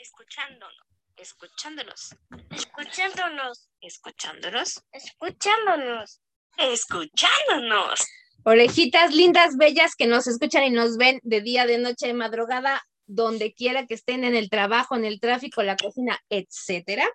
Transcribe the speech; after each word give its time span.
escuchándonos, 0.00 0.74
escuchándonos, 1.16 2.16
escuchándonos, 2.50 3.68
escuchándonos, 3.80 4.82
escuchándonos. 4.92 6.20
escuchándonos. 6.56 8.00
Orejitas 8.44 9.14
lindas, 9.14 9.58
bellas 9.58 9.94
que 9.94 10.06
nos 10.06 10.26
escuchan 10.26 10.64
y 10.64 10.70
nos 10.70 10.96
ven 10.96 11.20
de 11.22 11.42
día, 11.42 11.66
de 11.66 11.76
noche, 11.76 12.06
de 12.06 12.14
madrugada, 12.14 12.82
donde 13.06 13.52
quiera 13.52 13.86
que 13.86 13.94
estén 13.94 14.24
en 14.24 14.34
el 14.34 14.48
trabajo, 14.48 14.96
en 14.96 15.04
el 15.04 15.20
tráfico, 15.20 15.62
la 15.62 15.76
cocina, 15.76 16.18
etcétera. 16.30 17.06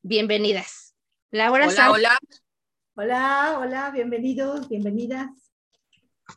Bienvenidas. 0.00 0.94
Laura 1.30 1.66
Hola, 1.66 1.76
Sanz. 1.76 1.92
hola. 1.92 2.18
Hola, 2.94 3.58
hola, 3.60 3.90
bienvenidos, 3.90 4.66
bienvenidas. 4.68 5.28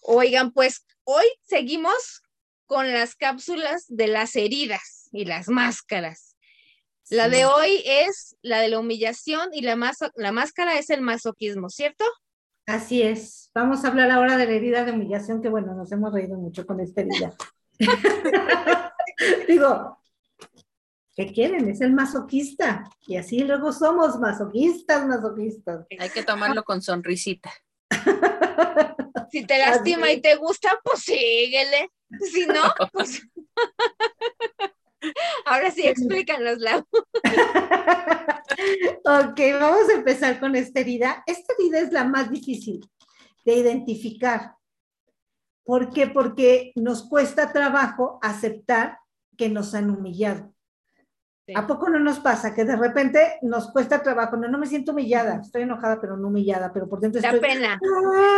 Oigan, 0.01 0.51
pues 0.51 0.85
hoy 1.05 1.25
seguimos 1.43 2.23
con 2.65 2.91
las 2.91 3.15
cápsulas 3.15 3.85
de 3.87 4.07
las 4.07 4.35
heridas 4.35 5.09
y 5.11 5.25
las 5.25 5.49
máscaras. 5.49 6.35
La 7.09 7.29
de 7.29 7.45
hoy 7.45 7.83
es 7.85 8.35
la 8.41 8.59
de 8.59 8.69
la 8.69 8.79
humillación 8.79 9.49
y 9.53 9.61
la, 9.61 9.77
la 10.15 10.31
máscara 10.31 10.79
es 10.79 10.89
el 10.89 11.01
masoquismo, 11.01 11.69
¿cierto? 11.69 12.05
Así 12.65 13.01
es. 13.01 13.51
Vamos 13.53 13.83
a 13.83 13.89
hablar 13.89 14.09
ahora 14.09 14.37
de 14.37 14.45
la 14.45 14.53
herida 14.53 14.85
de 14.85 14.93
humillación, 14.93 15.41
que 15.41 15.49
bueno, 15.49 15.75
nos 15.75 15.91
hemos 15.91 16.13
reído 16.13 16.37
mucho 16.37 16.65
con 16.65 16.79
esta 16.79 17.01
herida. 17.01 17.33
Digo, 19.47 19.99
¿qué 21.15 21.31
quieren? 21.33 21.69
Es 21.69 21.81
el 21.81 21.91
masoquista. 21.91 22.89
Y 23.05 23.17
así 23.17 23.43
luego 23.43 23.73
somos 23.73 24.17
masoquistas, 24.19 25.05
masoquistas. 25.05 25.85
Hay 25.99 26.09
que 26.09 26.23
tomarlo 26.23 26.63
con 26.63 26.81
sonrisita. 26.81 27.51
Si 29.31 29.45
te 29.47 29.57
lastima 29.57 30.11
y 30.11 30.21
te 30.21 30.35
gusta, 30.35 30.79
pues 30.83 30.99
síguele. 30.99 31.89
Si 32.31 32.45
no, 32.45 32.61
pues. 32.91 33.23
Ahora 35.45 35.71
sí, 35.71 35.87
explícanos, 35.87 36.59
Lau. 36.59 36.85
ok, 39.03 39.39
vamos 39.59 39.89
a 39.89 39.93
empezar 39.93 40.39
con 40.39 40.55
esta 40.55 40.79
herida. 40.81 41.23
Esta 41.25 41.53
herida 41.57 41.79
es 41.79 41.91
la 41.91 42.03
más 42.03 42.29
difícil 42.29 42.87
de 43.43 43.55
identificar. 43.55 44.55
¿Por 45.63 45.91
qué? 45.91 46.07
Porque 46.07 46.71
nos 46.75 47.09
cuesta 47.09 47.51
trabajo 47.51 48.19
aceptar 48.21 48.99
que 49.37 49.49
nos 49.49 49.73
han 49.73 49.89
humillado. 49.89 50.52
Sí. 51.45 51.53
¿A 51.57 51.67
poco 51.67 51.89
no 51.89 51.99
nos 51.99 52.19
pasa 52.19 52.53
que 52.53 52.63
de 52.63 52.77
repente 52.77 53.37
nos 53.41 53.69
cuesta 53.71 54.01
trabajo? 54.01 54.37
No, 54.37 54.47
no 54.47 54.57
me 54.57 54.65
siento 54.65 54.93
humillada, 54.93 55.41
estoy 55.41 55.63
enojada, 55.63 55.99
pero 55.99 56.15
no 56.15 56.29
humillada, 56.29 56.71
pero 56.71 56.87
por 56.87 57.01
dentro 57.01 57.21
Da 57.21 57.31
estoy... 57.31 57.41
pena. 57.49 57.77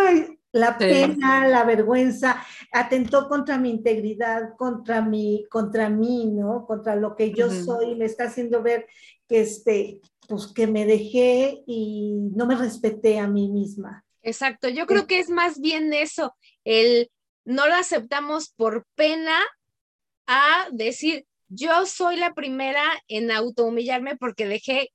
Ay, 0.08 0.40
la 0.52 0.72
Sí. 0.80 0.86
pena, 0.86 1.48
la 1.48 1.64
vergüenza, 1.66 2.44
atentó 2.72 3.28
contra 3.30 3.60
mi 3.60 3.70
integridad, 3.70 4.56
contra 4.58 5.02
mi, 5.04 5.46
contra 5.52 5.90
mí, 5.90 6.26
¿no? 6.26 6.66
Contra 6.66 6.96
lo 6.96 7.16
que 7.16 7.32
yo 7.32 7.52
soy, 7.52 7.96
me 7.96 8.06
está 8.06 8.24
haciendo 8.24 8.64
ver 8.64 8.88
que 9.28 9.42
este, 9.42 10.00
pues 10.28 10.48
que 10.48 10.66
me 10.66 10.86
dejé 10.88 11.62
y 11.68 12.14
no 12.36 12.48
me 12.48 12.56
respeté 12.56 13.20
a 13.20 13.28
mí 13.28 13.50
misma. 13.52 14.04
Exacto, 14.24 14.68
yo 14.70 14.88
creo 14.88 15.06
que 15.06 15.20
es 15.20 15.30
más 15.30 15.60
bien 15.60 15.94
eso, 15.94 16.36
el 16.64 17.12
no 17.46 17.68
lo 17.68 17.76
aceptamos 17.76 18.50
por 18.58 18.88
pena 18.96 19.38
a 20.26 20.66
decir, 20.72 21.28
yo 21.56 21.86
soy 21.86 22.18
la 22.18 22.34
primera 22.34 22.84
en 23.08 23.32
autohumillarme 23.32 24.18
porque 24.18 24.48
dejé 24.48 24.90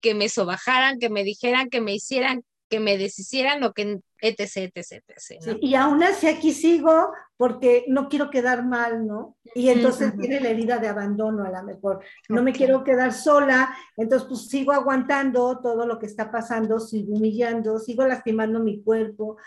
que 0.00 0.14
me 0.14 0.28
sobajaran, 0.28 0.98
que 0.98 1.10
me 1.10 1.24
dijeran, 1.24 1.68
que 1.68 1.80
me 1.80 1.94
hicieran, 1.94 2.42
que 2.68 2.80
me 2.80 2.96
deshicieran 2.96 3.62
o 3.64 3.72
que 3.72 4.00
etc, 4.22 4.70
etc, 4.74 5.02
etc. 5.08 5.40
¿no? 5.46 5.52
Sí, 5.52 5.58
Y 5.62 5.74
aún 5.74 6.02
así 6.02 6.26
aquí 6.28 6.52
sigo 6.52 7.12
porque 7.36 7.84
no 7.88 8.08
quiero 8.08 8.30
quedar 8.30 8.64
mal, 8.64 9.06
¿no? 9.06 9.36
Y 9.54 9.70
entonces 9.70 10.08
Ujú. 10.12 10.20
viene 10.20 10.40
la 10.40 10.50
herida 10.50 10.78
de 10.78 10.88
abandono 10.88 11.44
a 11.44 11.50
lo 11.50 11.62
mejor. 11.64 12.00
No 12.28 12.42
me 12.42 12.52
quiero 12.52 12.84
quedar 12.84 13.12
sola, 13.12 13.74
entonces 13.96 14.28
pues 14.28 14.48
sigo 14.48 14.72
aguantando 14.72 15.58
todo 15.60 15.86
lo 15.86 15.98
que 15.98 16.06
está 16.06 16.30
pasando, 16.30 16.78
sigo 16.78 17.14
humillando, 17.14 17.78
sigo 17.78 18.06
lastimando 18.06 18.60
mi 18.60 18.82
cuerpo, 18.82 19.38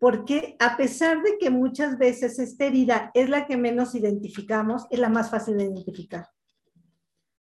porque 0.00 0.56
a 0.58 0.78
pesar 0.78 1.22
de 1.22 1.36
que 1.38 1.50
muchas 1.50 1.98
veces 1.98 2.38
esta 2.38 2.64
herida 2.64 3.10
es 3.12 3.28
la 3.28 3.46
que 3.46 3.58
menos 3.58 3.94
identificamos, 3.94 4.86
es 4.90 4.98
la 4.98 5.10
más 5.10 5.30
fácil 5.30 5.58
de 5.58 5.64
identificar. 5.64 6.26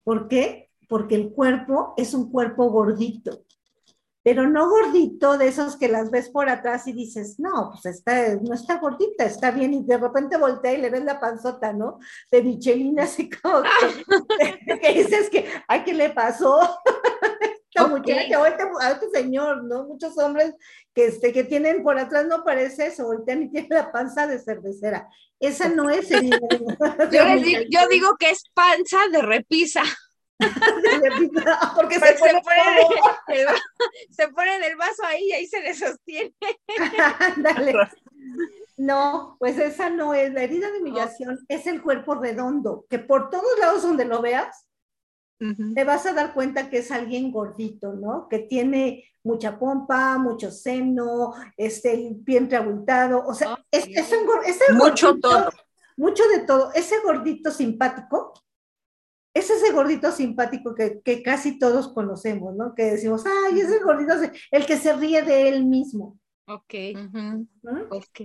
¿Por 0.04 0.28
qué? 0.28 0.72
Porque 0.90 1.14
el 1.14 1.32
cuerpo 1.32 1.94
es 1.96 2.16
un 2.16 2.32
cuerpo 2.32 2.70
gordito 2.72 3.46
pero 4.22 4.48
no 4.48 4.70
gordito 4.70 5.38
de 5.38 5.48
esos 5.48 5.78
que 5.78 5.88
las 5.88 6.12
ves 6.12 6.30
por 6.30 6.50
atrás 6.50 6.88
y 6.88 6.92
dices, 6.92 7.40
no, 7.40 7.72
pues 7.72 7.98
está, 7.98 8.36
no 8.36 8.54
está 8.54 8.78
gordita, 8.78 9.24
está 9.24 9.50
bien, 9.50 9.74
y 9.74 9.84
de 9.84 9.98
repente 9.98 10.38
voltea 10.38 10.74
y 10.74 10.81
le 10.81 10.90
ves 10.90 11.04
la 11.04 11.20
panzota, 11.20 11.72
¿no? 11.72 12.00
De 12.30 12.44
Michelin, 12.44 13.00
así 13.00 13.30
como 13.30 13.64
que, 13.64 14.80
que 14.81 14.94
dices 14.94 15.30
que, 15.30 15.50
ay, 15.68 15.84
¿qué 15.84 15.94
le 15.94 16.10
pasó? 16.10 16.60
Esta 17.79 17.85
Ok. 17.85 17.91
muchacha, 18.00 18.41
o 18.41 18.45
este, 18.45 18.63
a 18.81 18.91
este 18.91 19.09
señor, 19.09 19.63
¿no? 19.63 19.84
Muchos 19.85 20.17
hombres 20.17 20.53
que, 20.94 21.06
este, 21.06 21.31
que 21.34 21.44
tienen 21.44 21.84
por 21.84 21.97
atrás 21.97 22.25
no 22.28 22.44
parece 22.44 22.88
eso, 22.88 23.06
voltean 23.06 23.44
y 23.44 23.51
tienen 23.51 23.69
la 23.72 23.91
panza 23.91 24.28
de 24.28 24.40
cervecera. 24.40 25.07
Esa 25.40 25.69
no 25.69 25.89
es 25.89 26.09
de 26.09 26.18
Yo, 27.12 27.23
les 27.23 27.41
digo, 27.44 27.59
yo 27.69 27.79
humillación. 27.79 27.89
digo 27.89 28.18
que 28.18 28.29
es 28.31 28.44
panza 28.53 28.97
de 29.12 29.22
repisa, 29.22 29.84
porque 31.75 31.95
se 32.00 32.13
pone 32.13 32.31
se 32.31 32.41
pone, 32.41 33.41
el 33.41 33.47
se 34.09 34.28
pone 34.29 34.59
del 34.59 34.75
vaso 34.75 35.03
ahí 35.06 35.25
y 35.25 35.31
ahí 35.34 35.47
se 35.47 35.62
le 35.62 35.73
sostiene. 35.73 36.34
Ándale. 37.19 37.73
No, 38.78 39.35
pues 39.39 39.57
esa 39.57 39.89
no 39.89 40.13
es. 40.13 40.31
La 40.34 40.44
herida 40.44 40.72
de 40.72 40.79
humillación 40.79 41.39
es 41.50 41.68
el 41.68 41.81
cuerpo 41.81 42.16
redondo, 42.16 42.85
que 42.89 43.00
por 43.00 43.29
todos 43.29 43.59
lados 43.59 43.84
donde 43.84 44.06
lo 44.06 44.22
veas, 44.22 44.66
Te 45.73 45.83
vas 45.85 46.05
a 46.05 46.13
dar 46.13 46.33
cuenta 46.33 46.69
que 46.69 46.79
es 46.79 46.91
alguien 46.91 47.31
gordito, 47.31 47.94
¿no? 47.94 48.27
Que 48.29 48.39
tiene 48.39 49.05
mucha 49.23 49.57
pompa, 49.57 50.17
mucho 50.17 50.51
seno, 50.51 51.33
este, 51.55 51.94
el 51.94 52.16
vientre 52.16 52.57
abultado. 52.57 53.23
O 53.25 53.33
sea, 53.33 53.57
es, 53.72 53.88
es 53.88 54.11
un 54.11 54.27
ese 54.45 54.73
Mucho 54.73 55.11
gordito- 55.16 55.19
todo. 55.29 55.50
Mucho 55.97 56.23
de 56.29 56.39
todo. 56.39 56.72
Ese 56.73 56.95
gordito 57.03 57.51
simpático, 57.51 58.33
es 59.33 59.50
ese 59.50 59.72
gordito 59.72 60.11
simpático 60.11 60.73
que, 60.75 61.00
que 61.03 61.22
casi 61.23 61.57
todos 61.59 61.88
conocemos, 61.94 62.56
¿no? 62.56 62.73
Que 62.75 62.83
decimos, 62.83 63.23
ay, 63.25 63.59
ese 63.59 63.79
gordito, 63.79 64.13
el 64.51 64.66
que 64.66 64.77
se 64.77 64.94
ríe 64.94 65.21
de 65.21 65.50
él 65.50 65.66
mismo. 65.66 66.17
Ok. 66.47 66.73
Ujú. 66.95 67.47
¿no? 67.63 67.81
Ok. 67.91 68.21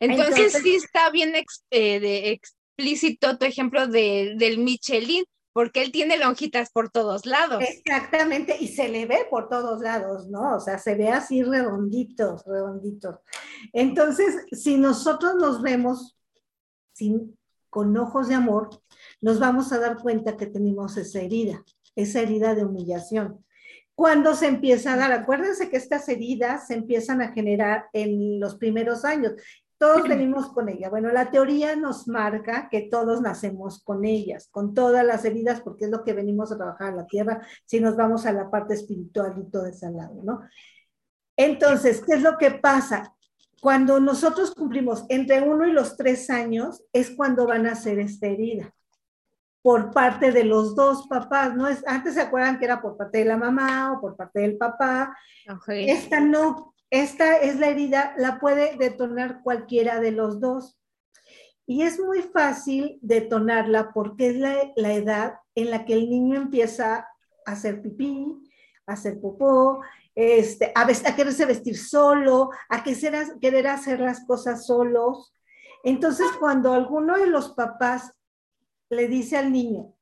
Entonces, 0.00 0.36
Entonces- 0.36 0.62
sí 0.62 0.74
está 0.74 1.10
bien 1.10 1.34
ex- 1.34 1.64
eh, 1.70 2.00
de 2.00 2.30
explícito 2.30 3.38
tu 3.38 3.44
ejemplo 3.46 3.86
de- 3.86 4.34
del 4.36 4.58
Michelin, 4.58 5.24
porque 5.52 5.82
él 5.82 5.92
tiene 5.92 6.18
lonjitas 6.18 6.70
por 6.70 6.90
todos 6.90 7.26
lados. 7.26 7.62
Exactamente, 7.66 8.56
y 8.60 8.68
se 8.68 8.88
le 8.88 9.06
ve 9.06 9.26
por 9.30 9.48
todos 9.48 9.80
lados, 9.80 10.28
¿no? 10.28 10.56
O 10.56 10.60
sea, 10.60 10.78
se 10.78 10.94
ve 10.94 11.08
así 11.08 11.42
redonditos, 11.42 12.44
redonditos. 12.46 13.16
Entonces, 13.72 14.46
si 14.52 14.76
nosotros 14.76 15.34
nos 15.36 15.62
vemos 15.62 16.16
sin, 16.92 17.36
con 17.70 17.96
ojos 17.96 18.28
de 18.28 18.34
amor, 18.34 18.70
nos 19.20 19.38
vamos 19.38 19.72
a 19.72 19.78
dar 19.78 19.98
cuenta 19.98 20.36
que 20.36 20.46
tenemos 20.46 20.96
esa 20.96 21.20
herida, 21.20 21.64
esa 21.96 22.20
herida 22.20 22.54
de 22.54 22.64
humillación. 22.64 23.44
Cuando 23.94 24.36
se 24.36 24.46
empieza 24.46 24.92
a 24.92 24.96
dar, 24.96 25.10
acuérdense 25.10 25.70
que 25.70 25.76
estas 25.76 26.08
heridas 26.08 26.68
se 26.68 26.74
empiezan 26.74 27.20
a 27.20 27.32
generar 27.32 27.86
en 27.92 28.38
los 28.38 28.54
primeros 28.54 29.04
años. 29.04 29.32
Todos 29.78 30.08
venimos 30.08 30.48
con 30.52 30.68
ella. 30.68 30.90
Bueno, 30.90 31.10
la 31.12 31.30
teoría 31.30 31.76
nos 31.76 32.08
marca 32.08 32.68
que 32.68 32.88
todos 32.90 33.20
nacemos 33.20 33.82
con 33.84 34.04
ellas, 34.04 34.48
con 34.50 34.74
todas 34.74 35.04
las 35.04 35.24
heridas, 35.24 35.60
porque 35.60 35.84
es 35.84 35.90
lo 35.90 36.02
que 36.02 36.14
venimos 36.14 36.50
a 36.50 36.56
trabajar 36.56 36.90
en 36.90 36.96
la 36.96 37.06
tierra, 37.06 37.46
si 37.64 37.80
nos 37.80 37.96
vamos 37.96 38.26
a 38.26 38.32
la 38.32 38.50
parte 38.50 38.74
espiritual 38.74 39.34
y 39.38 39.50
todo 39.50 39.66
ese 39.66 39.90
lado, 39.90 40.20
¿no? 40.24 40.40
Entonces, 41.36 42.02
¿qué 42.04 42.14
es 42.14 42.22
lo 42.22 42.36
que 42.36 42.50
pasa? 42.50 43.14
Cuando 43.60 44.00
nosotros 44.00 44.52
cumplimos 44.52 45.04
entre 45.08 45.40
uno 45.42 45.66
y 45.66 45.72
los 45.72 45.96
tres 45.96 46.28
años, 46.30 46.82
es 46.92 47.10
cuando 47.10 47.46
van 47.46 47.66
a 47.66 47.76
ser 47.76 48.00
esta 48.00 48.26
herida 48.26 48.74
por 49.62 49.90
parte 49.92 50.32
de 50.32 50.44
los 50.44 50.74
dos 50.74 51.06
papás, 51.08 51.54
¿no? 51.54 51.68
Es, 51.68 51.86
antes 51.86 52.14
se 52.14 52.20
acuerdan 52.22 52.58
que 52.58 52.64
era 52.64 52.80
por 52.80 52.96
parte 52.96 53.18
de 53.18 53.24
la 53.26 53.36
mamá 53.36 53.92
o 53.92 54.00
por 54.00 54.16
parte 54.16 54.40
del 54.40 54.56
papá, 54.56 55.16
Ok. 55.48 55.68
esta 55.68 56.20
no, 56.20 56.74
esta 56.90 57.36
es 57.36 57.58
la 57.58 57.68
herida, 57.68 58.14
la 58.16 58.38
puede 58.38 58.76
detonar 58.76 59.42
cualquiera 59.42 60.00
de 60.00 60.12
los 60.12 60.40
dos. 60.40 60.78
Y 61.66 61.82
es 61.82 62.00
muy 62.00 62.22
fácil 62.22 62.98
detonarla 63.02 63.92
porque 63.92 64.28
es 64.28 64.36
la, 64.36 64.72
la 64.76 64.94
edad 64.94 65.34
en 65.54 65.70
la 65.70 65.84
que 65.84 65.92
el 65.92 66.08
niño 66.08 66.36
empieza 66.36 66.96
a 66.96 67.52
hacer 67.52 67.82
pipí, 67.82 68.34
a 68.86 68.92
hacer 68.94 69.20
popó, 69.20 69.82
este, 70.14 70.72
a, 70.74 70.82
a 70.82 71.16
quererse 71.16 71.44
vestir 71.44 71.76
solo, 71.76 72.50
a 72.70 72.82
querer 72.82 73.66
hacer 73.66 74.00
las 74.00 74.24
cosas 74.26 74.66
solos. 74.66 75.34
Entonces, 75.84 76.26
cuando 76.40 76.72
alguno 76.72 77.18
de 77.18 77.26
los 77.26 77.52
papás 77.52 78.12
le 78.88 79.06
dice 79.06 79.36
al 79.36 79.52
niño, 79.52 79.94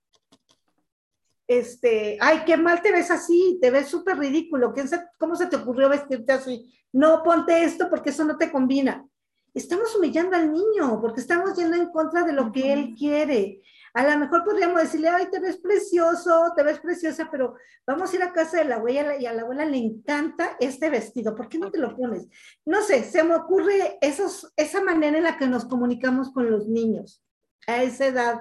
este, 1.48 2.18
ay, 2.20 2.42
qué 2.44 2.56
mal 2.56 2.82
te 2.82 2.92
ves 2.92 3.10
así, 3.10 3.58
te 3.60 3.70
ves 3.70 3.88
súper 3.88 4.18
ridículo, 4.18 4.72
¿quién 4.72 4.88
se- 4.88 5.04
¿cómo 5.18 5.36
se 5.36 5.46
te 5.46 5.56
ocurrió 5.56 5.88
vestirte 5.88 6.32
así? 6.32 6.72
No, 6.92 7.22
ponte 7.22 7.62
esto 7.64 7.88
porque 7.90 8.10
eso 8.10 8.24
no 8.24 8.36
te 8.36 8.50
combina. 8.50 9.06
Estamos 9.54 9.94
humillando 9.96 10.36
al 10.36 10.52
niño 10.52 11.00
porque 11.00 11.20
estamos 11.20 11.56
yendo 11.56 11.76
en 11.76 11.90
contra 11.90 12.24
de 12.24 12.32
lo 12.34 12.52
que 12.52 12.72
él 12.74 12.94
quiere. 12.96 13.62
A 13.94 14.06
lo 14.06 14.18
mejor 14.18 14.44
podríamos 14.44 14.82
decirle, 14.82 15.08
ay, 15.08 15.28
te 15.30 15.40
ves 15.40 15.56
precioso, 15.56 16.52
te 16.54 16.62
ves 16.62 16.78
preciosa, 16.80 17.28
pero 17.30 17.54
vamos 17.86 18.12
a 18.12 18.16
ir 18.16 18.22
a 18.22 18.32
casa 18.34 18.58
de 18.58 18.66
la 18.66 18.74
abuela 18.76 19.16
y 19.18 19.24
a 19.24 19.32
la 19.32 19.42
abuela 19.42 19.64
le 19.64 19.78
encanta 19.78 20.56
este 20.60 20.90
vestido, 20.90 21.34
¿por 21.34 21.48
qué 21.48 21.58
no 21.58 21.70
te 21.70 21.78
lo 21.78 21.96
pones? 21.96 22.28
No 22.66 22.82
sé, 22.82 23.02
se 23.04 23.24
me 23.24 23.34
ocurre 23.34 23.96
esos, 24.02 24.52
esa 24.56 24.82
manera 24.82 25.16
en 25.16 25.24
la 25.24 25.38
que 25.38 25.46
nos 25.46 25.64
comunicamos 25.64 26.30
con 26.32 26.50
los 26.50 26.68
niños 26.68 27.22
a 27.66 27.82
esa 27.82 28.06
edad. 28.06 28.40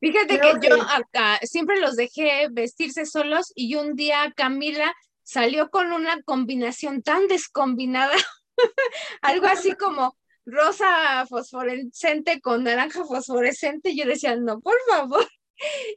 Fíjate 0.00 0.38
Creo 0.38 0.60
que 0.60 0.68
yo 0.68 0.76
que- 0.76 0.82
acá 0.82 1.38
siempre 1.42 1.80
los 1.80 1.96
dejé 1.96 2.48
vestirse 2.50 3.06
solos 3.06 3.52
y 3.54 3.76
un 3.76 3.94
día 3.94 4.32
Camila 4.36 4.94
salió 5.22 5.70
con 5.70 5.92
una 5.92 6.22
combinación 6.22 7.02
tan 7.02 7.26
descombinada, 7.28 8.14
algo 9.22 9.46
así 9.46 9.72
como 9.78 10.16
rosa 10.44 11.24
fosforescente 11.26 12.40
con 12.40 12.64
naranja 12.64 13.04
fosforescente. 13.04 13.94
Yo 13.96 14.04
decía, 14.06 14.36
no, 14.36 14.60
por 14.60 14.76
favor. 14.88 15.26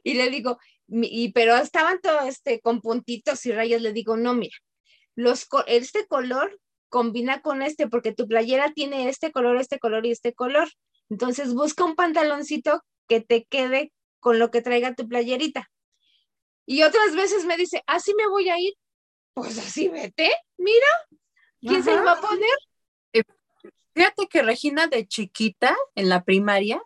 Y 0.04 0.14
le 0.14 0.30
digo, 0.30 0.58
y, 0.86 1.32
pero 1.32 1.56
estaban 1.56 2.00
todos 2.00 2.26
este, 2.28 2.60
con 2.60 2.80
puntitos 2.80 3.44
y 3.44 3.50
rayas. 3.52 3.82
Le 3.82 3.92
digo, 3.92 4.16
no, 4.16 4.32
mira, 4.32 4.56
los, 5.16 5.48
este 5.66 6.06
color 6.06 6.60
combina 6.88 7.42
con 7.42 7.60
este 7.62 7.88
porque 7.88 8.14
tu 8.14 8.28
playera 8.28 8.72
tiene 8.72 9.08
este 9.08 9.32
color, 9.32 9.60
este 9.60 9.80
color 9.80 10.06
y 10.06 10.12
este 10.12 10.32
color. 10.32 10.68
Entonces 11.10 11.54
busca 11.54 11.84
un 11.84 11.94
pantaloncito 11.94 12.84
que 13.06 13.20
te 13.20 13.44
quede 13.44 13.92
con 14.20 14.38
lo 14.38 14.50
que 14.50 14.62
traiga 14.62 14.94
tu 14.94 15.08
playerita. 15.08 15.70
Y 16.66 16.82
otras 16.82 17.14
veces 17.14 17.44
me 17.46 17.56
dice, 17.56 17.82
así 17.86 18.14
me 18.14 18.28
voy 18.28 18.48
a 18.50 18.58
ir. 18.58 18.74
Pues 19.34 19.58
así 19.58 19.88
vete, 19.88 20.30
mira, 20.58 20.86
¿quién 21.60 21.82
se 21.82 21.94
lo 21.94 22.04
va 22.04 22.12
a 22.12 22.20
poner? 22.20 23.24
Fíjate 23.94 24.28
que 24.28 24.42
Regina 24.42 24.86
de 24.86 25.08
chiquita, 25.08 25.76
en 25.94 26.08
la 26.08 26.24
primaria, 26.24 26.82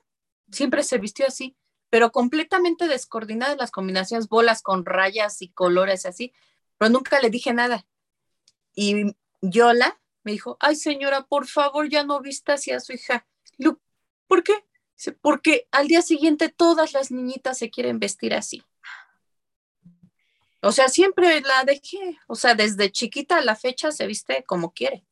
siempre 0.51 0.83
se 0.83 0.99
vistió 0.99 1.27
así, 1.27 1.57
pero 1.91 2.11
completamente 2.11 2.89
descoordinadas 2.89 3.59
las 3.59 3.71
combinaciones, 3.71 4.29
bolas 4.29 4.63
con 4.63 4.87
rayas 4.87 5.43
y 5.43 5.51
colores 5.51 6.07
así, 6.07 6.33
pero 6.79 6.91
nunca 6.91 7.21
le 7.21 7.29
dije 7.29 7.53
nada. 7.53 7.87
Y 8.75 9.15
Yola 9.43 10.01
me 10.25 10.33
dijo, 10.33 10.57
ay 10.61 10.77
señora, 10.77 11.27
por 11.27 11.47
favor, 11.47 11.89
ya 11.89 12.05
no 12.05 12.21
vista 12.21 12.55
así 12.55 12.71
a 12.71 12.81
su 12.81 12.93
hija. 12.93 13.27
¿Por 14.33 14.43
qué? 14.43 14.65
Dice, 14.97 15.13
Porque 15.13 15.69
al 15.73 15.89
día 15.89 16.01
siguiente 16.01 16.49
todas 16.49 16.95
las 16.95 17.11
niñitas 17.11 17.59
se 17.59 17.69
quieren 17.69 17.99
vestir 17.99 18.33
así. 18.33 18.63
O 20.63 20.73
sea, 20.73 20.89
siempre 20.89 21.43
la 21.43 21.65
dejé, 21.65 22.19
o 22.29 22.35
sea, 22.35 22.55
desde 22.55 22.91
chiquita 22.91 23.37
a 23.37 23.45
la 23.45 23.57
fecha 23.57 23.93
se 23.93 24.07
viste 24.07 24.43
como 24.45 24.73
quiere. 24.73 25.05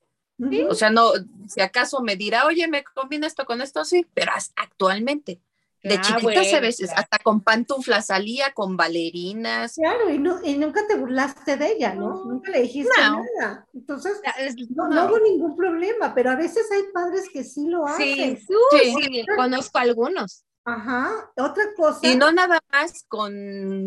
O 0.70 0.74
sea, 0.74 0.88
no, 0.88 1.12
si 1.46 1.60
acaso 1.60 2.00
me 2.00 2.16
dirá, 2.16 2.46
oye, 2.46 2.66
me 2.66 2.82
combina 2.82 3.26
esto 3.26 3.44
con 3.44 3.60
esto, 3.60 3.84
sí, 3.84 4.06
pero 4.14 4.32
actualmente, 4.56 5.38
de 5.82 5.94
Ah, 5.94 6.00
chiquita 6.02 6.18
se 6.18 6.22
bueno, 6.22 6.40
ve, 6.66 6.74
claro. 6.76 6.92
hasta 6.96 7.18
con 7.18 7.40
pantuflas 7.42 8.06
salía, 8.06 8.52
con 8.52 8.76
bailarinas. 8.76 9.74
Claro, 9.74 10.10
y, 10.10 10.18
no- 10.18 10.40
y 10.44 10.56
nunca 10.58 10.86
te 10.86 10.94
burlaste 10.96 11.56
de 11.56 11.72
ella, 11.72 11.94
¿no? 11.94 12.10
No. 12.10 12.24
Nunca 12.26 12.50
le 12.50 12.62
dijiste 12.62 12.90
No. 13.00 13.24
nada. 13.38 13.66
Entonces, 13.72 14.20
Es- 14.38 14.56
no, 14.70 14.88
no 14.88 15.06
hubo 15.06 15.18
ningún 15.20 15.56
problema, 15.56 16.14
pero 16.14 16.30
a 16.30 16.36
veces 16.36 16.66
hay 16.72 16.82
padres 16.92 17.28
que 17.32 17.44
sí 17.44 17.66
lo 17.66 17.86
hacen. 17.86 18.36
sí, 18.36 18.46
Sí. 18.72 18.94
sí, 19.02 19.24
conozco 19.36 19.78
algunos. 19.78 20.44
Ajá. 20.64 21.10
Otra 21.36 21.64
cosa. 21.74 22.06
Y 22.06 22.16
no 22.16 22.30
nada 22.30 22.60
más 22.70 23.04
con 23.08 23.32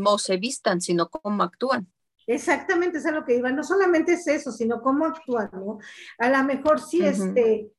cómo 0.03 0.17
se 0.17 0.37
vistan, 0.37 0.81
sino 0.81 1.09
cómo 1.09 1.43
actúan. 1.43 1.87
Exactamente, 2.25 2.97
eso 2.97 3.09
es 3.09 3.13
a 3.13 3.19
lo 3.19 3.25
que 3.25 3.35
iba. 3.37 3.51
No 3.51 3.63
solamente 3.63 4.13
es 4.13 4.25
eso, 4.27 4.51
sino 4.51 4.81
cómo 4.81 5.05
actuar, 5.05 5.53
¿no? 5.53 5.77
A 6.17 6.29
lo 6.29 6.43
mejor 6.45 6.79
sí, 6.81 7.05
este, 7.05 7.69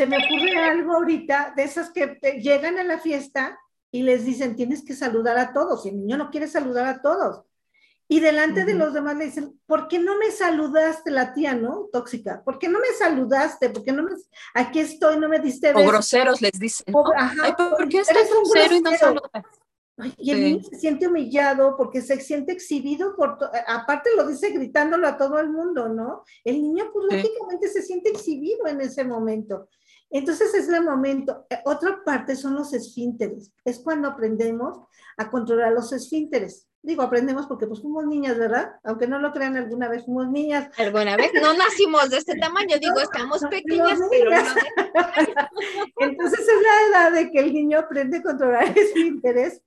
se 0.00 0.06
me 0.06 0.16
ocurre 0.16 0.56
algo 0.56 0.94
ahorita 0.94 1.52
de 1.54 1.62
esas 1.64 1.90
que 1.90 2.06
te- 2.06 2.40
llegan 2.40 2.78
a 2.78 2.84
la 2.84 2.98
fiesta 2.98 3.58
y 3.90 4.02
les 4.02 4.24
dicen, 4.24 4.56
tienes 4.56 4.82
que 4.82 4.94
saludar 4.94 5.36
a 5.36 5.52
todos. 5.52 5.84
Y 5.84 5.90
el 5.90 5.98
niño 5.98 6.16
no 6.16 6.30
quiere 6.30 6.48
saludar 6.48 6.86
a 6.86 7.02
todos. 7.02 7.42
Y 8.08 8.20
delante 8.20 8.64
de 8.64 8.72
los 8.74 8.94
demás 8.94 9.16
le 9.18 9.26
dicen, 9.26 9.60
¿por 9.66 9.88
qué 9.88 9.98
no 9.98 10.16
me 10.16 10.30
saludaste 10.30 11.10
la 11.10 11.34
tía, 11.34 11.54
no? 11.54 11.88
Tóxica. 11.92 12.42
¿Por 12.42 12.58
qué 12.58 12.68
no 12.70 12.78
me 12.80 12.88
saludaste? 12.98 13.68
¿Por 13.68 13.84
qué 13.84 13.92
no 13.92 14.02
me... 14.04 14.12
Aquí 14.54 14.80
estoy, 14.80 15.18
no 15.18 15.28
me 15.28 15.38
diste 15.38 15.72
O 15.74 15.84
groseros 15.86 16.40
les 16.40 16.52
dicen. 16.58 16.94
ajá, 17.16 17.42
Ay, 17.44 17.52
¿por 17.58 17.88
qué 17.90 17.98
eres 17.98 18.08
estás 18.08 18.30
un 18.32 18.44
grosero 18.50 18.74
y 18.76 18.80
no 18.80 18.90
saludas? 18.96 19.30
Ay, 19.98 20.14
y 20.16 20.30
el 20.30 20.36
Sí. 20.38 20.42
niño 20.44 20.62
se 20.64 20.76
siente 20.78 21.06
humillado 21.08 21.76
porque 21.76 22.00
se 22.00 22.18
siente 22.20 22.52
exhibido 22.52 23.14
por, 23.16 23.36
eh, 23.52 23.58
aparte 23.68 24.08
lo 24.16 24.26
dice 24.26 24.48
gritándolo 24.48 25.06
a 25.06 25.18
todo 25.18 25.38
el 25.38 25.50
mundo, 25.50 25.90
¿no? 25.90 26.24
El 26.42 26.62
niño 26.62 26.86
pues 26.92 27.04
Sí. 27.10 27.16
lógicamente 27.16 27.68
se 27.68 27.82
siente 27.82 28.08
exhibido 28.08 28.66
en 28.66 28.80
ese 28.80 29.04
momento. 29.04 29.68
Entonces 30.10 30.52
es 30.54 30.68
el 30.68 30.82
momento. 30.82 31.46
Eh, 31.48 31.58
Otra 31.64 32.02
parte 32.04 32.34
son 32.36 32.54
los 32.54 32.72
esfínteres. 32.72 33.52
Es 33.64 33.78
cuando 33.78 34.08
aprendemos 34.08 34.80
a 35.16 35.30
controlar 35.30 35.72
los 35.72 35.92
esfínteres. 35.92 36.66
Digo, 36.82 37.02
aprendemos 37.02 37.46
porque 37.46 37.66
pues 37.66 37.82
fuimos 37.82 38.06
niñas, 38.06 38.38
¿verdad? 38.38 38.72
Aunque 38.84 39.06
no 39.06 39.18
lo 39.18 39.32
crean, 39.32 39.54
alguna 39.56 39.88
vez 39.88 40.04
fuimos 40.04 40.30
niñas. 40.30 40.70
¿Alguna 40.78 41.14
vez? 41.14 41.30
No 41.34 41.52
nacimos 41.52 42.08
de 42.08 42.16
este 42.16 42.38
tamaño, 42.38 42.78
digo, 42.80 42.98
estamos 43.00 43.42
no, 43.42 43.50
pequeñas, 43.50 44.00
pero 44.10 44.30
no 44.30 44.36
Entonces 45.98 46.40
es 46.40 46.62
la 46.62 46.88
edad 46.88 47.12
de 47.12 47.30
que 47.30 47.38
el 47.40 47.52
niño 47.52 47.78
aprende 47.80 48.18
a 48.18 48.22
controlar 48.22 48.64
esfínteres. 48.78 49.62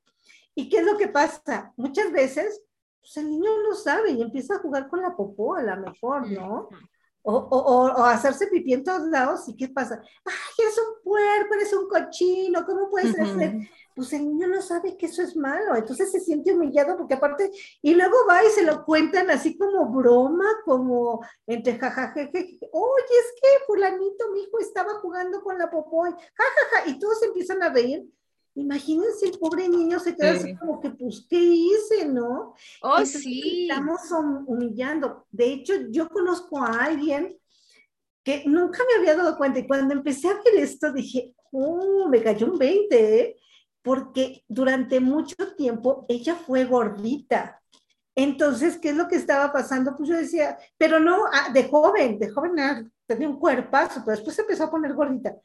¿Y 0.55 0.69
qué 0.69 0.77
es 0.77 0.85
lo 0.85 0.97
que 0.97 1.07
pasa? 1.07 1.71
Muchas 1.77 2.11
veces, 2.11 2.63
pues 2.99 3.15
el 3.17 3.29
niño 3.29 3.49
no 3.61 3.75
sabe 3.75 4.11
y 4.11 4.21
empieza 4.21 4.55
a 4.55 4.59
jugar 4.59 4.89
con 4.89 5.01
la 5.01 5.15
popó, 5.15 5.55
a 5.55 5.61
lo 5.61 5.77
mejor, 5.77 6.31
¿no? 6.31 6.69
O, 7.25 7.33
o, 7.35 7.85
o, 7.85 8.03
hacerse 8.03 8.47
pipí 8.47 8.73
en 8.73 8.83
todos 8.83 9.07
lados. 9.07 9.47
¿Y 9.47 9.55
qué 9.55 9.69
pasa? 9.69 10.01
¡Ay, 10.25 10.33
eres 10.59 10.77
un 10.77 11.03
puerco, 11.03 11.53
eres 11.55 11.73
un 11.73 11.87
cochino! 11.87 12.65
¿Cómo 12.65 12.89
puedes 12.89 13.13
Ujú. 13.13 13.23
hacer? 13.23 13.57
Pues 13.95 14.11
el 14.13 14.25
niño 14.27 14.47
no 14.47 14.61
sabe 14.61 14.97
que 14.97 15.05
eso 15.05 15.21
es 15.21 15.35
malo. 15.35 15.75
Entonces 15.75 16.11
se 16.11 16.19
siente 16.19 16.53
humillado 16.53 16.97
porque 16.97 17.13
aparte, 17.13 17.49
y 17.81 17.93
luego 17.95 18.15
va 18.27 18.43
y 18.43 18.49
se 18.49 18.63
lo 18.63 18.83
cuentan 18.85 19.29
así 19.29 19.57
como 19.57 19.89
broma, 19.91 20.45
como 20.65 21.25
entre 21.47 21.77
jajajeje. 21.77 22.57
Oye, 22.71 23.03
es 23.09 23.41
que 23.41 23.65
fulanito, 23.67 24.31
mi 24.31 24.41
hijo, 24.41 24.59
estaba 24.59 24.95
jugando 24.95 25.41
con 25.41 25.57
la 25.57 25.69
popó. 25.69 26.07
y 26.07 26.11
jajaja, 26.11 26.89
y 26.89 26.99
todos 26.99 27.23
empiezan 27.23 27.63
a 27.63 27.69
reír. 27.69 28.03
Imagínense, 28.55 29.27
el 29.27 29.39
pobre 29.39 29.67
niño 29.67 29.99
se 29.99 30.15
queda 30.15 30.31
así 30.33 30.49
Sí. 30.49 30.55
como 30.57 30.79
que, 30.79 30.91
pues, 30.91 31.25
¿qué 31.29 31.37
hice, 31.39 32.05
no? 32.07 32.53
Oh, 32.81 32.89
Entonces, 32.97 33.23
sí. 33.23 33.67
Estamos 33.69 33.99
hum- 34.11 34.43
humillando. 34.47 35.25
De 35.31 35.51
hecho, 35.53 35.73
yo 35.89 36.07
conozco 36.09 36.61
a 36.61 36.83
alguien 36.85 37.35
que 38.23 38.43
nunca 38.45 38.79
me 38.87 38.99
había 38.99 39.15
dado 39.21 39.37
cuenta 39.37 39.59
y 39.59 39.67
cuando 39.67 39.93
empecé 39.93 40.29
a 40.29 40.35
ver 40.35 40.55
esto 40.63 40.93
dije, 40.93 41.33
oh, 41.51 42.07
me 42.09 42.21
cayó 42.23 42.47
un 42.51 42.57
20, 42.57 43.19
¿eh? 43.19 43.35
porque 43.81 44.43
durante 44.47 44.99
mucho 45.01 45.35
tiempo 45.57 46.05
ella 46.07 46.35
fue 46.35 46.63
gordita. 46.65 47.61
Entonces, 48.15 48.77
¿qué 48.77 48.89
es 48.89 48.95
lo 48.95 49.07
que 49.07 49.15
estaba 49.17 49.51
pasando? 49.51 49.95
Pues 49.97 50.07
yo 50.09 50.15
decía, 50.15 50.57
pero 50.77 50.99
no, 50.99 51.25
ah, 51.33 51.49
de 51.51 51.67
joven, 51.67 52.19
de 52.19 52.29
joven 52.29 52.59
ah, 52.59 52.83
tenía 53.07 53.27
un 53.27 53.39
cuerpazo, 53.39 54.01
pero 54.05 54.15
después 54.15 54.35
se 54.35 54.43
empezó 54.43 54.65
a 54.65 54.71
poner 54.71 54.93
gordita. 54.93 55.35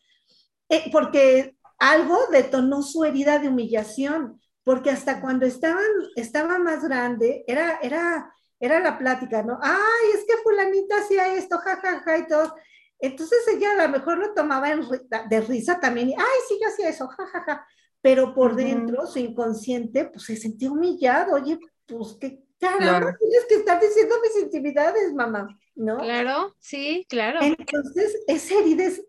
Eh, 0.69 0.91
porque 0.93 1.57
algo 1.79 2.19
detonó 2.31 2.83
su 2.83 3.05
herida 3.05 3.39
de 3.39 3.49
humillación, 3.49 4.41
porque 4.65 4.91
hasta 4.91 5.21
cuando 5.21 5.47
estaban, 5.47 5.87
estaba 6.17 6.59
más 6.59 6.85
grande, 6.85 7.45
era, 7.47 7.79
era, 7.83 8.35
era 8.61 8.81
la 8.81 8.99
plática, 8.99 9.43
¿no? 9.43 9.59
Ay, 9.63 10.11
es 10.15 10.25
que 10.27 10.43
fulanita 10.43 10.99
hacía 10.99 11.35
esto, 11.35 11.59
jajaja, 11.59 12.01
ja, 12.01 12.03
ja, 12.05 12.19
y 12.19 12.27
todo. 12.27 12.55
Entonces 13.01 13.39
ella 13.49 13.73
a 13.73 13.87
lo 13.87 13.89
mejor 13.91 14.19
lo 14.19 14.35
tomaba 14.35 14.71
en, 14.71 14.83
de 15.29 15.41
risa 15.41 15.79
también, 15.81 16.11
y, 16.11 16.15
ay, 16.15 16.39
sí, 16.49 16.59
yo 16.61 16.69
hacía 16.69 16.89
eso, 16.89 17.07
jajaja. 17.09 17.45
Ja, 17.45 17.55
ja. 17.55 17.67
Pero 18.01 18.35
por 18.35 18.53
uh 18.53 18.55
-huh. 18.55 18.65
dentro, 18.65 19.07
su 19.07 19.19
inconsciente, 19.19 20.05
pues 20.07 20.25
se 20.25 20.37
sentía 20.37 20.71
humillado, 20.71 21.35
oye, 21.35 21.59
pues 21.87 22.17
qué 22.21 22.45
caramba, 22.61 22.99
claro. 22.99 23.17
tienes 23.19 23.47
que 23.49 23.55
estar 23.57 23.81
diciendo 23.81 24.15
mis 24.23 24.43
intimidades, 24.43 25.15
mamá, 25.15 25.49
¿no? 25.75 25.99
Claro, 25.99 26.55
sí, 26.59 27.07
claro. 27.09 27.41
Entonces, 27.43 28.23
esa 28.27 28.59
herida 28.59 28.85
es 28.85 29.03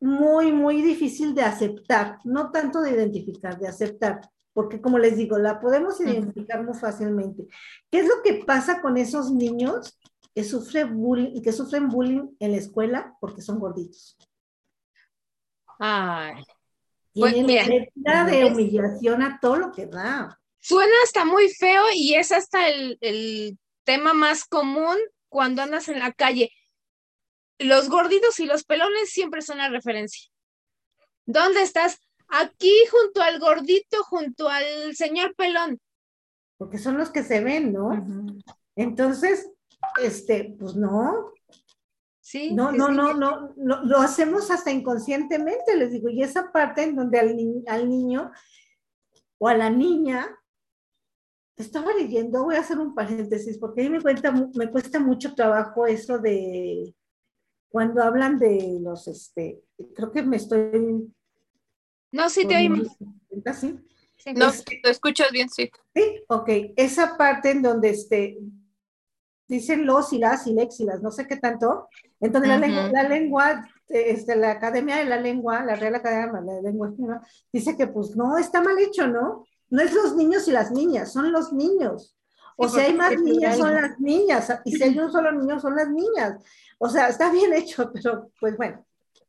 muy, 0.00 0.52
muy 0.52 0.82
difícil 0.82 1.34
de 1.34 1.42
aceptar, 1.42 2.18
no 2.24 2.50
tanto 2.50 2.80
de 2.80 2.92
identificar, 2.92 3.58
de 3.58 3.68
aceptar, 3.68 4.20
porque 4.52 4.80
como 4.80 4.98
les 4.98 5.16
digo, 5.16 5.38
la 5.38 5.60
podemos 5.60 6.00
identificar 6.00 6.62
muy 6.64 6.74
fácilmente. 6.74 7.46
¿Qué 7.90 8.00
es 8.00 8.08
lo 8.08 8.22
que 8.22 8.44
pasa 8.44 8.80
con 8.80 8.96
esos 8.96 9.30
niños 9.30 9.98
que, 10.34 10.44
sufre 10.44 10.84
bullying, 10.84 11.42
que 11.42 11.52
sufren 11.52 11.88
bullying 11.88 12.36
en 12.38 12.52
la 12.52 12.58
escuela 12.58 13.14
porque 13.20 13.42
son 13.42 13.58
gorditos? 13.58 14.16
Ay. 15.78 16.42
Tienen 17.12 17.46
pues, 17.46 17.88
mira, 17.94 18.24
de 18.26 18.44
humillación 18.44 19.22
a 19.22 19.38
todo 19.40 19.56
lo 19.56 19.72
que 19.72 19.86
da. 19.86 20.38
Suena 20.58 20.92
hasta 21.04 21.24
muy 21.24 21.48
feo 21.48 21.82
y 21.94 22.14
es 22.14 22.30
hasta 22.32 22.68
el, 22.68 22.98
el 23.00 23.58
tema 23.84 24.12
más 24.12 24.44
común 24.44 24.96
cuando 25.28 25.62
andas 25.62 25.88
en 25.88 25.98
la 25.98 26.12
calle 26.12 26.50
los 27.58 27.88
gorditos 27.88 28.38
y 28.40 28.46
los 28.46 28.64
pelones 28.64 29.10
siempre 29.10 29.42
son 29.42 29.58
la 29.58 29.68
referencia. 29.68 30.30
¿Dónde 31.26 31.62
estás? 31.62 31.98
Aquí 32.28 32.72
junto 32.90 33.22
al 33.22 33.38
gordito, 33.38 34.02
junto 34.04 34.48
al 34.48 34.94
señor 34.94 35.34
pelón. 35.36 35.80
Porque 36.56 36.78
son 36.78 36.96
los 36.96 37.10
que 37.10 37.22
se 37.22 37.42
ven, 37.42 37.72
¿no? 37.72 37.88
Uh 37.88 37.94
-huh. 37.94 38.44
Entonces, 38.76 39.50
este, 40.02 40.56
pues 40.58 40.74
no. 40.74 41.32
Sí. 42.20 42.52
No, 42.52 42.72
no, 42.72 42.88
no, 42.88 43.14
no, 43.14 43.54
no, 43.56 43.84
lo 43.84 43.98
hacemos 43.98 44.50
hasta 44.50 44.72
inconscientemente, 44.72 45.76
les 45.76 45.92
digo, 45.92 46.08
y 46.08 46.22
esa 46.22 46.50
parte 46.50 46.82
en 46.82 46.96
donde 46.96 47.20
al, 47.20 47.36
ni 47.36 47.62
al 47.68 47.88
niño 47.88 48.32
o 49.38 49.48
a 49.48 49.54
la 49.54 49.70
niña, 49.70 50.36
estaba 51.56 51.92
leyendo, 51.94 52.44
voy 52.44 52.56
a 52.56 52.60
hacer 52.60 52.78
un 52.78 52.94
paréntesis, 52.94 53.58
porque 53.58 53.80
a 53.80 53.84
mí 53.84 53.90
me, 53.90 54.02
cuenta, 54.02 54.32
me 54.54 54.70
cuesta 54.70 54.98
mucho 54.98 55.34
trabajo 55.34 55.86
eso 55.86 56.18
de 56.18 56.94
cuando 57.68 58.02
hablan 58.02 58.38
de 58.38 58.78
los, 58.80 59.08
este, 59.08 59.62
creo 59.94 60.12
que 60.12 60.22
me 60.22 60.36
estoy... 60.36 61.12
No, 62.12 62.30
sí 62.30 62.46
te 62.46 62.56
oímos. 62.56 62.88
¿Sí? 63.58 63.78
Sí. 64.16 64.32
No, 64.34 64.46
lo 64.82 64.90
escuchas 64.90 65.30
bien, 65.30 65.48
sí. 65.48 65.70
Sí, 65.94 66.22
ok. 66.28 66.48
Esa 66.76 67.16
parte 67.16 67.50
en 67.50 67.62
donde 67.62 67.90
este, 67.90 68.38
dicen 69.48 69.86
los 69.86 70.12
y 70.12 70.18
las 70.18 70.46
y 70.46 70.54
lex 70.54 70.80
y 70.80 70.84
las 70.84 71.02
no 71.02 71.10
sé 71.10 71.26
qué 71.26 71.36
tanto. 71.36 71.88
Entonces 72.20 72.48
la, 72.48 72.58
lengua, 72.58 72.90
la 72.90 73.08
lengua, 73.08 73.68
este, 73.88 74.36
la 74.36 74.52
Academia 74.52 74.96
de 74.96 75.04
la 75.04 75.20
Lengua, 75.20 75.64
la 75.64 75.76
Real 75.76 75.94
Academia 75.94 76.40
de 76.40 76.46
la 76.46 76.62
Lengua 76.62 76.88
Española, 76.88 77.26
dice 77.52 77.76
que 77.76 77.86
pues 77.86 78.16
no, 78.16 78.38
está 78.38 78.60
mal 78.60 78.78
hecho, 78.78 79.06
¿no? 79.06 79.44
No 79.68 79.82
es 79.82 79.92
los 79.92 80.16
niños 80.16 80.48
y 80.48 80.52
las 80.52 80.70
niñas, 80.70 81.12
son 81.12 81.30
los 81.32 81.52
niños. 81.52 82.15
O 82.56 82.68
sea, 82.68 82.84
hay 82.86 82.94
más 82.94 83.16
niñas, 83.20 83.58
son 83.58 83.74
las 83.74 84.00
niñas. 84.00 84.60
Y 84.64 84.76
si 84.76 84.82
hay 84.82 84.98
un 84.98 85.12
solo 85.12 85.30
niño, 85.32 85.60
son 85.60 85.76
las 85.76 85.88
niñas. 85.88 86.42
O 86.78 86.88
sea, 86.88 87.08
está 87.08 87.30
bien 87.30 87.52
hecho, 87.52 87.90
pero 87.94 88.30
pues 88.40 88.56
bueno, 88.56 88.84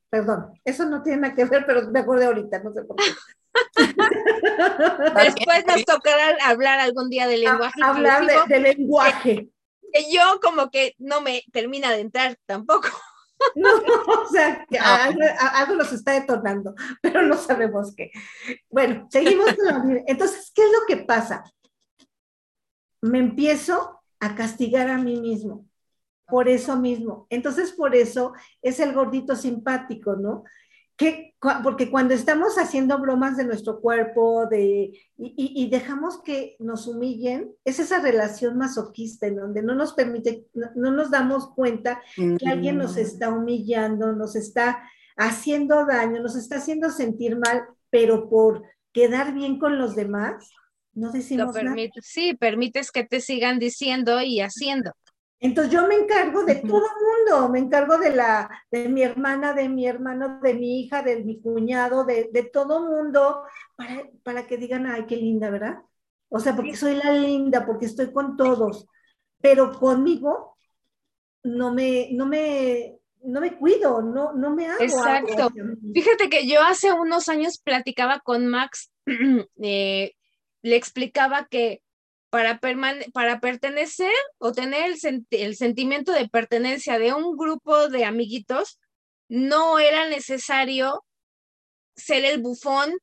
perdón. 0.10 0.60
Eso 0.63 0.86
no 0.86 1.03
tiene 1.03 1.22
nada 1.22 1.36
que 1.36 1.46
ver, 1.46 1.65
pero 1.65 1.89
me 1.91 2.00
acordé 2.00 2.25
ahorita, 2.25 2.60
no 2.60 2.74
sé 2.74 2.84
por 2.84 2.96
qué. 2.96 3.03
Después 5.15 5.65
nos 5.67 5.84
tocará 5.86 6.38
hablar 6.46 6.79
algún 6.79 7.10
día 7.10 7.27
de 7.27 7.38
lenguaje 7.38 7.81
Hablar 7.84 8.25
de, 8.48 8.60
lenguaje. 8.60 9.50
que 9.91 10.13
yo 10.13 10.39
como 10.41 10.69
que 10.69 10.93
no 11.00 11.22
me 11.22 11.43
termina 11.51 11.91
de 11.91 12.01
entrar 12.01 12.38
tampoco. 12.46 12.88
No, 13.55 13.69
o 13.69 14.27
sea, 14.31 14.65
que 14.67 14.79
No. 14.79 14.84
algo, 14.84 15.22
algo 15.53 15.75
nos 15.75 15.93
está 15.93 16.13
detonando, 16.13 16.74
pero 17.03 17.22
no 17.22 17.38
sabemos 17.38 17.93
qué. 17.96 18.10
Bueno, 18.67 19.07
seguimos. 19.12 19.46
Entonces, 20.07 20.51
¿qué 20.55 20.63
es 20.63 20.72
lo 20.72 20.79
que 20.88 21.05
pasa? 21.05 21.43
Me 23.01 23.19
empiezo 23.19 23.99
a 24.19 24.35
castigar 24.35 24.89
a 24.89 24.97
mí 24.97 25.19
mismo, 25.21 25.65
por 26.27 26.49
eso 26.49 26.75
mismo. 26.77 27.27
Entonces, 27.29 27.71
por 27.71 27.95
eso 27.95 28.33
es 28.61 28.79
el 28.79 28.93
gordito 28.93 29.35
simpático, 29.35 30.15
¿no? 30.15 30.43
Que, 30.95 31.35
porque 31.63 31.91
cuando 31.91 32.15
estamos 32.15 32.57
haciendo 32.57 32.97
bromas 32.97 33.37
de 33.37 33.45
nuestro 33.45 33.79
cuerpo 33.81 34.47
de, 34.47 34.99
y, 35.15 35.69
dejamos 35.69 36.23
que 36.23 36.55
nos 36.57 36.87
humillen, 36.87 37.51
es 37.63 37.77
esa 37.79 37.99
relación 38.01 38.57
masoquista 38.57 39.27
en 39.27 39.35
donde 39.35 39.61
no 39.61 39.75
nos 39.75 39.93
permite, 39.93 40.47
no- 40.55 40.71
no 40.75 40.89
nos 40.91 41.11
damos 41.11 41.49
cuenta 41.53 42.01
que 42.39 42.47
alguien 42.49 42.77
nos 42.79 42.97
está 42.97 43.29
humillando, 43.29 44.11
nos 44.13 44.35
está 44.35 44.81
haciendo 45.15 45.85
daño, 45.85 46.19
nos 46.21 46.35
está 46.35 46.57
haciendo 46.57 46.89
sentir 46.89 47.37
mal, 47.37 47.63
pero 47.91 48.27
por 48.27 48.63
quedar 48.91 49.35
bien 49.35 49.59
con 49.59 49.77
los 49.77 49.95
demás, 49.95 50.49
no 50.97 51.07
Lo 51.07 51.13
decimos 51.13 51.55
nada. 51.55 51.75
sí, 52.01 52.33
permites 52.33 52.91
que 52.91 53.03
te 53.03 53.21
sigan 53.21 53.59
diciendo 53.59 54.21
y 54.21 54.41
haciendo. 54.41 54.91
Entonces 55.39 55.71
yo 55.71 55.87
me 55.87 55.93
encargo 55.93 56.43
de 56.43 56.55
todo 56.55 56.81
el 56.83 57.29
mundo, 57.29 57.49
me 57.49 57.59
encargo 57.59 57.99
de 57.99 58.15
la, 58.15 58.49
de 58.71 58.89
mi 58.89 59.03
hermana, 59.03 59.53
de 59.53 59.69
mi 59.69 59.85
hermano, 59.85 60.39
de 60.41 60.55
mi 60.55 60.81
hija, 60.81 61.03
de 61.03 61.23
mi 61.23 61.39
cuñado, 61.39 62.03
de, 62.05 62.29
de 62.33 62.43
todo 62.43 62.87
mundo, 62.87 63.43
para, 63.75 64.09
para 64.23 64.47
que 64.47 64.57
digan, 64.57 64.87
ay, 64.87 65.05
qué 65.05 65.15
linda, 65.15 65.51
¿verdad? 65.51 65.77
O 66.29 66.39
sea, 66.39 66.55
porque 66.55 66.75
soy 66.75 66.95
la 66.95 67.11
linda, 67.11 67.65
porque 67.67 67.85
estoy 67.85 68.11
con 68.11 68.35
todos, 68.35 68.87
pero 69.39 69.77
conmigo 69.77 70.57
no 71.43 71.71
me, 71.71 72.09
no 72.13 72.25
me, 72.25 72.97
no 73.23 73.39
me 73.39 73.55
cuido, 73.57 74.01
no, 74.01 74.33
no 74.33 74.55
me 74.55 74.67
hago 74.67 74.81
Exacto. 74.81 75.51
Fíjate 75.93 76.29
que 76.29 76.47
yo 76.47 76.61
hace 76.63 76.91
unos 76.91 77.29
años 77.29 77.59
platicaba 77.59 78.21
con 78.21 78.47
Max, 78.47 78.91
eh, 79.61 80.13
le 80.67 80.75
explicaba 80.75 81.47
que 81.47 81.81
para, 82.29 82.59
para 83.13 83.39
pertenecer 83.39 84.13
o 84.38 84.51
tener 84.51 84.91
el, 84.91 85.25
el 85.31 85.55
sentimiento 85.55 86.12
de 86.12 86.27
pertenencia 86.27 87.00
de 87.00 87.13
un 87.13 87.38
grupo 87.38 87.88
de 87.89 88.05
amiguitos, 88.05 88.79
no 89.29 89.79
era 89.79 90.07
necesario 90.07 91.05
ser 91.95 92.25
el 92.25 92.41
bufón, 92.41 92.97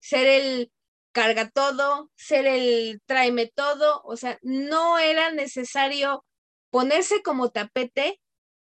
ser 0.00 0.26
el 0.26 0.72
carga 1.12 1.50
todo, 1.50 2.10
ser 2.16 2.46
el 2.46 3.00
tráeme 3.06 3.48
todo, 3.48 4.00
o 4.04 4.16
sea, 4.16 4.38
no 4.42 4.98
era 4.98 5.32
necesario 5.32 6.24
ponerse 6.70 7.22
como 7.22 7.50
tapete 7.50 8.20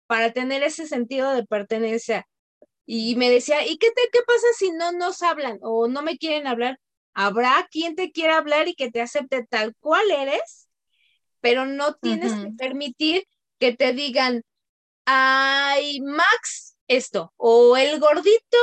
para 0.08 0.34
tener 0.34 0.64
ese 0.64 0.88
sentido 0.88 1.32
de 1.32 1.46
pertenencia. 1.46 2.28
Y 2.86 3.16
me 3.16 3.30
decía, 3.30 3.66
¿y 3.66 3.78
qué, 3.78 3.92
te, 3.92 4.02
qué 4.12 4.20
pasa 4.26 4.48
si 4.58 4.72
no 4.72 4.92
nos 4.92 5.22
hablan 5.22 5.60
o 5.62 5.88
no 5.88 6.02
me 6.02 6.18
quieren 6.18 6.48
hablar? 6.48 6.80
Habrá 7.14 7.68
quien 7.70 7.96
te 7.96 8.12
quiera 8.12 8.38
hablar 8.38 8.68
y 8.68 8.76
que 8.76 8.90
te 8.92 9.02
acepte 9.02 9.46
tal 9.50 9.76
cual 9.80 10.10
eres, 10.12 10.70
pero 11.42 11.66
no 11.66 11.96
tienes 11.96 12.34
que 12.34 12.52
permitir 12.58 13.28
que 13.60 13.74
te 13.76 13.94
digan, 13.94 14.44
ay, 15.06 16.00
Max, 16.02 16.78
esto, 16.88 17.34
o 17.38 17.76
el 17.78 18.00
gordito, 18.00 18.58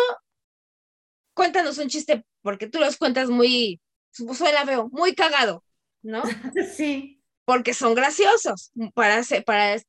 cuéntanos 1.34 1.78
un 1.78 1.88
chiste, 1.88 2.24
porque 2.42 2.68
tú 2.68 2.78
los 2.78 2.96
cuentas 2.96 3.28
muy, 3.30 3.80
suena 4.10 4.64
feo, 4.64 4.88
muy 4.90 5.14
cagado, 5.14 5.64
¿no? 6.02 6.22
Sí, 6.76 7.22
porque 7.44 7.74
son 7.74 7.94
graciosos 7.94 8.72
para, 8.94 9.22
para 9.46 9.80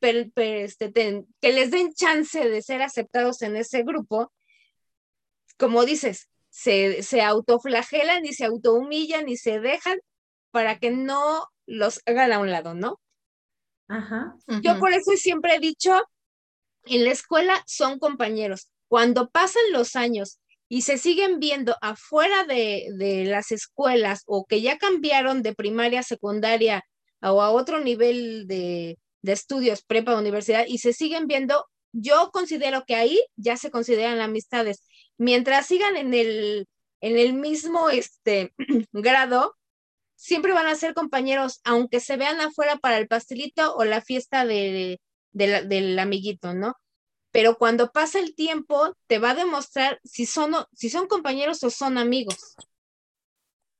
per- 0.00 0.30
per- 0.32 0.56
este, 0.64 0.90
ten- 0.90 1.26
que 1.40 1.52
les 1.52 1.70
den 1.70 1.92
chance 1.92 2.48
de 2.48 2.62
ser 2.62 2.82
aceptados 2.82 3.42
en 3.42 3.56
ese 3.56 3.82
grupo, 3.82 4.32
como 5.58 5.84
dices, 5.84 6.28
se, 6.58 7.04
se 7.04 7.22
autoflagelan 7.22 8.26
y 8.26 8.32
se 8.32 8.44
autohumillan 8.44 9.28
y 9.28 9.36
se 9.36 9.60
dejan 9.60 10.00
para 10.50 10.80
que 10.80 10.90
no 10.90 11.46
los 11.66 12.00
hagan 12.04 12.32
a 12.32 12.40
un 12.40 12.50
lado, 12.50 12.74
¿no? 12.74 12.98
ajá. 13.86 14.34
Yo 14.60 14.76
por 14.80 14.92
eso 14.92 15.12
siempre 15.14 15.54
he 15.54 15.60
dicho, 15.60 16.02
en 16.86 17.04
la 17.04 17.12
escuela 17.12 17.62
son 17.64 18.00
compañeros. 18.00 18.72
Cuando 18.88 19.30
pasan 19.30 19.62
los 19.70 19.94
años 19.94 20.40
y 20.68 20.82
se 20.82 20.98
siguen 20.98 21.38
viendo 21.38 21.76
afuera 21.80 22.42
de, 22.42 22.88
de 22.96 23.24
las 23.24 23.52
escuelas 23.52 24.24
o 24.26 24.44
que 24.44 24.60
ya 24.60 24.78
cambiaron 24.78 25.42
de 25.42 25.54
primaria 25.54 26.00
a 26.00 26.02
secundaria 26.02 26.82
o 27.22 27.40
a 27.40 27.50
otro 27.50 27.78
nivel 27.78 28.48
de, 28.48 28.98
de 29.22 29.32
estudios, 29.32 29.84
prepa, 29.84 30.18
universidad, 30.18 30.64
y 30.66 30.78
se 30.78 30.92
siguen 30.92 31.28
viendo, 31.28 31.66
yo 31.92 32.30
considero 32.32 32.82
que 32.84 32.96
ahí 32.96 33.20
ya 33.36 33.56
se 33.56 33.70
consideran 33.70 34.20
amistades. 34.20 34.82
Mientras 35.18 35.66
sigan 35.66 35.96
en 35.96 36.14
el, 36.14 36.66
en 37.00 37.18
el 37.18 37.34
mismo 37.34 37.90
este, 37.90 38.54
grado, 38.92 39.56
siempre 40.14 40.52
van 40.52 40.66
a 40.66 40.74
ser 40.74 40.94
compañeros, 40.94 41.60
aunque 41.64 42.00
se 42.00 42.16
vean 42.16 42.40
afuera 42.40 42.76
para 42.76 42.98
el 42.98 43.08
pastelito 43.08 43.74
o 43.76 43.84
la 43.84 44.00
fiesta 44.00 44.44
de, 44.44 45.00
del 45.32 45.98
amiguito, 45.98 46.54
¿no? 46.54 46.74
Pero 47.30 47.56
cuando 47.58 47.90
pasa 47.92 48.18
el 48.18 48.34
tiempo, 48.34 48.96
te 49.06 49.18
va 49.18 49.30
a 49.30 49.34
demostrar 49.34 50.00
si 50.02 50.24
son, 50.26 50.54
si 50.72 50.88
son 50.88 51.06
compañeros 51.06 51.62
o 51.62 51.70
son 51.70 51.98
amigos. 51.98 52.56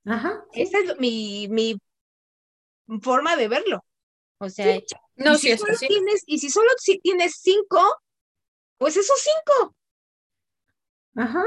Ajá. 0.05 0.45
Esa 0.53 0.79
es 0.79 0.99
mi, 0.99 1.47
mi 1.49 1.77
forma 3.01 3.35
de 3.35 3.47
verlo. 3.47 3.83
O 4.37 4.49
sea, 4.49 4.79
No, 5.15 5.35
si 5.35 5.51
es 5.51 5.59
solo 5.59 5.73
así. 5.73 5.87
tienes, 5.87 6.23
y 6.25 6.39
si 6.39 6.49
solo 6.49 6.69
si 6.77 6.99
tienes 6.99 7.37
cinco, 7.41 7.81
pues 8.77 8.95
esos 8.97 9.19
cinco. 9.19 9.75
Ajá. 11.15 11.43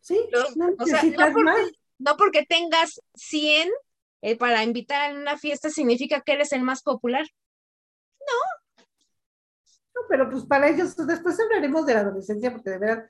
Sí, 0.00 0.18
Los- 0.30 0.56
no 0.56 0.66
o 0.78 0.84
sea, 0.84 0.96
necesitas 0.96 1.28
no 1.28 1.34
porque, 1.34 1.44
más. 1.50 1.72
no 1.98 2.16
porque 2.16 2.44
tengas 2.46 3.00
100 3.14 3.70
eh, 4.22 4.36
para 4.36 4.62
invitar 4.62 5.10
a 5.10 5.14
una 5.14 5.36
fiesta 5.38 5.70
significa 5.70 6.20
que 6.20 6.32
eres 6.32 6.52
el 6.52 6.62
más 6.62 6.82
popular. 6.82 7.26
No, 9.94 10.00
pero 10.08 10.28
pues 10.30 10.44
para 10.44 10.68
ellos, 10.68 10.94
después 11.06 11.38
hablaremos 11.40 11.86
de 11.86 11.94
la 11.94 12.00
adolescencia, 12.00 12.52
porque 12.52 12.70
de 12.70 12.78
verdad, 12.78 13.04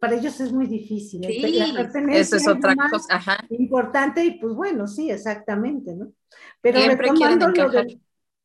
para 0.00 0.14
ellos 0.16 0.38
es 0.40 0.52
muy 0.52 0.66
difícil. 0.66 1.24
El- 1.24 1.32
Sí, 1.32 1.74
Esa 2.10 2.36
es 2.36 2.48
otra 2.48 2.74
cosa. 2.90 3.14
Ajá. 3.16 3.44
Importante, 3.48 4.24
y 4.24 4.38
pues 4.38 4.54
bueno, 4.54 4.86
sí, 4.86 5.10
exactamente, 5.10 5.94
¿no? 5.94 6.12
Pero 6.60 6.78
Siempre 6.80 7.08
retomando 7.08 7.48
lo. 7.48 7.82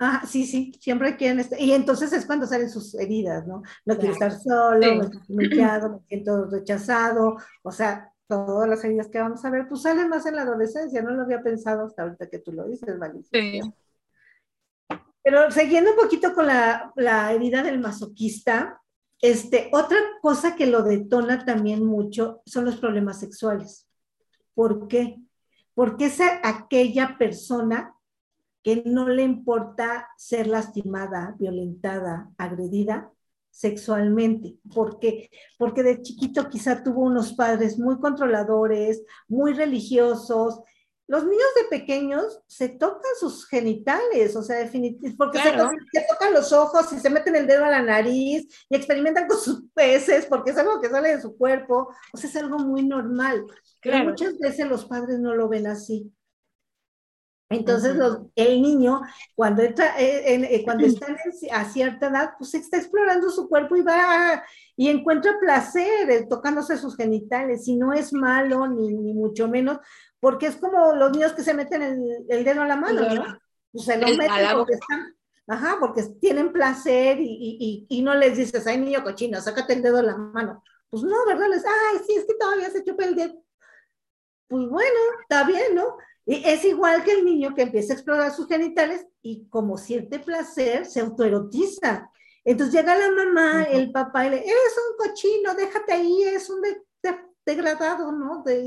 Ah, 0.03 0.23
sí, 0.25 0.47
sí, 0.47 0.73
siempre 0.81 1.15
quieren 1.15 1.39
estar. 1.39 1.61
Y 1.61 1.73
entonces 1.73 2.11
es 2.11 2.25
cuando 2.25 2.47
salen 2.47 2.71
sus 2.71 2.95
heridas, 2.95 3.45
¿no? 3.45 3.61
No 3.85 3.97
quiero 3.97 4.13
estar 4.13 4.31
solo, 4.31 4.81
Sí. 4.81 4.95
me 4.97 5.03
siento 5.07 5.19
humillado, 5.29 5.89
me 5.91 5.99
siento 6.07 6.45
rechazado, 6.45 7.37
o 7.61 7.71
sea, 7.71 8.11
todas 8.27 8.67
las 8.67 8.83
heridas 8.83 9.09
que 9.09 9.19
vamos 9.19 9.45
a 9.45 9.51
ver, 9.51 9.67
pues 9.69 9.83
salen 9.83 10.09
más 10.09 10.25
en 10.25 10.37
la 10.37 10.41
adolescencia, 10.41 11.03
no 11.03 11.11
lo 11.11 11.21
había 11.21 11.43
pensado 11.43 11.85
hasta 11.85 12.01
ahorita 12.01 12.29
que 12.31 12.39
tú 12.39 12.51
lo 12.51 12.65
dices, 12.67 12.97
Valicia. 12.97 13.29
Sí. 13.31 13.61
Pero 15.23 15.51
siguiendo 15.51 15.91
un 15.91 15.97
poquito 15.97 16.33
con 16.33 16.47
la, 16.47 16.91
la 16.95 17.31
herida 17.31 17.61
del 17.61 17.79
masoquista, 17.79 18.81
este, 19.21 19.69
otra 19.71 19.97
cosa 20.23 20.55
que 20.55 20.65
lo 20.65 20.81
detona 20.81 21.45
también 21.45 21.85
mucho 21.85 22.41
son 22.47 22.65
los 22.65 22.77
problemas 22.77 23.19
sexuales. 23.19 23.87
¿Por 24.55 24.87
qué? 24.87 25.19
Porque 25.75 26.05
es 26.05 26.17
aquella 26.41 27.17
persona 27.19 27.93
que 28.63 28.83
no 28.85 29.07
le 29.09 29.23
importa 29.23 30.07
ser 30.17 30.47
lastimada, 30.47 31.35
violentada, 31.39 32.29
agredida 32.37 33.11
sexualmente. 33.49 34.57
¿Por 34.73 34.99
qué? 34.99 35.29
Porque 35.57 35.83
de 35.83 36.01
chiquito 36.01 36.49
quizá 36.49 36.83
tuvo 36.83 37.01
unos 37.01 37.33
padres 37.33 37.77
muy 37.77 37.99
controladores, 37.99 39.03
muy 39.27 39.53
religiosos, 39.53 40.61
los 41.07 41.25
niños 41.25 41.49
de 41.57 41.77
pequeños 41.77 42.41
se 42.47 42.69
tocan 42.69 43.11
sus 43.19 43.45
genitales, 43.45 44.33
o 44.37 44.43
sea, 44.43 44.59
definitivamente, 44.59 45.17
porque 45.17 45.39
se 45.39 45.49
Claro. 45.51 45.63
tocan- 45.65 45.85
se, 45.91 46.05
tocan 46.09 46.33
los 46.33 46.53
ojos 46.53 46.93
y 46.93 46.99
se 46.99 47.09
meten 47.09 47.35
el 47.35 47.47
dedo 47.47 47.65
a 47.65 47.69
la 47.69 47.81
nariz 47.81 48.47
y 48.69 48.75
experimentan 48.77 49.27
con 49.27 49.37
sus 49.37 49.63
peces, 49.73 50.25
porque 50.27 50.51
es 50.51 50.57
algo 50.57 50.79
que 50.79 50.87
sale 50.89 51.09
de 51.17 51.21
su 51.21 51.35
cuerpo, 51.35 51.89
o 52.13 52.17
sea, 52.17 52.29
es 52.29 52.35
algo 52.37 52.59
muy 52.59 52.87
normal. 52.87 53.45
Pero 53.81 54.05
muchas 54.05 54.37
veces 54.39 54.67
los 54.69 54.85
padres 54.85 55.19
no 55.19 55.35
lo 55.35 55.49
ven 55.49 55.67
así. 55.67 56.09
Entonces, 57.51 57.95
los- 57.95 58.19
el 58.35 58.61
niño, 58.61 59.01
cuando, 59.35 59.61
entra, 59.61 59.99
eh, 59.99 60.33
en- 60.33 60.45
eh, 60.45 60.61
cuando 60.63 60.85
está 60.87 61.07
en- 61.07 61.17
a 61.53 61.65
cierta 61.65 62.07
edad, 62.07 62.31
pues 62.37 62.53
está 62.55 62.77
explorando 62.77 63.29
su 63.29 63.47
cuerpo 63.49 63.75
y 63.75 63.81
va 63.81 64.43
y 64.75 64.89
encuentra 64.89 65.37
placer 65.39 66.09
eh, 66.09 66.25
tocándose 66.29 66.77
sus 66.77 66.95
genitales, 66.95 67.67
y 67.67 67.75
no 67.75 67.93
es 67.93 68.13
malo, 68.13 68.67
ni, 68.67 68.93
ni 68.93 69.13
mucho 69.13 69.47
menos, 69.47 69.79
porque 70.19 70.47
es 70.47 70.55
como 70.55 70.93
los 70.95 71.11
niños 71.11 71.33
que 71.33 71.43
se 71.43 71.53
meten 71.53 71.81
el, 71.81 72.25
el 72.29 72.43
dedo 72.43 72.61
a 72.61 72.67
la 72.67 72.75
mano, 72.77 73.01
¿no? 73.15 73.39
Pues 73.71 73.85
se 73.85 73.97
lo 73.97 74.07
El- 74.07 74.13
a 74.13 74.17
meten 74.17 74.57
porque 74.57 74.73
están, 74.73 75.15
ajá, 75.47 75.77
porque 75.79 76.03
tienen 76.19 76.51
placer 76.53 77.19
y, 77.19 77.25
y, 77.25 77.85
y, 77.89 77.97
y 77.99 78.01
no 78.01 78.13
les 78.15 78.37
dices, 78.37 78.65
ay, 78.67 78.77
niño 78.79 79.03
cochino, 79.03 79.39
sácate 79.41 79.73
el 79.73 79.81
dedo 79.81 79.97
de 79.97 80.03
la 80.03 80.17
mano. 80.17 80.63
Pues 80.89 81.03
no, 81.03 81.25
¿verdad? 81.25 81.47
Les, 81.49 81.63
ay, 81.65 81.99
sí, 82.05 82.15
es 82.15 82.25
que 82.25 82.33
todavía 82.39 82.69
se 82.69 82.83
chupa 82.83 83.05
el 83.05 83.15
dedo. 83.15 83.43
Pues 84.47 84.67
bueno, 84.67 84.99
está 85.21 85.45
bien, 85.45 85.75
¿no? 85.75 85.97
Y 86.25 86.47
es 86.47 86.63
igual 86.65 87.03
que 87.03 87.13
el 87.13 87.25
niño 87.25 87.53
que 87.55 87.63
empieza 87.63 87.93
a 87.93 87.95
explorar 87.95 88.31
sus 88.33 88.47
genitales 88.47 89.05
y 89.21 89.47
como 89.49 89.77
siente 89.77 90.19
placer, 90.19 90.85
se 90.85 90.99
autoerotiza. 91.01 92.09
Entonces 92.43 92.73
llega 92.75 92.95
la 92.95 93.09
mamá, 93.11 93.65
Ujú. 93.69 93.77
el 93.77 93.91
papá 93.91 94.25
y 94.25 94.29
le, 94.31 94.37
eres 94.37 94.75
un 94.89 94.97
cochino, 95.07 95.53
déjate 95.55 95.93
ahí, 95.93 96.23
es 96.23 96.49
un 96.49 96.61
de- 96.61 96.81
de- 97.03 97.19
degradado, 97.45 98.11
¿no? 98.11 98.43
De, 98.43 98.61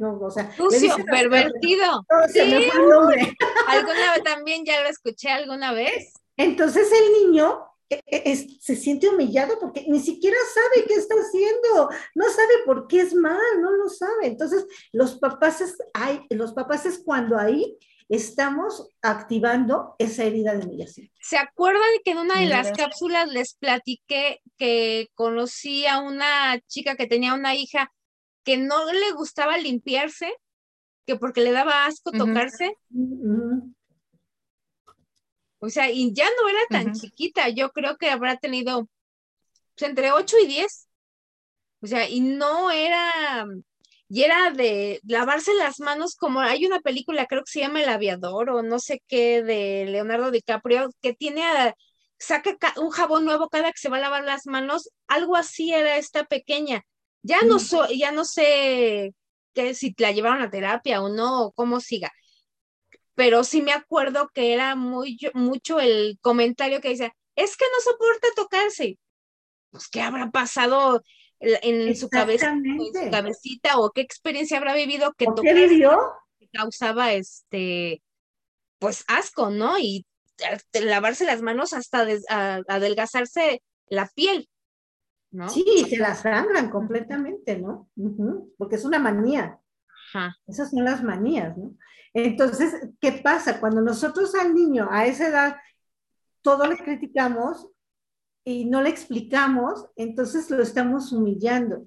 no, 0.00 0.18
o 0.20 0.30
sea, 0.30 0.50
Sucio, 0.56 0.80
dicen 0.80 1.04
pervertido. 1.06 1.86
no, 2.10 2.28
se 2.28 2.44
me 2.44 2.60
Sí. 2.62 2.70
fue 2.70 2.82
el 2.82 2.88
nombre. 2.88 3.36
¿Alguna 3.68 4.12
vez 4.14 4.22
también 4.24 4.64
ya 4.64 4.82
lo 4.82 4.88
escuché 4.88 5.30
alguna 5.30 5.72
vez? 5.72 6.12
Entonces 6.36 6.90
el 6.90 7.26
niño 7.28 7.66
es- 8.06 8.56
se 8.60 8.76
siente 8.76 9.08
humillado 9.08 9.58
porque 9.60 9.84
ni 9.88 10.00
siquiera 10.00 10.36
sabe 10.54 10.86
qué 10.86 10.94
está 10.94 11.14
haciendo, 11.16 11.90
no 12.14 12.24
sabe 12.30 12.54
por 12.64 12.86
qué 12.86 13.00
es 13.00 13.14
mal, 13.14 13.40
no 13.60 13.70
lo 13.72 13.88
sabe. 13.88 14.26
Entonces 14.26 14.66
los 14.92 15.18
papás 15.18 15.60
es, 15.60 15.76
hay, 15.94 16.20
los 16.30 16.52
papás 16.52 16.86
es 16.86 16.98
cuando 17.04 17.36
ahí 17.38 17.76
estamos 18.08 18.88
activando 19.02 19.94
esa 19.98 20.24
herida 20.24 20.54
de 20.56 20.66
humillación. 20.66 21.10
¿Se 21.20 21.38
acuerdan 21.38 21.82
que 22.04 22.10
en 22.12 22.18
una 22.18 22.40
de 22.40 22.46
las 22.46 22.66
cápsulas 22.76 23.28
les 23.28 23.54
platiqué 23.54 24.40
que 24.56 25.08
conocí 25.14 25.86
a 25.86 25.98
una 25.98 26.58
chica 26.66 26.96
que 26.96 27.06
tenía 27.06 27.34
una 27.34 27.54
hija 27.54 27.92
que 28.44 28.56
no 28.56 28.90
le 28.92 29.12
gustaba 29.12 29.58
limpiarse, 29.58 30.32
que 31.06 31.16
porque 31.16 31.40
le 31.40 31.52
daba 31.52 31.86
asco 31.86 32.10
tocarse? 32.10 32.74
O 35.60 35.68
sea, 35.70 35.90
y 35.90 36.12
ya 36.14 36.26
no 36.40 36.48
era 36.48 36.60
tan 36.72 36.92
chiquita, 36.92 37.48
yo 37.50 37.70
creo 37.70 37.96
que 37.98 38.10
habrá 38.10 38.36
tenido 38.38 38.88
pues, 39.76 39.90
entre 39.90 40.12
8 40.12 40.36
y 40.42 40.46
10. 40.46 40.88
O 41.82 41.86
sea, 41.86 42.08
y 42.08 42.20
no 42.20 42.70
era, 42.70 43.46
y 44.08 44.22
era 44.22 44.50
de 44.52 45.00
lavarse 45.04 45.54
las 45.54 45.80
manos 45.80 46.16
como 46.16 46.40
hay 46.40 46.66
una 46.66 46.80
película, 46.80 47.26
creo 47.26 47.42
que 47.44 47.52
se 47.52 47.60
llama 47.60 47.82
El 47.82 47.88
Aviador 47.90 48.50
o 48.50 48.62
no 48.62 48.78
sé 48.80 49.02
qué, 49.08 49.42
de 49.42 49.86
Leonardo 49.86 50.30
DiCaprio, 50.30 50.90
que 51.02 51.14
tiene, 51.14 51.44
a- 51.44 51.74
saca 52.18 52.56
ca- 52.58 52.74
un 52.78 52.90
jabón 52.90 53.24
nuevo 53.24 53.48
cada 53.48 53.72
que 53.72 53.78
se 53.80 53.88
va 53.90 53.96
a 53.98 54.00
lavar 54.00 54.24
las 54.24 54.46
manos, 54.46 54.90
algo 55.08 55.36
así 55.36 55.72
era 55.72 55.96
esta 55.96 56.24
pequeña. 56.24 56.82
Ya 57.22 57.38
no, 57.48 57.58
so- 57.60 57.88
ya 57.92 58.12
no 58.12 58.24
sé 58.24 59.12
que 59.54 59.74
si 59.74 59.94
la 59.98 60.12
llevaron 60.12 60.42
a 60.42 60.50
terapia 60.50 61.02
o 61.02 61.08
no, 61.08 61.44
o 61.46 61.52
cómo 61.52 61.80
siga 61.80 62.10
pero 63.20 63.44
sí 63.44 63.60
me 63.60 63.72
acuerdo 63.72 64.30
que 64.32 64.54
era 64.54 64.76
muy, 64.76 65.18
mucho 65.34 65.78
el 65.78 66.18
comentario 66.22 66.80
que 66.80 66.88
decía, 66.88 67.12
es 67.36 67.54
que 67.58 67.66
no 67.66 67.92
soporta 67.92 68.28
tocarse. 68.34 68.98
Pues, 69.70 69.88
¿qué 69.88 70.00
habrá 70.00 70.30
pasado 70.30 71.02
en 71.40 71.94
su 71.96 72.08
cabeza, 72.08 72.48
en 72.52 72.78
su 72.94 73.10
cabecita 73.10 73.78
o 73.78 73.90
qué 73.90 74.00
experiencia 74.00 74.56
habrá 74.56 74.74
vivido 74.74 75.12
que 75.18 75.26
¿O 75.26 75.34
qué 75.34 75.42
tocarse 75.52 75.68
vivió? 75.68 75.98
causaba 76.54 77.12
este, 77.12 78.02
pues 78.78 79.04
asco, 79.06 79.50
¿no? 79.50 79.78
Y 79.78 80.06
lavarse 80.72 81.26
las 81.26 81.42
manos 81.42 81.74
hasta 81.74 82.06
des- 82.06 82.24
a- 82.30 82.62
adelgazarse 82.68 83.62
la 83.88 84.08
piel, 84.14 84.48
¿no? 85.30 85.50
Sí, 85.50 85.64
se 85.90 85.98
la 85.98 86.14
sangran 86.14 86.70
completamente, 86.70 87.58
¿no? 87.58 87.90
Porque 88.56 88.76
es 88.76 88.84
una 88.86 88.98
manía. 88.98 89.60
Ajá. 90.12 90.36
Esas 90.46 90.70
son 90.70 90.84
las 90.84 91.02
manías, 91.02 91.56
¿no? 91.56 91.74
Entonces, 92.12 92.74
¿qué 93.00 93.12
pasa? 93.12 93.60
Cuando 93.60 93.80
nosotros 93.80 94.34
al 94.34 94.54
niño 94.54 94.88
a 94.90 95.06
esa 95.06 95.28
edad 95.28 95.56
todo 96.42 96.66
le 96.66 96.76
criticamos 96.78 97.68
y 98.44 98.64
no 98.64 98.82
le 98.82 98.90
explicamos, 98.90 99.86
entonces 99.96 100.50
lo 100.50 100.62
estamos 100.62 101.12
humillando. 101.12 101.86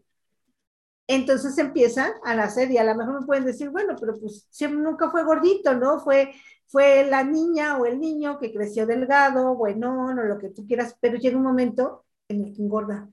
Entonces 1.07 1.57
empiezan 1.57 2.13
a 2.23 2.35
nacer 2.35 2.71
y 2.71 2.77
a 2.77 2.83
lo 2.83 2.95
mejor 2.95 3.19
me 3.19 3.25
pueden 3.25 3.45
decir, 3.45 3.69
bueno, 3.69 3.95
pero 3.99 4.17
pues 4.19 4.47
siempre 4.49 4.79
nunca 4.79 5.11
fue 5.11 5.23
gordito, 5.23 5.73
¿no? 5.75 5.99
Fue, 5.99 6.33
fue 6.67 7.05
la 7.05 7.23
niña 7.23 7.77
o 7.77 7.85
el 7.85 7.99
niño 7.99 8.39
que 8.39 8.53
creció 8.53 8.85
delgado, 8.85 9.55
bueno, 9.55 10.13
no 10.13 10.23
lo 10.23 10.37
que 10.37 10.49
tú 10.49 10.65
quieras, 10.65 10.95
pero 11.01 11.17
llega 11.17 11.37
un 11.37 11.43
momento 11.43 12.05
en 12.29 12.45
el 12.45 12.53
que 12.53 12.61
engorda. 12.61 13.09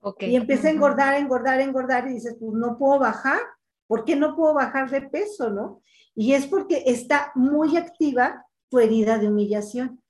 Ok. 0.00 0.22
Y 0.22 0.36
empieza 0.36 0.68
a 0.68 0.70
engordar, 0.70 1.14
engordar, 1.14 1.60
engordar 1.60 2.08
y 2.08 2.14
dices, 2.14 2.36
pues 2.40 2.52
no 2.54 2.78
puedo 2.78 3.00
bajar. 3.00 3.40
¿Por 3.88 4.04
qué 4.04 4.14
no 4.14 4.36
puedo 4.36 4.54
bajar 4.54 4.90
de 4.90 5.02
peso, 5.02 5.50
no? 5.50 5.82
Y 6.14 6.34
es 6.34 6.46
porque 6.46 6.84
está 6.86 7.32
muy 7.34 7.76
activa 7.76 8.46
tu 8.68 8.78
herida 8.78 9.18
de 9.18 9.28
humillación. 9.28 10.00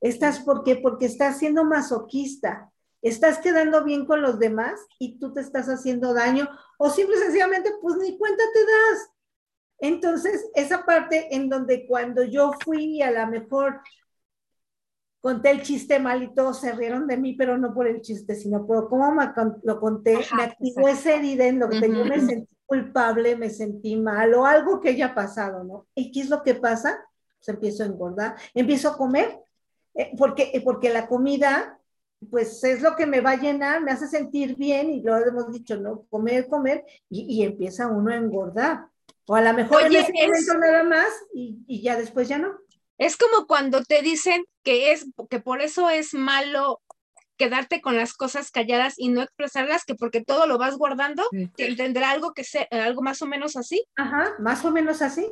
Estás, 0.00 0.40
¿por 0.40 0.62
qué? 0.62 0.76
Porque 0.76 1.06
estás 1.06 1.38
siendo 1.38 1.64
masoquista. 1.64 2.70
Estás 3.02 3.38
quedando 3.38 3.84
bien 3.84 4.04
con 4.06 4.20
los 4.20 4.38
demás 4.38 4.78
y 4.98 5.18
tú 5.18 5.32
te 5.32 5.40
estás 5.40 5.66
haciendo 5.68 6.12
daño 6.12 6.48
o 6.78 6.90
simple 6.90 7.16
y 7.16 7.20
sencillamente, 7.20 7.70
pues 7.80 7.96
ni 7.96 8.18
cuenta 8.18 8.42
te 8.52 8.60
das. 8.60 9.10
Entonces, 9.78 10.50
esa 10.54 10.84
parte 10.84 11.34
en 11.34 11.48
donde 11.48 11.86
cuando 11.86 12.22
yo 12.22 12.52
fui 12.64 13.00
a 13.02 13.10
la 13.10 13.26
mejor 13.26 13.80
conté 15.20 15.50
el 15.50 15.62
chiste 15.62 15.98
mal 15.98 16.22
y 16.22 16.34
todos 16.34 16.60
se 16.60 16.72
rieron 16.72 17.06
de 17.06 17.16
mí, 17.16 17.34
pero 17.34 17.58
no 17.58 17.74
por 17.74 17.86
el 17.86 18.00
chiste, 18.00 18.34
sino 18.34 18.66
por 18.66 18.88
cómo 18.88 19.12
me 19.12 19.32
lo 19.62 19.80
conté, 19.80 20.16
Ajá, 20.16 20.36
me 20.36 20.42
activó 20.44 20.88
esa 20.88 21.14
herida 21.14 21.46
en 21.46 21.58
lo 21.58 21.68
que 21.68 21.80
yo 21.80 22.04
me 22.04 22.20
sentí 22.20 22.55
culpable, 22.66 23.36
me 23.36 23.50
sentí 23.50 23.96
mal 23.96 24.34
o 24.34 24.44
algo 24.44 24.80
que 24.80 24.90
haya 24.90 25.14
pasado, 25.14 25.64
¿no? 25.64 25.86
¿Y 25.94 26.10
qué 26.12 26.20
es 26.20 26.28
lo 26.30 26.42
que 26.42 26.54
pasa? 26.54 26.98
Pues 27.38 27.48
empiezo 27.48 27.82
a 27.82 27.86
engordar, 27.86 28.36
empiezo 28.54 28.90
a 28.90 28.96
comer, 28.96 29.38
eh, 29.94 30.12
porque, 30.18 30.50
eh, 30.52 30.60
porque 30.62 30.90
la 30.90 31.06
comida, 31.06 31.78
pues 32.30 32.62
es 32.64 32.82
lo 32.82 32.96
que 32.96 33.06
me 33.06 33.20
va 33.20 33.32
a 33.32 33.36
llenar, 33.40 33.80
me 33.82 33.92
hace 33.92 34.08
sentir 34.08 34.56
bien 34.56 34.90
y 34.90 35.02
lo 35.02 35.16
hemos 35.16 35.52
dicho, 35.52 35.76
¿no? 35.76 36.04
Comer, 36.10 36.48
comer 36.48 36.84
y, 37.08 37.26
y 37.40 37.44
empieza 37.44 37.86
uno 37.86 38.10
a 38.12 38.16
engordar. 38.16 38.86
O 39.28 39.34
a 39.34 39.40
lo 39.40 39.52
mejor 39.54 39.82
Oye, 39.84 39.98
en 39.98 40.04
ese 40.04 40.12
es- 40.12 40.46
momento 40.48 40.58
nada 40.58 40.82
más 40.84 41.08
y, 41.34 41.58
y 41.66 41.82
ya 41.82 41.96
después 41.96 42.28
ya 42.28 42.38
no. 42.38 42.52
Es 42.98 43.16
como 43.18 43.46
cuando 43.46 43.82
te 43.82 44.00
dicen 44.00 44.44
que 44.62 44.92
es 44.92 45.06
que 45.28 45.38
por 45.40 45.60
eso 45.60 45.90
es 45.90 46.14
malo 46.14 46.80
quedarte 47.36 47.80
con 47.80 47.96
las 47.96 48.14
cosas 48.14 48.50
calladas 48.50 48.94
y 48.96 49.08
no 49.08 49.22
expresarlas, 49.22 49.84
que 49.84 49.94
porque 49.94 50.24
todo 50.24 50.46
lo 50.46 50.58
vas 50.58 50.76
guardando, 50.76 51.22
Sí. 51.30 51.48
te- 51.56 51.76
tendrá 51.76 52.10
algo 52.10 52.32
que 52.34 52.44
sea 52.44 52.66
algo 52.70 53.02
más 53.02 53.22
o 53.22 53.26
menos 53.26 53.56
así. 53.56 53.84
Ajá, 53.96 54.34
más 54.38 54.64
o 54.64 54.70
menos 54.70 55.02
así. 55.02 55.26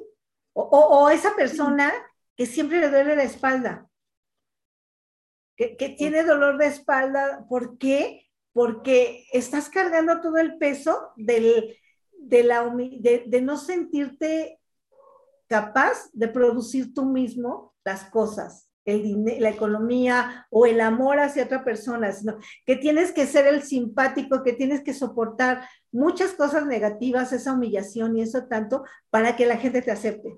O, 0.53 0.63
o- 0.63 1.05
o 1.05 1.11
esa 1.11 1.35
persona 1.35 1.93
que 2.37 2.47
siempre 2.47 2.79
le 2.81 2.91
duele 2.91 3.17
la 3.17 3.23
espalda, 3.25 3.89
que, 5.57 5.77
que 5.77 5.89
tiene 5.91 6.25
dolor 6.25 6.59
de 6.59 6.67
espalda, 6.67 7.47
¿por 7.49 7.79
qué? 7.79 8.29
Porque 8.53 9.27
estás 9.33 9.69
cargando 9.69 10.21
todo 10.21 10.39
el 10.39 10.59
peso 10.59 11.13
del, 11.17 11.77
de, 12.13 12.43
la, 12.45 12.65
de, 12.75 13.25
de 13.27 13.41
no 13.41 13.57
sentirte 13.57 14.61
capaz 15.47 16.09
de 16.13 16.29
producir 16.29 16.93
tú 16.95 17.05
mismo 17.05 17.75
las 17.85 18.05
cosas, 18.05 18.69
el 18.85 19.25
la 19.41 19.51
economía 19.51 20.47
o 20.51 20.67
el 20.67 20.81
amor 20.81 21.19
hacia 21.19 21.45
otra 21.45 21.65
persona, 21.65 22.13
sino 22.13 22.39
que 22.67 22.77
tienes 22.77 23.13
que 23.13 23.27
ser 23.27 23.47
el 23.47 23.63
simpático, 23.63 24.43
que 24.43 24.53
tienes 24.53 24.83
que 24.83 24.95
soportar 24.95 25.67
muchas 25.93 26.33
cosas 26.33 26.67
negativas, 26.67 27.33
esa 27.33 27.53
humillación 27.53 28.17
y 28.17 28.23
eso 28.23 28.47
tanto, 28.47 28.85
para 29.11 29.37
que 29.37 29.47
la 29.47 29.57
gente 29.57 29.83
te 29.83 29.91
acepte. 29.91 30.37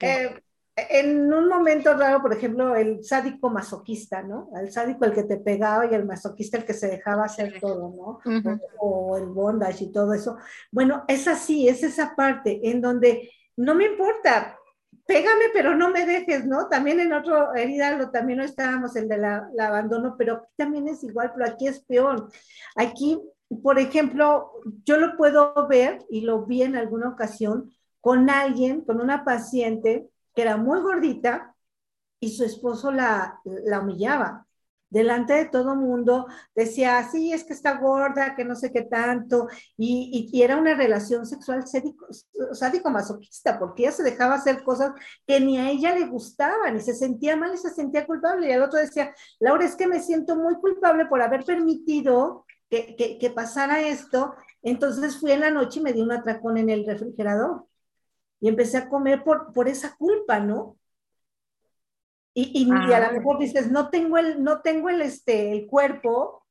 Eh, 0.00 0.42
en 0.74 1.32
un 1.32 1.48
momento 1.48 1.94
raro, 1.94 2.22
por 2.22 2.32
ejemplo, 2.32 2.74
el 2.76 3.04
sádico 3.04 3.50
masoquista, 3.50 4.22
¿no? 4.22 4.48
El 4.58 4.72
sádico 4.72 5.04
el 5.04 5.12
que 5.12 5.24
te 5.24 5.36
pegaba 5.36 5.86
y 5.86 5.94
el 5.94 6.06
masoquista 6.06 6.56
el 6.56 6.64
que 6.64 6.72
se 6.72 6.88
dejaba 6.88 7.24
hacer 7.24 7.60
todo, 7.60 8.20
¿no? 8.24 8.38
Ujú. 8.38 8.60
o, 8.78 9.12
o 9.12 9.16
el 9.18 9.26
bondage 9.26 9.84
y 9.84 9.92
todo 9.92 10.14
eso. 10.14 10.38
Bueno, 10.70 11.04
es 11.08 11.28
así, 11.28 11.68
es 11.68 11.82
esa 11.82 12.14
parte 12.16 12.60
en 12.70 12.80
donde 12.80 13.30
no 13.56 13.74
me 13.74 13.84
importa, 13.84 14.58
pégame, 15.06 15.46
pero 15.52 15.76
no 15.76 15.90
me 15.90 16.06
dejes, 16.06 16.46
¿no? 16.46 16.68
También 16.68 17.00
en 17.00 17.12
otro 17.12 17.54
herida 17.54 18.10
también 18.10 18.38
lo 18.38 18.44
estábamos, 18.44 18.96
el 18.96 19.08
de 19.08 19.18
la, 19.18 19.48
abandono, 19.60 20.16
pero 20.16 20.34
aquí 20.34 20.52
también 20.56 20.88
es 20.88 21.02
igual, 21.04 21.32
pero 21.34 21.50
aquí 21.50 21.66
es 21.66 21.80
peor. 21.80 22.30
Aquí 22.76 23.20
por 23.62 23.78
ejemplo, 23.78 24.50
yo 24.84 24.96
lo 24.96 25.14
puedo 25.14 25.52
ver 25.68 25.98
y 26.08 26.22
lo 26.22 26.46
vi 26.46 26.62
en 26.62 26.74
alguna 26.74 27.10
ocasión 27.10 27.70
con 28.00 28.30
alguien, 28.30 28.80
con 28.80 28.98
una 28.98 29.24
paciente 29.24 30.08
que 30.34 30.40
era 30.42 30.56
muy 30.56 30.80
gordita 30.80 31.54
y 32.18 32.30
su 32.30 32.44
esposo 32.44 32.90
la 32.90 33.40
humillaba 33.82 34.46
delante 34.92 35.32
de 35.32 35.46
todo 35.46 35.74
mundo, 35.74 36.26
decía, 36.54 37.02
sí, 37.10 37.32
es 37.32 37.44
que 37.44 37.54
está 37.54 37.78
gorda, 37.78 38.36
que 38.36 38.44
no 38.44 38.54
sé 38.54 38.70
qué 38.70 38.82
tanto, 38.82 39.48
y, 39.76 40.28
y, 40.30 40.42
era 40.42 40.58
una 40.58 40.74
relación 40.74 41.24
sexual 41.24 41.64
sádico-masoquista, 42.52 43.58
porque 43.58 43.84
ella 43.84 43.92
se 43.92 44.02
dejaba 44.02 44.34
hacer 44.34 44.62
cosas 44.62 44.92
que 45.26 45.40
ni 45.40 45.58
a 45.58 45.70
ella 45.70 45.94
le 45.94 46.06
gustaban, 46.06 46.76
y 46.76 46.80
se 46.80 46.94
sentía 46.94 47.36
mal 47.36 47.54
y 47.54 47.56
se 47.56 47.70
sentía 47.70 48.06
culpable, 48.06 48.48
y 48.48 48.52
el 48.52 48.62
otro 48.62 48.78
decía, 48.78 49.14
Laura, 49.40 49.64
es 49.64 49.76
que 49.76 49.86
me 49.86 50.00
siento 50.00 50.36
muy 50.36 50.56
culpable 50.56 51.06
por 51.06 51.22
haber 51.22 51.44
permitido 51.44 52.44
que, 52.68 52.94
que, 52.94 53.18
que 53.18 53.30
pasara 53.30 53.80
esto, 53.80 54.34
entonces 54.62 55.18
fui 55.18 55.32
en 55.32 55.40
la 55.40 55.50
noche 55.50 55.80
y 55.80 55.82
me 55.82 55.94
di 55.94 56.02
un 56.02 56.12
atracón 56.12 56.58
en 56.58 56.68
el 56.68 56.84
refrigerador, 56.84 57.66
y 58.40 58.48
empecé 58.48 58.76
a 58.76 58.90
comer 58.90 59.24
por, 59.24 59.52
por 59.54 59.68
esa 59.68 59.96
culpa, 59.96 60.38
¿no? 60.38 60.76
Y, 62.34 62.50
y, 62.54 62.68
y, 62.68 62.92
a 62.92 63.00
lo 63.08 63.12
mejor 63.12 63.38
dices, 63.38 63.70
no 63.70 63.90
tengo 63.90 64.16
el, 64.18 64.42
no 64.42 64.62
tengo 64.62 64.88
el, 64.88 65.02
este, 65.02 65.52
el 65.52 65.66
cuerpo, 65.66 66.46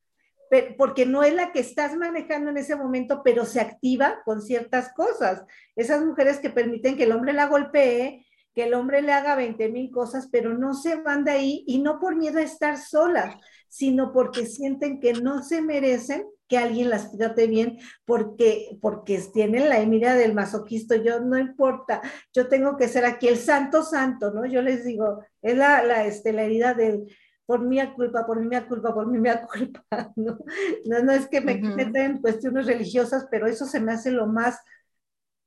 pero, 0.50 0.76
porque 0.78 1.06
no 1.06 1.24
es 1.24 1.34
la 1.34 1.52
que 1.52 1.60
estás 1.60 1.96
manejando 1.96 2.52
en 2.52 2.58
ese 2.58 2.76
momento, 2.76 3.22
pero 3.24 3.46
se 3.46 3.60
activa 3.60 4.22
con 4.26 4.42
ciertas 4.42 4.94
cosas. 4.94 5.44
Esas 5.76 6.04
mujeres 6.06 6.40
que 6.40 6.50
permiten 6.50 6.98
que 6.98 7.04
el 7.04 7.12
hombre 7.12 7.34
la 7.34 7.48
golpee, 7.48 8.26
que 8.54 8.64
el 8.64 8.74
hombre 8.74 9.02
le 9.02 9.14
haga 9.14 9.36
20 9.36 9.70
mil 9.70 9.92
cosas, 9.92 10.28
pero 10.32 10.54
no 10.54 10.74
se 10.74 10.98
van 10.98 11.24
de 11.24 11.32
ahí 11.32 11.64
y 11.68 11.80
no 11.80 12.00
por 12.00 12.16
miedo 12.16 12.40
a 12.40 12.44
estar 12.44 12.78
solas, 12.78 13.36
sino 13.70 14.12
porque 14.12 14.46
sienten 14.46 15.00
que 15.00 15.14
no 15.14 15.42
se 15.44 15.62
merecen 15.62 16.26
que 16.52 16.58
alguien 16.58 16.90
las 16.90 17.18
trate 17.18 17.48
bien 17.48 17.78
porque, 18.04 18.78
porque 18.82 19.24
tienen 19.34 19.70
la 19.70 19.80
mirada 19.86 20.16
del 20.18 20.34
masoquista, 20.34 20.98
yo 20.98 21.22
no 21.22 21.38
importa, 21.38 22.02
yo 22.34 22.50
tengo 22.50 22.76
que 22.76 22.90
ser 22.90 23.06
aquí 23.06 23.30
el 23.30 23.38
santo 23.38 23.84
santo, 23.84 24.32
¿no? 24.32 24.46
Yo 24.46 24.62
les 24.62 24.84
digo, 24.84 25.24
es 25.42 25.56
la, 25.56 25.82
la, 25.82 26.04
este, 26.04 26.34
la 26.34 26.44
herida 26.44 26.74
del 26.74 27.06
por 27.46 27.62
mi 27.62 27.80
culpa, 27.94 28.26
por 28.26 28.42
mi 28.42 28.60
culpa, 28.64 28.94
por 28.94 29.08
mi 29.08 29.18
culpa, 29.50 30.12
¿no? 30.18 30.40
No, 30.86 31.04
no 31.04 31.12
es 31.14 31.28
que 31.28 31.40
me 31.40 31.56
uh 31.56 31.58
-huh. 31.60 31.76
meten 31.76 32.18
cuestiones 32.20 32.66
religiosas, 32.66 33.28
pero 33.32 33.48
eso 33.48 33.66
se 33.66 33.80
me 33.80 33.94
hace 33.94 34.12
lo 34.12 34.28
más 34.28 34.60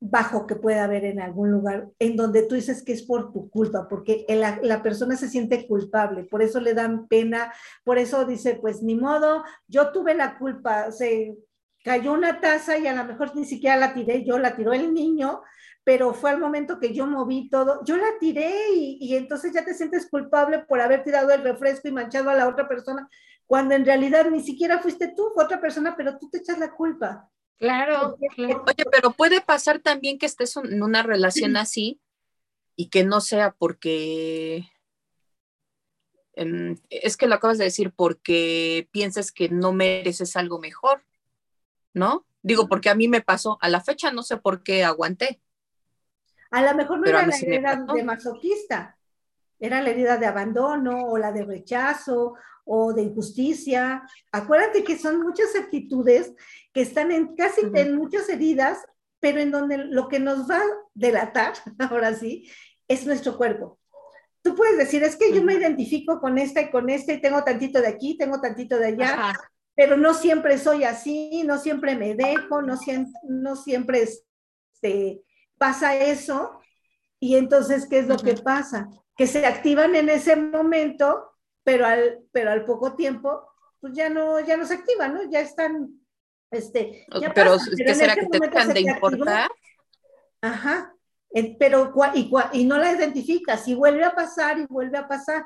bajo 0.07 0.47
que 0.47 0.57
pueda 0.57 0.85
haber 0.85 1.07
en 1.07 1.19
algún 1.19 1.51
lugar, 1.51 1.89
en 1.99 2.15
donde 2.15 2.43
tú 2.43 2.55
dices 2.57 2.83
que 2.83 2.93
es 2.93 3.03
por 3.03 3.33
tu 3.33 3.49
culpa, 3.49 3.89
porque 3.89 4.27
la, 4.29 4.59
la, 4.63 4.83
persona 4.83 5.17
se 5.17 5.31
siente 5.31 5.67
culpable, 5.67 6.25
por 6.25 6.43
eso 6.43 6.61
le 6.61 6.75
dan 6.75 7.09
pena, 7.09 7.55
por 7.85 7.97
eso 7.97 8.27
dice, 8.27 8.57
pues 8.57 8.83
ni 8.83 8.97
modo, 8.97 9.45
yo 9.67 9.93
tuve 9.93 10.15
la 10.15 10.37
culpa, 10.37 10.93
se 10.93 11.39
cayó 11.83 12.13
una 12.13 12.39
taza 12.41 12.77
y 12.77 12.87
a 12.87 12.95
lo 12.95 13.05
mejor 13.05 13.35
ni 13.35 13.47
siquiera 13.47 13.77
la 13.77 13.95
tiré 13.95 14.25
yo, 14.25 14.39
la 14.39 14.55
tiró 14.55 14.75
el 14.75 14.93
niño, 14.93 15.41
pero 15.85 16.13
fue 16.13 16.31
al 16.31 16.39
momento 16.39 16.79
que 16.79 16.93
yo 16.93 17.07
moví 17.07 17.49
todo, 17.49 17.83
yo 17.85 17.97
la 17.97 18.19
tiré 18.21 18.53
y, 18.75 18.99
y 19.01 19.17
entonces 19.17 19.55
ya 19.55 19.65
te 19.65 19.73
sientes 19.73 20.07
culpable 20.11 20.59
por 20.61 20.83
haber 20.83 21.03
tirado 21.03 21.31
el 21.31 21.43
refresco 21.43 21.89
y 21.89 21.93
manchado 21.93 22.29
a 22.29 22.35
la 22.35 22.47
otra 22.47 22.69
persona, 22.69 23.09
cuando 23.47 23.75
en 23.75 23.87
realidad 23.87 24.27
ni 24.31 24.43
siquiera 24.43 24.81
fuiste 24.81 25.15
tú, 25.17 25.33
otra 25.35 25.63
persona, 25.63 25.95
pero 25.97 26.19
tú 26.19 26.29
te 26.29 26.39
echas 26.39 26.59
la 26.59 26.75
culpa. 26.75 27.31
Claro, 27.59 28.17
claro. 28.35 28.65
Oye, 28.67 28.85
pero 28.91 29.13
puede 29.13 29.41
pasar 29.41 29.79
también 29.79 30.19
que 30.19 30.27
estés 30.27 30.57
en 30.57 30.83
una 30.83 31.03
relación 31.03 31.57
así 31.57 32.01
y 32.77 32.89
que 32.89 33.05
no 33.05 33.21
sea 33.21 33.53
porque 33.53 34.69
um, 36.37 36.77
es 36.91 37.17
que 37.17 37.27
lo 37.27 37.37
acabas 37.37 37.59
de 37.59 37.65
decir 37.65 37.93
porque 37.95 38.89
piensas 38.91 39.33
que 39.33 39.49
no 39.49 39.73
mereces 39.73 40.37
algo 40.37 40.59
mejor, 40.59 41.05
¿no? 41.93 42.27
Digo, 42.43 42.69
porque 42.69 42.91
a 42.91 42.95
mí 42.95 43.09
me 43.09 43.23
pasó, 43.23 43.57
a 43.63 43.69
la 43.69 43.81
fecha 43.81 44.11
no 44.11 44.23
sé 44.23 44.37
por 44.37 44.63
qué 44.63 44.85
aguanté. 44.85 45.41
A 46.51 46.63
lo 46.63 46.75
mejor 46.75 46.99
no 46.99 47.05
pero 47.05 47.19
era 47.19 47.27
la 47.27 47.37
herida 47.37 47.87
de 47.95 48.03
masoquista, 48.03 48.99
era 49.59 49.81
la 49.81 49.91
herida 49.91 50.19
de 50.19 50.27
abandono 50.27 51.07
o 51.07 51.17
la 51.17 51.33
de 51.33 51.45
rechazo 51.45 52.35
o 52.65 52.93
de 52.93 53.03
injusticia. 53.03 54.03
Acuérdate 54.33 54.85
que 54.85 54.99
son 54.99 55.21
muchas 55.21 55.55
actitudes 55.55 56.33
que 56.73 56.83
están 56.83 57.13
en 57.13 57.37
casi 57.37 57.67
uh 57.67 57.71
-huh. 57.71 57.79
en 57.79 57.97
muchas 57.97 58.29
heridas, 58.29 58.79
pero 59.21 59.41
en 59.41 59.51
donde 59.51 59.79
lo 59.79 60.09
que 60.09 60.19
nos 60.19 60.51
va 60.51 60.59
a 60.59 60.71
delatar, 60.95 61.55
ahora 61.79 62.15
sí, 62.15 62.51
es 62.89 63.07
nuestro 63.07 63.37
cuerpo. 63.37 63.79
Tú 64.43 64.55
puedes 64.55 64.77
decir, 64.77 65.03
es 65.03 65.17
que 65.17 65.33
yo 65.33 65.43
me 65.43 65.55
identifico 65.55 66.21
con 66.21 66.37
esta 66.37 66.61
y 66.61 66.71
con 66.71 66.91
esta 66.91 67.15
y 67.15 67.21
tengo 67.21 67.43
tantito 67.43 67.81
de 67.81 67.89
aquí, 67.89 68.19
tengo 68.19 68.41
tantito 68.41 68.79
de 68.79 68.89
allá, 68.89 69.15
Ajá. 69.15 69.51
pero 69.75 69.97
no 69.97 70.13
siempre 70.13 70.59
soy 70.59 70.85
así, 70.85 71.45
no 71.47 71.57
siempre 71.59 71.97
me 71.97 72.15
dejo, 72.15 72.61
no, 72.61 72.77
siempre, 72.77 73.13
no 73.27 73.57
siempre 73.57 74.03
este, 74.03 75.23
pasa 75.57 75.97
eso. 75.97 76.61
Y 77.19 77.37
entonces, 77.37 77.87
¿qué 77.89 78.01
es 78.01 78.07
lo 78.07 78.17
uh 78.17 78.19
-huh. 78.19 78.35
que 78.37 78.43
pasa? 78.43 78.89
Que 79.17 79.27
se 79.27 79.47
activan 79.47 79.97
en 79.97 80.11
ese 80.11 80.37
momento 80.37 81.34
pero 81.65 81.87
al, 81.87 82.21
pero 82.31 82.53
al 82.53 82.65
poco 82.65 82.95
tiempo, 82.95 83.49
pues 83.81 83.95
ya 83.95 84.09
no, 84.09 84.39
ya 84.41 84.57
no 84.57 84.67
se 84.67 84.75
activan, 84.75 85.15
¿no? 85.15 85.31
Ya 85.31 85.41
están, 85.41 86.01
este, 86.51 87.07
ya 87.21 87.33
pero, 87.33 87.53
pasa, 87.53 87.71
pero 87.77 87.95
¿será 87.95 88.15
que 88.15 88.27
te 88.27 88.39
dejan 88.39 88.69
de 88.73 88.81
importar? 88.81 89.51
Ajá, 90.41 90.95
pero 91.59 91.93
y, 92.15 92.31
y 92.53 92.65
no 92.65 92.79
la 92.79 92.93
identificas, 92.93 93.67
y 93.67 93.75
vuelve 93.75 94.05
a 94.05 94.15
pasar 94.15 94.59
y 94.59 94.67
vuelve 94.67 94.99
a 94.99 95.09
pasar. 95.09 95.45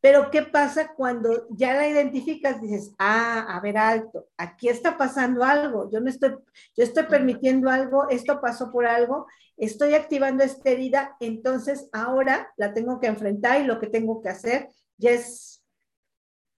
Pero 0.00 0.30
¿qué 0.30 0.42
pasa 0.42 0.92
cuando 0.94 1.46
ya 1.48 1.72
la 1.72 1.88
identificas? 1.88 2.60
Dices, 2.60 2.92
ah, 2.98 3.46
a 3.48 3.58
ver, 3.60 3.78
alto, 3.78 4.26
aquí 4.36 4.68
está 4.68 4.98
pasando 4.98 5.42
algo, 5.42 5.90
yo 5.90 5.98
no 6.00 6.10
estoy, 6.10 6.32
yo 6.76 6.84
estoy 6.84 7.04
permitiendo 7.04 7.70
algo, 7.70 8.10
esto 8.10 8.38
pasó 8.38 8.70
por 8.70 8.84
algo, 8.84 9.26
estoy 9.56 9.94
activando 9.94 10.44
esta 10.44 10.68
herida, 10.68 11.16
entonces 11.20 11.88
ahora 11.92 12.52
la 12.58 12.74
tengo 12.74 13.00
que 13.00 13.06
enfrentar 13.06 13.62
y 13.62 13.64
lo 13.64 13.80
que 13.80 13.86
tengo 13.86 14.20
que 14.20 14.28
hacer 14.28 14.68
ya 14.96 15.10
es 15.12 15.62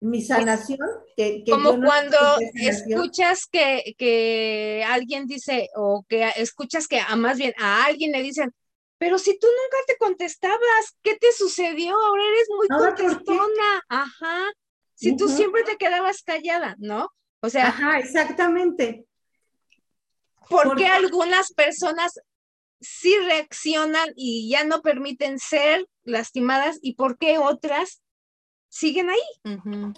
mi 0.00 0.22
sanación. 0.22 0.78
Que, 1.16 1.42
que 1.44 1.50
Como 1.50 1.76
no 1.76 1.86
cuando 1.86 2.18
escuchas 2.54 3.46
que, 3.46 3.94
que, 3.96 4.84
alguien 4.86 5.26
dice, 5.26 5.68
o 5.76 6.04
que 6.08 6.30
escuchas 6.36 6.86
que 6.86 7.00
a 7.00 7.16
más 7.16 7.38
bien 7.38 7.54
a 7.58 7.84
alguien 7.86 8.12
le 8.12 8.22
dicen, 8.22 8.52
pero 8.98 9.18
si 9.18 9.38
tú 9.38 9.46
nunca 9.46 9.76
te 9.86 9.96
contestabas, 9.96 10.96
¿qué 11.02 11.16
te 11.16 11.32
sucedió? 11.32 11.94
Ahora 11.94 12.22
eres 12.26 12.48
muy 12.48 12.68
contestona. 12.68 13.82
Ajá. 13.88 14.52
Si 14.94 15.10
uh 15.10 15.14
-huh. 15.14 15.18
tú 15.18 15.28
siempre 15.28 15.64
te 15.64 15.76
quedabas 15.76 16.22
callada, 16.22 16.76
¿no? 16.78 17.08
O 17.40 17.50
sea. 17.50 17.68
Ajá, 17.68 17.98
exactamente. 17.98 19.06
¿Por, 20.48 20.68
¿Por 20.68 20.76
qué 20.76 20.86
algunas 20.86 21.52
personas 21.52 22.20
sí 22.80 23.16
reaccionan 23.18 24.10
y 24.14 24.48
ya 24.50 24.64
no 24.64 24.82
permiten 24.82 25.38
ser 25.38 25.86
lastimadas 26.04 26.78
y 26.82 26.94
por 26.94 27.18
qué 27.18 27.38
otras 27.38 28.02
siguen 28.74 29.08
ahí. 29.08 29.20
Uh 29.44 29.62
-huh. 29.62 29.94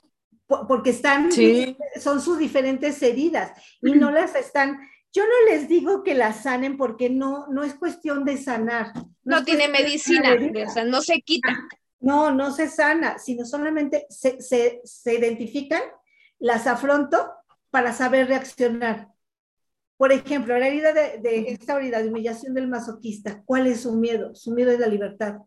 Porque 0.68 0.90
están, 0.90 1.32
sí. 1.32 1.76
son 1.98 2.20
sus 2.20 2.38
diferentes 2.38 3.02
heridas 3.02 3.50
y 3.82 3.92
no 3.92 4.12
las 4.12 4.36
están, 4.36 4.78
yo 5.12 5.24
no 5.24 5.50
les 5.50 5.68
digo 5.68 6.04
que 6.04 6.14
las 6.14 6.44
sanen 6.44 6.76
porque 6.76 7.10
no, 7.10 7.48
no 7.48 7.64
es 7.64 7.74
cuestión 7.74 8.24
de 8.24 8.36
sanar. 8.36 8.92
No, 9.24 9.38
no 9.38 9.44
tiene 9.44 9.66
medicina, 9.68 10.36
o 10.66 10.70
sea, 10.70 10.84
no 10.84 11.00
se 11.02 11.20
quita. 11.22 11.48
No, 11.98 12.30
no 12.30 12.52
se 12.52 12.68
sana, 12.68 13.18
sino 13.18 13.44
solamente 13.44 14.06
se, 14.08 14.40
se, 14.40 14.80
se 14.84 15.14
identifican, 15.14 15.82
las 16.38 16.68
afronto 16.68 17.32
para 17.70 17.92
saber 17.92 18.28
reaccionar. 18.28 19.08
Por 19.96 20.12
ejemplo, 20.12 20.56
la 20.56 20.68
herida 20.68 20.92
de, 20.92 21.18
de, 21.18 21.48
esta 21.48 21.76
herida 21.76 22.00
de 22.00 22.08
humillación 22.08 22.54
del 22.54 22.68
masoquista, 22.68 23.42
¿cuál 23.44 23.66
es 23.66 23.80
su 23.80 23.96
miedo? 23.96 24.32
Su 24.34 24.52
miedo 24.52 24.70
es 24.70 24.78
la 24.78 24.86
libertad. 24.86 25.38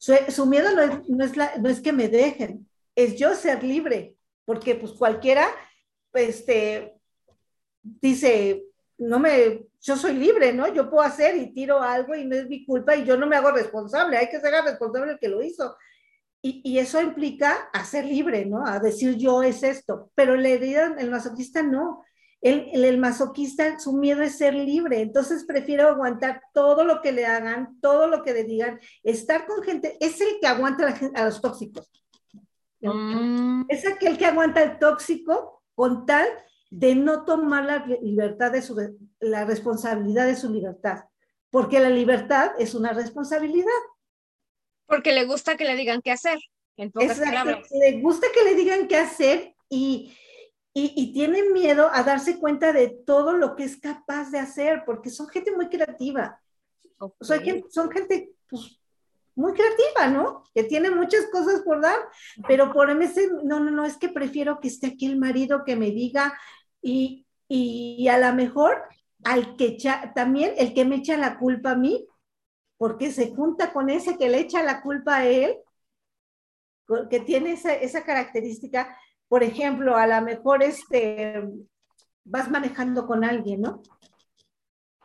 Su, 0.00 0.46
miedo 0.46 0.74
no 0.74 0.80
es, 0.80 1.08
no, 1.10 1.24
es 1.24 1.36
la, 1.36 1.58
no 1.58 1.68
es 1.68 1.82
que 1.82 1.92
me 1.92 2.08
dejen, 2.08 2.66
es 2.94 3.16
yo 3.16 3.34
ser 3.34 3.62
libre, 3.62 4.16
porque 4.46 4.74
pues 4.74 4.92
cualquiera 4.92 5.46
este, 6.14 6.94
dice, 7.82 8.64
no 8.96 9.18
me, 9.18 9.66
yo 9.78 9.96
soy 9.96 10.14
libre, 10.14 10.54
¿no? 10.54 10.72
Yo 10.72 10.88
puedo 10.88 11.02
hacer 11.02 11.36
y 11.36 11.52
tiro 11.52 11.82
algo 11.82 12.14
y 12.14 12.24
no 12.24 12.34
es 12.34 12.48
mi 12.48 12.64
culpa 12.64 12.96
y 12.96 13.04
yo 13.04 13.18
no 13.18 13.26
me 13.26 13.36
hago 13.36 13.50
responsable, 13.50 14.16
hay 14.16 14.30
que 14.30 14.40
ser 14.40 14.54
responsable 14.64 15.12
el 15.12 15.18
que 15.18 15.28
lo 15.28 15.42
hizo. 15.42 15.76
Y, 16.42 16.62
y, 16.64 16.78
eso 16.78 17.02
implica 17.02 17.68
a 17.70 17.84
ser 17.84 18.06
libre, 18.06 18.46
¿no? 18.46 18.66
A 18.66 18.78
decir 18.78 19.18
yo 19.18 19.42
es 19.42 19.62
esto, 19.62 20.10
pero 20.14 20.34
la 20.34 20.48
herida, 20.48 20.96
el 20.98 21.10
masoquista 21.10 21.62
no. 21.62 22.02
El, 22.42 22.70
el, 22.72 22.84
el, 22.84 22.98
masoquista, 22.98 23.78
su 23.78 23.92
miedo 23.92 24.22
es 24.22 24.38
ser 24.38 24.54
libre, 24.54 25.02
entonces 25.02 25.44
prefiero 25.44 25.88
aguantar 25.88 26.42
todo 26.54 26.84
lo 26.84 27.02
que 27.02 27.12
le 27.12 27.26
hagan, 27.26 27.78
todo 27.80 28.06
lo 28.06 28.22
que 28.22 28.32
le 28.32 28.44
digan, 28.44 28.80
estar 29.02 29.46
con 29.46 29.62
gente, 29.62 29.98
es 30.00 30.20
el 30.22 30.38
que 30.40 30.46
aguanta 30.46 30.86
a, 30.86 30.90
la, 30.90 31.20
a 31.20 31.24
los 31.26 31.40
tóxicos. 31.40 31.90
Mm. 32.80 33.64
Es 33.68 33.86
aquel 33.86 34.16
que 34.16 34.26
aguanta 34.26 34.62
el 34.62 34.78
tóxico 34.78 35.62
con 35.74 36.06
tal 36.06 36.26
de 36.70 36.94
no 36.94 37.24
tomar 37.24 37.64
la 37.64 37.84
libertad 38.00 38.52
de 38.52 38.62
su, 38.62 38.76
la 39.18 39.44
responsabilidad 39.44 40.26
de 40.26 40.36
su 40.36 40.50
libertad, 40.50 41.04
porque 41.50 41.80
la 41.80 41.90
libertad 41.90 42.52
es 42.58 42.74
una 42.74 42.92
responsabilidad. 42.92 43.66
Porque 44.86 45.12
le 45.12 45.24
gusta 45.24 45.56
que 45.56 45.64
le 45.64 45.76
digan 45.76 46.00
qué 46.00 46.12
hacer, 46.12 46.38
en 46.76 46.90
pocas 46.90 47.18
Exacto, 47.18 47.30
palabras. 47.30 47.68
Le 47.70 48.00
gusta 48.00 48.28
que 48.32 48.44
le 48.44 48.54
digan 48.54 48.88
qué 48.88 48.96
hacer 48.96 49.54
y, 49.68 50.16
y, 50.72 50.92
y 50.96 51.12
tienen 51.12 51.52
miedo 51.52 51.90
a 51.92 52.02
darse 52.02 52.38
cuenta 52.38 52.72
de 52.72 52.88
todo 52.88 53.32
lo 53.32 53.56
que 53.56 53.64
es 53.64 53.76
capaz 53.76 54.30
de 54.30 54.38
hacer, 54.38 54.84
porque 54.86 55.10
son 55.10 55.28
gente 55.28 55.54
muy 55.54 55.68
creativa. 55.68 56.40
Ok. 56.98 57.16
O 57.18 57.24
sea, 57.24 57.40
que 57.40 57.64
son 57.70 57.90
gente 57.90 58.32
pues, 58.48 58.80
muy 59.34 59.52
creativa, 59.52 60.06
¿no? 60.08 60.44
Que 60.54 60.64
tiene 60.64 60.90
muchas 60.90 61.26
cosas 61.26 61.62
por 61.62 61.80
dar, 61.80 61.98
pero 62.46 62.72
por 62.72 62.90
ese, 63.02 63.28
no, 63.44 63.60
no, 63.60 63.70
no, 63.70 63.84
es 63.84 63.96
que 63.96 64.08
prefiero 64.08 64.60
que 64.60 64.68
esté 64.68 64.88
aquí 64.88 65.06
el 65.06 65.16
marido 65.16 65.64
que 65.64 65.76
me 65.76 65.90
diga 65.90 66.38
y, 66.82 67.26
y 67.48 68.08
a 68.08 68.18
lo 68.18 68.34
mejor 68.34 68.82
al 69.24 69.56
que 69.56 69.66
echa, 69.66 70.12
también 70.14 70.54
el 70.56 70.74
que 70.74 70.84
me 70.84 70.96
echa 70.96 71.16
la 71.16 71.38
culpa 71.38 71.72
a 71.72 71.76
mí, 71.76 72.06
porque 72.76 73.10
se 73.10 73.34
junta 73.34 73.72
con 73.72 73.90
ese 73.90 74.16
que 74.16 74.28
le 74.28 74.40
echa 74.40 74.62
la 74.62 74.82
culpa 74.82 75.18
a 75.18 75.26
él, 75.26 75.58
que 77.08 77.20
tiene 77.20 77.52
esa, 77.52 77.74
esa 77.74 78.04
característica, 78.04 78.96
por 79.30 79.44
ejemplo, 79.44 79.96
a 79.96 80.08
lo 80.08 80.20
mejor 80.22 80.60
este, 80.60 81.40
vas 82.24 82.50
manejando 82.50 83.06
con 83.06 83.22
alguien, 83.22 83.60
¿no? 83.60 83.80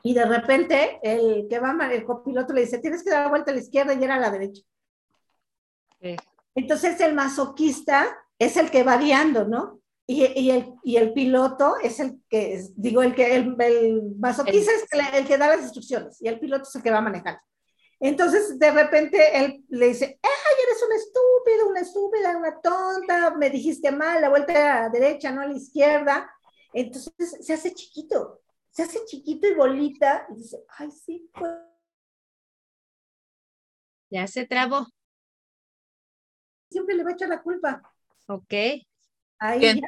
Y 0.02 0.16
de 0.16 0.26
repente 0.26 1.00
el 1.04 1.46
que 1.48 1.60
va, 1.60 1.78
el 1.92 2.04
copiloto 2.04 2.52
le 2.52 2.62
dice, 2.62 2.80
tienes 2.80 3.04
que 3.04 3.12
dar 3.12 3.30
vuelta 3.30 3.52
a 3.52 3.54
la 3.54 3.60
izquierda 3.60 3.94
y 3.94 4.04
era 4.04 4.16
a 4.16 4.20
la 4.20 4.32
derecha. 4.32 4.64
Sí. 6.02 6.16
Entonces 6.56 7.00
el 7.02 7.14
masoquista 7.14 8.18
es 8.40 8.58
el 8.58 8.72
que 8.72 8.82
va 8.82 8.98
guiando, 8.98 9.46
¿no? 9.46 9.80
Y, 10.08 10.26
y 10.26 10.50
el, 10.50 10.74
y 10.84 10.98
el 10.98 11.14
piloto 11.14 11.76
es 11.84 12.00
el 12.00 12.20
que, 12.28 12.64
digo, 12.76 13.04
el 13.04 13.14
que, 13.14 13.36
el, 13.36 13.56
el 13.60 14.16
masoquista 14.18 14.72
es 14.72 14.88
el, 14.92 15.20
el 15.20 15.28
que 15.28 15.38
da 15.38 15.50
las 15.50 15.62
instrucciones 15.62 16.20
y 16.20 16.30
el 16.30 16.40
piloto 16.40 16.64
es 16.64 16.74
el 16.74 16.82
que 16.82 16.92
va 16.92 17.02
manejando. 17.02 17.42
Entonces, 18.00 18.60
de 18.60 18.72
repente, 18.72 19.38
él 19.38 19.64
le 19.70 19.88
dice, 19.88 20.20
¡ay, 20.22 20.64
eres 20.68 20.84
un 20.84 20.92
estúpido, 20.94 21.70
una 21.70 21.80
estúpida, 21.80 22.38
una 22.38 22.60
tonta! 22.62 23.36
Me 23.36 23.50
dijiste 23.50 23.92
mal, 23.92 24.22
la 24.22 24.30
vuelta 24.30 24.52
a 24.52 24.82
la 24.82 24.90
derecha, 24.90 25.32
no 25.32 25.42
a 25.42 25.48
la 25.48 25.56
izquierda. 25.56 26.30
Entonces, 26.74 27.38
se 27.42 27.54
hace 27.54 27.74
chiquito, 27.74 28.42
se 28.70 28.84
hace 28.84 29.06
chiquito 29.06 29.48
y 29.48 29.54
bolita, 29.54 30.28
y 30.30 30.36
dice, 30.36 30.66
¡ay, 30.78 30.92
sí! 30.92 31.30
pues". 31.34 31.52
Ya 34.10 34.28
se 34.28 34.46
trabó. 34.46 34.88
Siempre 36.70 36.96
le 36.96 37.04
va 37.04 37.12
a 37.12 37.14
echar 37.14 37.30
la 37.30 37.42
culpa. 37.42 37.82
Ok. 38.28 38.54
Ahí. 39.40 39.82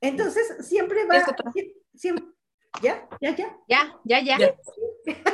Entonces, 0.00 0.66
siempre 0.66 1.04
va, 1.06 1.24
siempre, 1.94 2.26
¿ya? 2.82 3.08
¿Ya? 3.20 3.36
¿Ya? 3.36 3.58
Ya, 3.68 3.96
ya, 4.04 4.20
ya. 4.20 4.38
Ya. 4.38 4.56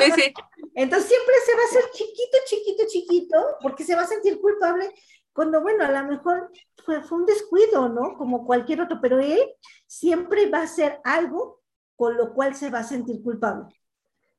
Sí, 0.00 0.12
sí. 0.12 0.34
Entonces 0.74 1.08
siempre 1.08 1.34
se 1.44 1.54
va 1.54 1.62
a 1.62 1.64
hacer 1.64 1.90
chiquito, 1.92 2.38
chiquito, 2.46 2.82
chiquito, 2.88 3.36
porque 3.60 3.84
se 3.84 3.94
va 3.94 4.02
a 4.02 4.06
sentir 4.06 4.40
culpable 4.40 4.92
cuando, 5.32 5.60
bueno, 5.60 5.84
a 5.84 5.90
lo 5.90 6.08
mejor 6.08 6.50
fue, 6.84 7.02
fue 7.02 7.18
un 7.18 7.26
descuido, 7.26 7.88
¿no? 7.88 8.16
Como 8.16 8.46
cualquier 8.46 8.80
otro, 8.80 8.98
pero 9.00 9.18
él 9.18 9.40
siempre 9.86 10.48
va 10.48 10.58
a 10.58 10.62
hacer 10.62 11.00
algo 11.04 11.60
con 11.96 12.16
lo 12.16 12.32
cual 12.32 12.54
se 12.54 12.70
va 12.70 12.80
a 12.80 12.84
sentir 12.84 13.22
culpable. 13.22 13.66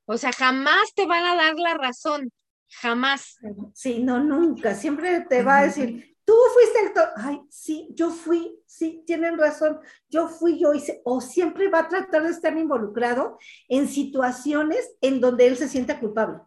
O 0.05 0.17
sea, 0.17 0.31
jamás 0.31 0.93
te 0.95 1.05
van 1.05 1.23
a 1.23 1.35
dar 1.35 1.55
la 1.57 1.75
razón. 1.75 2.31
Jamás. 2.69 3.37
Sí, 3.73 4.01
no, 4.01 4.19
nunca. 4.19 4.75
Siempre 4.75 5.21
te 5.21 5.43
va 5.43 5.59
a 5.59 5.63
decir, 5.63 6.10
tú 6.25 6.33
fuiste 6.53 6.79
el... 6.87 6.93
to- 6.93 7.09
Ay, 7.17 7.41
sí, 7.49 7.89
yo 7.93 8.09
fui, 8.11 8.59
sí, 8.65 9.03
tienen 9.05 9.37
razón, 9.37 9.79
yo 10.09 10.27
fui, 10.27 10.59
yo 10.59 10.73
hice. 10.73 11.01
O 11.05 11.21
siempre 11.21 11.69
va 11.69 11.79
a 11.79 11.87
tratar 11.89 12.23
de 12.23 12.29
estar 12.29 12.57
involucrado 12.57 13.37
en 13.69 13.87
situaciones 13.87 14.95
en 15.01 15.21
donde 15.21 15.47
él 15.47 15.57
se 15.57 15.67
sienta 15.69 15.99
culpable. 15.99 16.39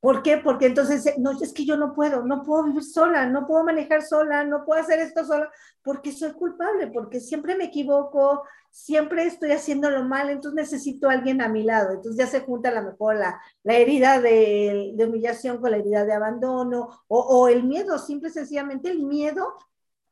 ¿Por 0.00 0.22
qué? 0.22 0.38
Porque 0.38 0.66
entonces, 0.66 1.04
eh, 1.06 1.14
no, 1.18 1.32
es 1.32 1.52
que 1.52 1.64
yo 1.66 1.76
no 1.76 1.92
puedo, 1.92 2.24
no 2.24 2.42
puedo 2.44 2.64
vivir 2.64 2.84
sola, 2.84 3.26
no 3.26 3.46
puedo 3.48 3.64
manejar 3.64 4.02
sola, 4.02 4.44
no 4.44 4.64
puedo 4.64 4.80
hacer 4.80 5.00
esto 5.00 5.24
sola, 5.24 5.50
porque 5.82 6.12
soy 6.12 6.32
culpable, 6.34 6.86
porque 6.88 7.18
siempre 7.20 7.56
me 7.56 7.64
equivoco, 7.64 8.44
siempre 8.70 9.24
estoy 9.26 9.50
haciéndolo 9.52 10.04
mal, 10.04 10.30
entonces 10.30 10.54
necesito 10.70 11.08
a 11.08 11.14
alguien 11.14 11.42
a 11.42 11.48
mi 11.48 11.64
lado. 11.64 11.90
Entonces 11.94 12.16
ya 12.16 12.28
se 12.30 12.42
junta 12.44 12.68
a 12.68 12.80
lo 12.80 12.82
mejor 12.92 13.16
la, 13.16 13.40
la 13.64 13.74
herida 13.74 14.20
de, 14.20 14.92
de 14.94 15.04
humillación 15.04 15.58
con 15.60 15.72
la 15.72 15.78
herida 15.78 16.04
de 16.04 16.12
abandono 16.12 16.88
o, 17.08 17.18
o 17.20 17.48
el 17.48 17.64
miedo, 17.64 17.98
simple 17.98 18.30
sencillamente 18.30 18.90
el 18.90 19.02
miedo 19.02 19.54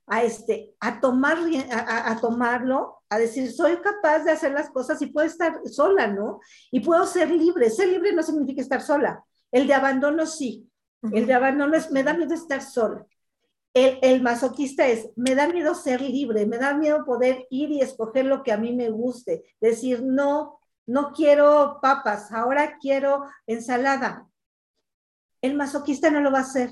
a, 0.07 0.23
este, 0.25 0.75
a, 0.81 1.01
tomar, 1.01 1.39
a- 1.73 2.11
a 2.13 2.21
tomarlo, 2.21 3.03
a 3.09 3.19
decir, 3.19 3.53
soy 3.53 3.77
capaz 3.79 4.21
de 4.21 4.33
hacer 4.33 4.53
las 4.53 4.71
cosas 4.71 5.01
y 5.03 5.07
puedo 5.09 5.27
estar 5.27 5.61
sola, 5.67 6.07
¿no? 6.09 6.41
Y 6.71 6.81
puedo 6.81 7.07
ser 7.07 7.31
libre. 7.31 7.71
Ser 7.71 7.89
libre 7.89 8.13
no 8.13 8.23
significa 8.23 8.61
estar 8.63 8.83
sola. 8.83 9.25
El 9.51 9.67
de 9.67 9.75
abandono 9.75 10.27
sí. 10.27 10.71
El 11.11 11.27
de 11.27 11.35
abandono 11.35 11.77
es, 11.77 11.91
me 11.91 12.03
da 12.03 12.15
miedo 12.15 12.35
estar 12.35 12.63
sola. 12.63 13.07
El, 13.75 13.99
el 14.03 14.23
masoquista 14.23 14.89
es, 14.89 15.11
me 15.17 15.35
da 15.35 15.49
miedo 15.49 15.75
ser 15.75 16.01
libre, 16.01 16.47
me 16.47 16.59
da 16.59 16.75
miedo 16.75 17.05
poder 17.05 17.47
ir 17.51 17.71
y 17.71 17.81
escoger 17.81 18.25
lo 18.27 18.43
que 18.43 18.53
a 18.53 18.59
mí 18.59 18.73
me 18.73 18.91
guste. 18.91 19.45
Decir, 19.61 20.03
no, 20.03 20.61
no 20.87 21.13
quiero 21.13 21.79
papas, 21.83 22.33
ahora 22.33 22.79
quiero 22.81 23.25
ensalada. 23.47 24.29
El 25.41 25.55
masoquista 25.55 26.11
no 26.11 26.21
lo 26.21 26.31
va 26.31 26.39
a 26.41 26.43
hacer. 26.43 26.71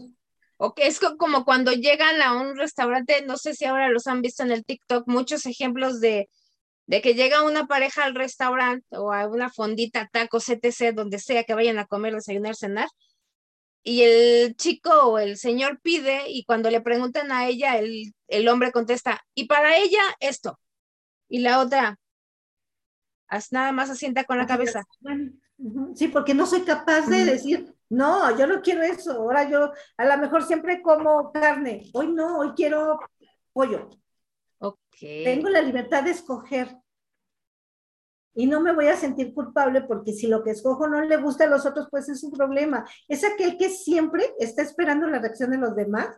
Ok, 0.57 0.81
es 0.83 1.01
co- 1.01 1.17
como 1.17 1.45
cuando 1.45 1.73
llegan 1.73 2.21
a 2.23 2.35
un 2.41 2.57
restaurante, 2.57 3.23
no 3.27 3.37
sé 3.37 3.55
si 3.55 3.65
ahora 3.65 3.89
los 3.89 4.07
han 4.07 4.23
visto 4.23 4.43
en 4.43 4.51
el 4.53 4.65
TikTok, 4.65 5.07
muchos 5.09 5.47
ejemplos 5.47 6.01
de, 6.01 6.29
de 6.87 7.01
que 7.01 7.15
llega 7.15 7.43
una 7.43 7.67
pareja 7.67 8.05
al 8.05 8.15
restaurante 8.15 8.87
o 8.97 9.13
a 9.13 9.27
una 9.27 9.51
fondita, 9.51 10.09
tacos, 10.13 10.49
etc., 10.49 10.95
donde 10.95 11.19
sea 11.19 11.45
que 11.45 11.55
vayan 11.55 11.79
a 11.79 11.87
comer, 11.87 12.15
desayunar, 12.15 12.55
cenar, 12.57 12.89
y 13.83 14.03
el 14.03 14.57
chico 14.57 14.91
o 14.91 15.19
el 15.19 15.37
señor 15.37 15.81
pide 15.83 16.23
y 16.29 16.45
cuando 16.45 16.71
le 16.71 16.81
preguntan 16.81 17.33
a 17.33 17.47
ella, 17.47 17.79
el, 17.79 18.15
el 18.29 18.49
hombre 18.49 18.73
contesta, 18.73 19.23
y 19.35 19.47
para 19.47 19.77
ella 19.77 20.03
esto, 20.21 20.59
y 21.29 21.41
la 21.41 21.61
otra, 21.61 21.99
nada 23.51 23.73
más 23.73 23.91
asienta 23.91 24.25
con 24.25 24.39
la 24.39 24.47
cabeza. 24.47 24.85
Sí, 25.95 26.09
porque 26.09 26.35
no 26.35 26.47
soy 26.47 26.63
capaz 26.63 27.07
de 27.07 27.25
decir, 27.25 27.75
no, 27.89 28.37
yo 28.37 28.47
no 28.47 28.61
quiero 28.61 28.83
eso. 28.83 29.13
Ahora 29.13 29.49
yo 29.49 29.73
a 29.97 30.05
lo 30.05 30.19
mejor 30.19 30.43
siempre 30.43 30.83
como 30.83 31.33
carne. 31.33 31.85
Hoy 31.93 32.09
no, 32.09 32.39
hoy 32.39 32.53
quiero 32.57 32.99
pollo. 33.53 33.91
Tengo 35.25 35.49
la 35.49 35.61
libertad 35.63 36.03
de 36.05 36.11
escoger. 36.13 36.69
Y 38.37 38.47
no 38.47 38.61
me 38.61 38.73
voy 38.73 38.89
a 38.89 38.97
sentir 38.97 39.33
culpable 39.33 39.83
porque 39.83 40.13
si 40.13 40.27
lo 40.27 40.43
que 40.43 40.51
escojo 40.51 40.89
no 40.89 41.01
le 41.03 41.17
gusta 41.19 41.45
a 41.45 41.47
los 41.49 41.67
otros, 41.67 41.87
pues 41.91 42.09
es 42.09 42.25
un 42.25 42.33
problema. 42.33 42.85
Es 43.07 43.23
aquel 43.25 43.57
que 43.57 43.71
siempre 43.71 44.33
está 44.39 44.63
esperando 44.63 45.07
la 45.07 45.21
reacción 45.21 45.51
de 45.51 45.59
los 45.59 45.77
demás, 45.77 46.09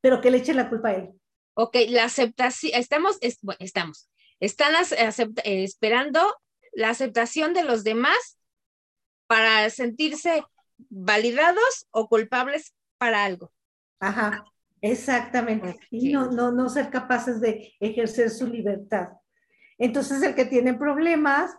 pero 0.00 0.20
que 0.20 0.30
le 0.30 0.38
eche 0.38 0.54
la 0.54 0.70
culpa 0.70 0.88
a 0.88 0.94
él. 0.94 1.10
Ok, 1.54 1.76
la 1.88 2.04
aceptación, 2.04 2.72
estamos, 2.74 3.18
es- 3.20 3.38
bueno, 3.42 3.58
estamos, 3.60 4.08
están 4.40 4.74
acepta- 4.76 5.42
eh, 5.44 5.64
esperando 5.64 6.20
la 6.72 6.90
aceptación 6.90 7.52
de 7.52 7.64
los 7.64 7.84
demás 7.84 8.38
para 9.26 9.68
sentirse 9.68 10.42
validados 10.88 11.86
o 11.90 12.08
culpables 12.08 12.74
para 12.96 13.24
algo. 13.24 13.52
Ajá, 14.00 14.44
exactamente. 14.80 15.78
Y 15.90 16.12
no, 16.12 16.30
no, 16.30 16.52
no 16.52 16.68
ser 16.68 16.90
capaces 16.90 17.40
de 17.40 17.74
ejercer 17.80 18.30
su 18.30 18.46
libertad. 18.46 19.08
Entonces, 19.78 20.22
el 20.22 20.34
que 20.34 20.44
tiene 20.44 20.74
problemas, 20.74 21.56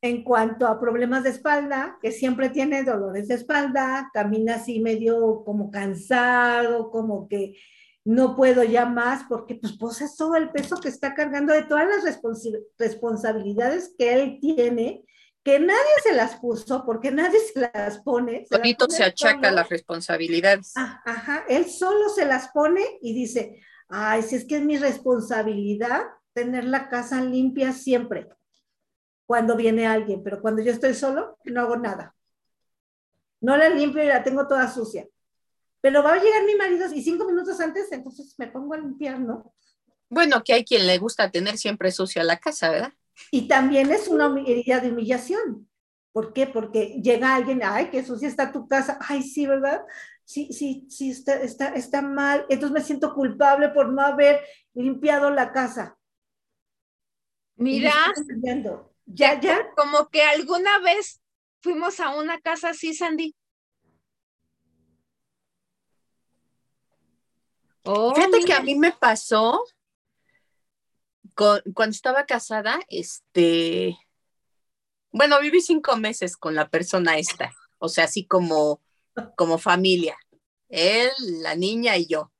en 0.00 0.22
cuanto 0.22 0.66
a 0.66 0.78
problemas 0.78 1.24
de 1.24 1.30
espalda, 1.30 1.98
que 2.02 2.12
siempre 2.12 2.50
tiene 2.50 2.82
dolores 2.82 3.28
de 3.28 3.34
espalda, 3.34 4.10
camina 4.12 4.56
así 4.56 4.80
medio 4.80 5.42
como 5.44 5.70
cansado, 5.70 6.90
como 6.90 7.26
que 7.26 7.56
no 8.04 8.36
puedo 8.36 8.62
ya 8.64 8.84
más, 8.84 9.24
porque 9.28 9.54
pues 9.54 9.72
posee 9.72 10.08
todo 10.16 10.36
el 10.36 10.50
peso 10.50 10.76
que 10.76 10.88
está 10.88 11.14
cargando 11.14 11.54
de 11.54 11.62
todas 11.62 11.88
las 11.88 12.20
responsabilidades 12.78 13.94
que 13.98 14.12
él 14.12 14.38
tiene, 14.40 15.04
que 15.44 15.60
nadie 15.60 15.94
se 16.02 16.12
las 16.14 16.36
puso, 16.36 16.84
porque 16.86 17.10
nadie 17.10 17.38
se 17.38 17.60
las 17.60 17.98
pone. 18.00 18.46
se 18.46 18.58
las 18.58 18.60
Solito 18.60 18.86
pone 18.86 18.96
se 18.96 19.04
achaca 19.04 19.48
solo. 19.48 19.56
las 19.56 19.68
responsabilidades. 19.68 20.72
Ah, 20.74 21.02
Ajá, 21.04 21.44
él 21.48 21.66
solo 21.70 22.08
se 22.08 22.24
las 22.24 22.48
pone 22.48 22.82
y 23.02 23.12
dice, 23.14 23.60
ay, 23.88 24.22
si 24.22 24.36
es 24.36 24.46
que 24.46 24.56
es 24.56 24.62
mi 24.64 24.78
responsabilidad 24.78 26.02
tener 26.32 26.64
la 26.64 26.88
casa 26.88 27.20
limpia 27.22 27.72
siempre, 27.72 28.28
cuando 29.26 29.56
viene 29.56 29.86
alguien, 29.86 30.22
pero 30.24 30.40
cuando 30.40 30.62
yo 30.62 30.72
estoy 30.72 30.94
solo, 30.94 31.38
no 31.44 31.60
hago 31.60 31.76
nada. 31.76 32.14
No 33.40 33.56
la 33.56 33.68
limpio 33.68 34.02
y 34.02 34.06
la 34.06 34.24
tengo 34.24 34.48
toda 34.48 34.70
sucia. 34.72 35.06
Pero 35.82 36.02
va 36.02 36.14
a 36.14 36.22
llegar 36.22 36.44
mi 36.44 36.54
marido 36.54 36.86
y 36.94 37.02
cinco 37.02 37.26
minutos 37.26 37.60
antes, 37.60 37.92
entonces 37.92 38.34
me 38.38 38.48
pongo 38.48 38.72
a 38.72 38.78
limpiar, 38.78 39.20
¿no? 39.20 39.54
Bueno, 40.08 40.42
que 40.42 40.54
hay 40.54 40.64
quien 40.64 40.86
le 40.86 40.96
gusta 40.96 41.30
tener 41.30 41.58
siempre 41.58 41.92
sucia 41.92 42.24
la 42.24 42.38
casa, 42.38 42.70
¿verdad? 42.70 42.92
Y 43.30 43.48
también 43.48 43.92
es 43.92 44.08
una 44.08 44.26
herida 44.46 44.80
de 44.80 44.90
humillación. 44.90 45.68
¿Por 46.12 46.32
qué? 46.32 46.46
Porque 46.46 47.00
llega 47.02 47.34
alguien, 47.34 47.60
ay, 47.64 47.90
que 47.90 48.04
sucia 48.04 48.28
está 48.28 48.52
tu 48.52 48.68
casa, 48.68 48.98
ay, 49.00 49.22
sí, 49.22 49.46
¿verdad? 49.46 49.82
Sí, 50.24 50.52
sí, 50.52 50.86
sí, 50.88 51.10
está, 51.10 51.34
está, 51.42 51.68
está 51.74 52.02
mal. 52.02 52.46
Entonces 52.48 52.72
me 52.72 52.80
siento 52.80 53.12
culpable 53.14 53.70
por 53.70 53.92
no 53.92 54.00
haber 54.02 54.40
limpiado 54.74 55.30
la 55.30 55.52
casa. 55.52 55.98
Mira. 57.56 57.92
Ya, 59.06 59.38
ya. 59.38 59.70
como 59.76 60.08
que 60.08 60.22
alguna 60.22 60.78
vez 60.78 61.20
fuimos 61.60 62.00
a 62.00 62.16
una 62.16 62.40
casa 62.40 62.70
así, 62.70 62.94
Sandy. 62.94 63.34
Oh, 67.84 68.14
Fíjate 68.14 68.44
que 68.44 68.54
a 68.54 68.62
mí 68.62 68.76
me 68.76 68.92
pasó 68.92 69.62
cuando 71.34 71.90
estaba 71.90 72.26
casada, 72.26 72.80
este, 72.88 73.96
bueno, 75.12 75.40
viví 75.40 75.60
cinco 75.60 75.96
meses 75.96 76.36
con 76.36 76.54
la 76.54 76.68
persona 76.68 77.18
esta, 77.18 77.52
o 77.78 77.88
sea, 77.88 78.04
así 78.04 78.26
como, 78.26 78.80
como 79.36 79.58
familia, 79.58 80.16
él, 80.68 81.10
la 81.42 81.54
niña 81.54 81.96
y 81.96 82.06
yo. 82.06 82.32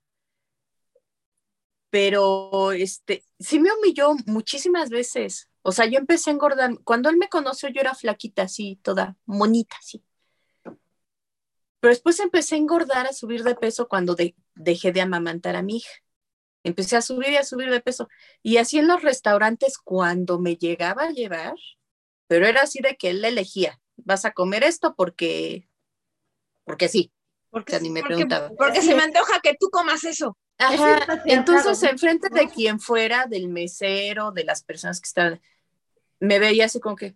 Pero, 1.91 2.73
este, 2.73 3.25
sí 3.39 3.61
me 3.61 3.71
humilló 3.73 4.15
muchísimas 4.27 4.91
veces. 4.91 5.49
O 5.63 5.71
sea, 5.71 5.87
yo 5.87 5.99
empecé 5.99 6.31
a 6.31 6.33
engordar. 6.33 6.77
Cuando 6.83 7.09
él 7.09 7.17
me 7.17 7.29
conoció, 7.29 7.69
yo 7.69 7.81
era 7.81 7.95
flaquita, 7.95 8.43
así, 8.43 8.81
toda 8.83 9.17
monita, 9.27 9.77
así. 9.79 10.03
Pero 11.81 11.93
después 11.95 12.19
empecé 12.19 12.57
a 12.57 12.59
engordar, 12.59 13.07
a 13.07 13.13
subir 13.13 13.45
de 13.45 13.55
peso 13.55 13.87
cuando 13.89 14.15
de- 14.17 14.35
dejé 14.55 14.91
de 14.91 15.03
amamantar 15.03 15.55
a 15.55 15.63
mi 15.63 15.77
hija. 15.77 15.91
Empecé 16.65 16.97
a 16.97 17.03
subir 17.03 17.29
y 17.31 17.37
a 17.37 17.45
subir 17.45 17.71
de 17.71 17.81
peso. 17.81 18.09
Y 18.43 18.57
así 18.57 18.79
en 18.79 18.89
los 18.89 19.03
restaurantes, 19.03 19.79
cuando 19.79 20.41
me 20.41 20.57
llegaba 20.57 21.05
a 21.05 21.11
llevar, 21.11 21.55
pero 22.27 22.47
era 22.47 22.63
así 22.63 22.81
de 22.81 22.97
que 22.97 23.11
él 23.11 23.25
elegía, 23.25 23.81
vas 23.97 24.25
a 24.25 24.33
comer 24.33 24.65
esto 24.65 24.95
porque, 24.97 25.69
porque 26.65 26.89
sí. 26.89 27.13
Porque, 27.51 27.73
O 27.73 27.75
sea, 27.75 27.81
ni 27.81 27.91
me 27.91 28.01
porque- 28.01 28.15
preguntaba. 28.15 28.51
porque 28.59 28.83
se 28.83 28.95
me 28.97 29.03
antoja 29.03 29.41
que 29.41 29.55
tú 29.61 29.69
comas 29.71 30.03
eso. 30.05 30.37
Ajá, 30.59 31.23
entonces 31.27 31.83
enfrente 31.83 32.29
de 32.31 32.49
quien 32.49 32.81
fuera, 32.81 33.27
del 33.27 33.49
mesero, 33.49 34.31
de 34.33 34.45
las 34.45 34.63
personas 34.63 35.01
que 35.01 35.07
estaban, 35.07 35.41
me 36.21 36.39
veía 36.39 36.65
así 36.67 36.81
como 36.81 36.97
que, 36.97 37.15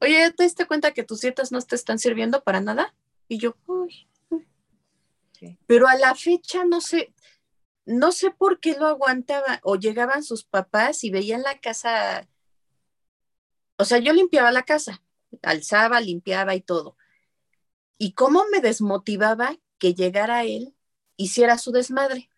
oye, 0.00 0.30
¿te 0.32 0.44
diste 0.44 0.66
cuenta 0.66 0.92
que 0.92 1.04
tus 1.04 1.20
dietas 1.22 1.52
no 1.52 1.60
te 1.60 1.74
están 1.74 1.98
sirviendo 1.98 2.42
para 2.44 2.60
nada? 2.60 2.94
Y 3.28 3.38
yo, 3.38 3.56
uy, 3.66 4.08
uy". 4.30 4.46
Sí. 5.32 5.58
Pero 5.66 5.88
a 5.88 5.96
la 5.96 6.14
fecha 6.14 6.64
no 6.64 6.80
sé, 6.80 7.12
no 7.84 8.12
sé 8.12 8.30
por 8.30 8.60
qué 8.60 8.74
lo 8.74 8.86
aguantaba, 8.86 9.60
o 9.62 9.76
llegaban 9.76 10.22
sus 10.22 10.44
papás 10.44 11.04
y 11.04 11.10
veían 11.10 11.42
la 11.42 11.58
casa, 11.60 12.28
o 13.76 13.84
sea, 13.84 13.98
yo 13.98 14.12
limpiaba 14.12 14.52
la 14.52 14.62
casa, 14.62 15.02
alzaba, 15.42 16.00
limpiaba 16.00 16.54
y 16.54 16.60
todo. 16.60 16.96
Y 17.98 18.12
cómo 18.12 18.44
me 18.50 18.60
desmotivaba 18.60 19.56
que 19.78 19.94
llegara 19.94 20.44
él, 20.44 20.74
hiciera 21.16 21.58
su 21.58 21.72
desmadre. 21.72 22.30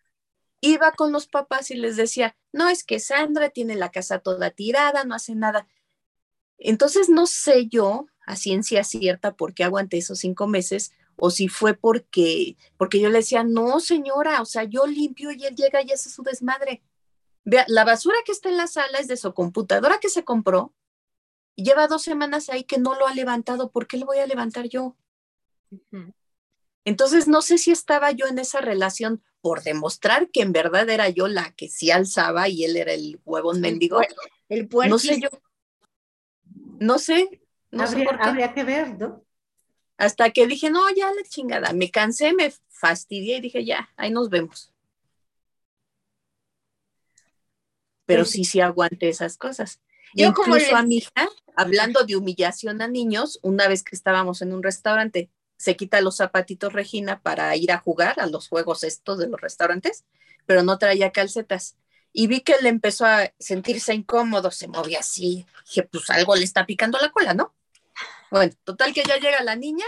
Iba 0.61 0.91
con 0.93 1.11
los 1.11 1.27
papás 1.27 1.69
y 1.69 1.75
les 1.75 1.95
decía, 1.95 2.35
no, 2.51 2.69
es 2.69 2.83
que 2.83 2.99
Sandra 2.99 3.49
tiene 3.49 3.75
la 3.75 3.91
casa 3.91 4.19
toda 4.19 4.49
tirada, 4.51 5.03
no 5.03 5.13
hace 5.13 5.35
nada. 5.35 5.67
Entonces 6.57 7.09
no 7.09 7.27
sé 7.27 7.67
yo 7.67 8.07
a 8.25 8.35
ciencia 8.35 8.83
cierta 8.83 9.35
por 9.35 9.53
qué 9.53 9.63
aguanté 9.63 9.97
esos 9.97 10.19
cinco 10.19 10.47
meses 10.47 10.91
o 11.17 11.29
si 11.31 11.47
fue 11.47 11.73
porque, 11.73 12.57
porque 12.77 12.99
yo 12.99 13.09
le 13.09 13.19
decía, 13.19 13.43
no 13.43 13.79
señora, 13.79 14.41
o 14.41 14.45
sea, 14.45 14.63
yo 14.63 14.85
limpio 14.85 15.31
y 15.31 15.45
él 15.45 15.55
llega 15.55 15.81
y 15.81 15.91
hace 15.91 16.09
su 16.09 16.23
desmadre. 16.23 16.83
Vea, 17.43 17.65
la 17.67 17.83
basura 17.83 18.17
que 18.25 18.31
está 18.31 18.49
en 18.49 18.57
la 18.57 18.67
sala 18.67 18.99
es 18.99 19.07
de 19.07 19.17
su 19.17 19.33
computadora 19.33 19.99
que 19.99 20.09
se 20.09 20.23
compró 20.23 20.73
y 21.55 21.63
lleva 21.63 21.87
dos 21.87 22.03
semanas 22.03 22.49
ahí 22.49 22.63
que 22.63 22.77
no 22.77 22.95
lo 22.95 23.07
ha 23.07 23.13
levantado, 23.13 23.71
¿por 23.71 23.87
qué 23.87 23.97
lo 23.97 24.05
voy 24.05 24.17
a 24.17 24.27
levantar 24.27 24.67
yo? 24.67 24.97
Entonces 26.83 27.27
no 27.27 27.41
sé 27.41 27.57
si 27.57 27.71
estaba 27.71 28.11
yo 28.11 28.27
en 28.27 28.39
esa 28.39 28.61
relación 28.61 29.23
por 29.41 29.63
demostrar 29.63 30.29
que 30.29 30.41
en 30.41 30.51
verdad 30.51 30.89
era 30.89 31.09
yo 31.09 31.27
la 31.27 31.51
que 31.51 31.69
sí 31.69 31.91
alzaba 31.91 32.49
y 32.49 32.65
él 32.65 32.77
era 32.77 32.93
el 32.93 33.19
huevón 33.25 33.61
mendigo. 33.61 34.01
El 34.49 34.67
puerco. 34.67 34.89
No 34.89 34.99
sé 34.99 35.19
yo. 35.19 35.29
No 36.79 36.99
sé. 36.99 37.41
No 37.71 37.87
sé 37.87 38.03
por 38.03 38.17
qué. 38.17 38.23
habría 38.23 38.53
que 38.53 38.63
ver, 38.63 38.97
¿no? 38.97 39.24
Hasta 39.97 40.31
que 40.31 40.47
dije, 40.47 40.69
no, 40.69 40.89
ya 40.95 41.11
la 41.13 41.23
chingada. 41.23 41.73
Me 41.73 41.91
cansé, 41.91 42.33
me 42.33 42.53
fastidié 42.69 43.37
y 43.37 43.41
dije, 43.41 43.65
ya, 43.65 43.89
ahí 43.97 44.11
nos 44.11 44.29
vemos. 44.29 44.73
Pero 48.05 48.23
Pues 48.23 48.29
sí. 48.31 48.39
sí, 48.39 48.45
sí 48.45 48.61
aguanté 48.61 49.09
esas 49.09 49.37
cosas. 49.37 49.81
Yo 50.13 50.33
como 50.33 50.55
Incluso 50.55 50.57
les- 50.57 50.77
a 50.77 50.83
mi 50.83 50.97
hija, 50.97 51.11
hablando 51.55 52.03
de 52.03 52.15
humillación 52.15 52.81
a 52.81 52.87
niños, 52.87 53.39
una 53.41 53.67
vez 53.67 53.83
que 53.83 53.95
estábamos 53.95 54.41
en 54.41 54.53
un 54.53 54.63
restaurante, 54.63 55.29
se 55.57 55.75
quita 55.75 56.01
los 56.01 56.17
zapatitos 56.17 56.73
Regina 56.73 57.21
para 57.21 57.55
ir 57.55 57.71
a 57.71 57.79
jugar 57.79 58.19
a 58.19 58.27
los 58.27 58.47
juegos 58.47 58.83
estos 58.83 59.17
de 59.19 59.27
los 59.27 59.39
restaurantes, 59.41 60.05
pero 60.45 60.63
no 60.63 60.77
traía 60.77 61.11
calcetas. 61.11 61.77
Y 62.13 62.27
vi 62.27 62.41
que 62.41 62.55
le 62.61 62.69
empezó 62.69 63.05
a 63.05 63.31
sentirse 63.39 63.93
incómodo, 63.93 64.51
se 64.51 64.67
movía 64.67 64.99
así. 64.99 65.45
Dije, 65.65 65.83
pues 65.83 66.09
algo 66.09 66.35
le 66.35 66.43
está 66.45 66.65
picando 66.65 66.97
la 66.99 67.11
cola, 67.11 67.33
¿no? 67.33 67.53
Bueno, 68.35 68.51
total 68.65 68.93
que 68.93 69.01
ya 69.07 69.15
llega 69.17 69.41
la 69.43 69.55
niña, 69.55 69.85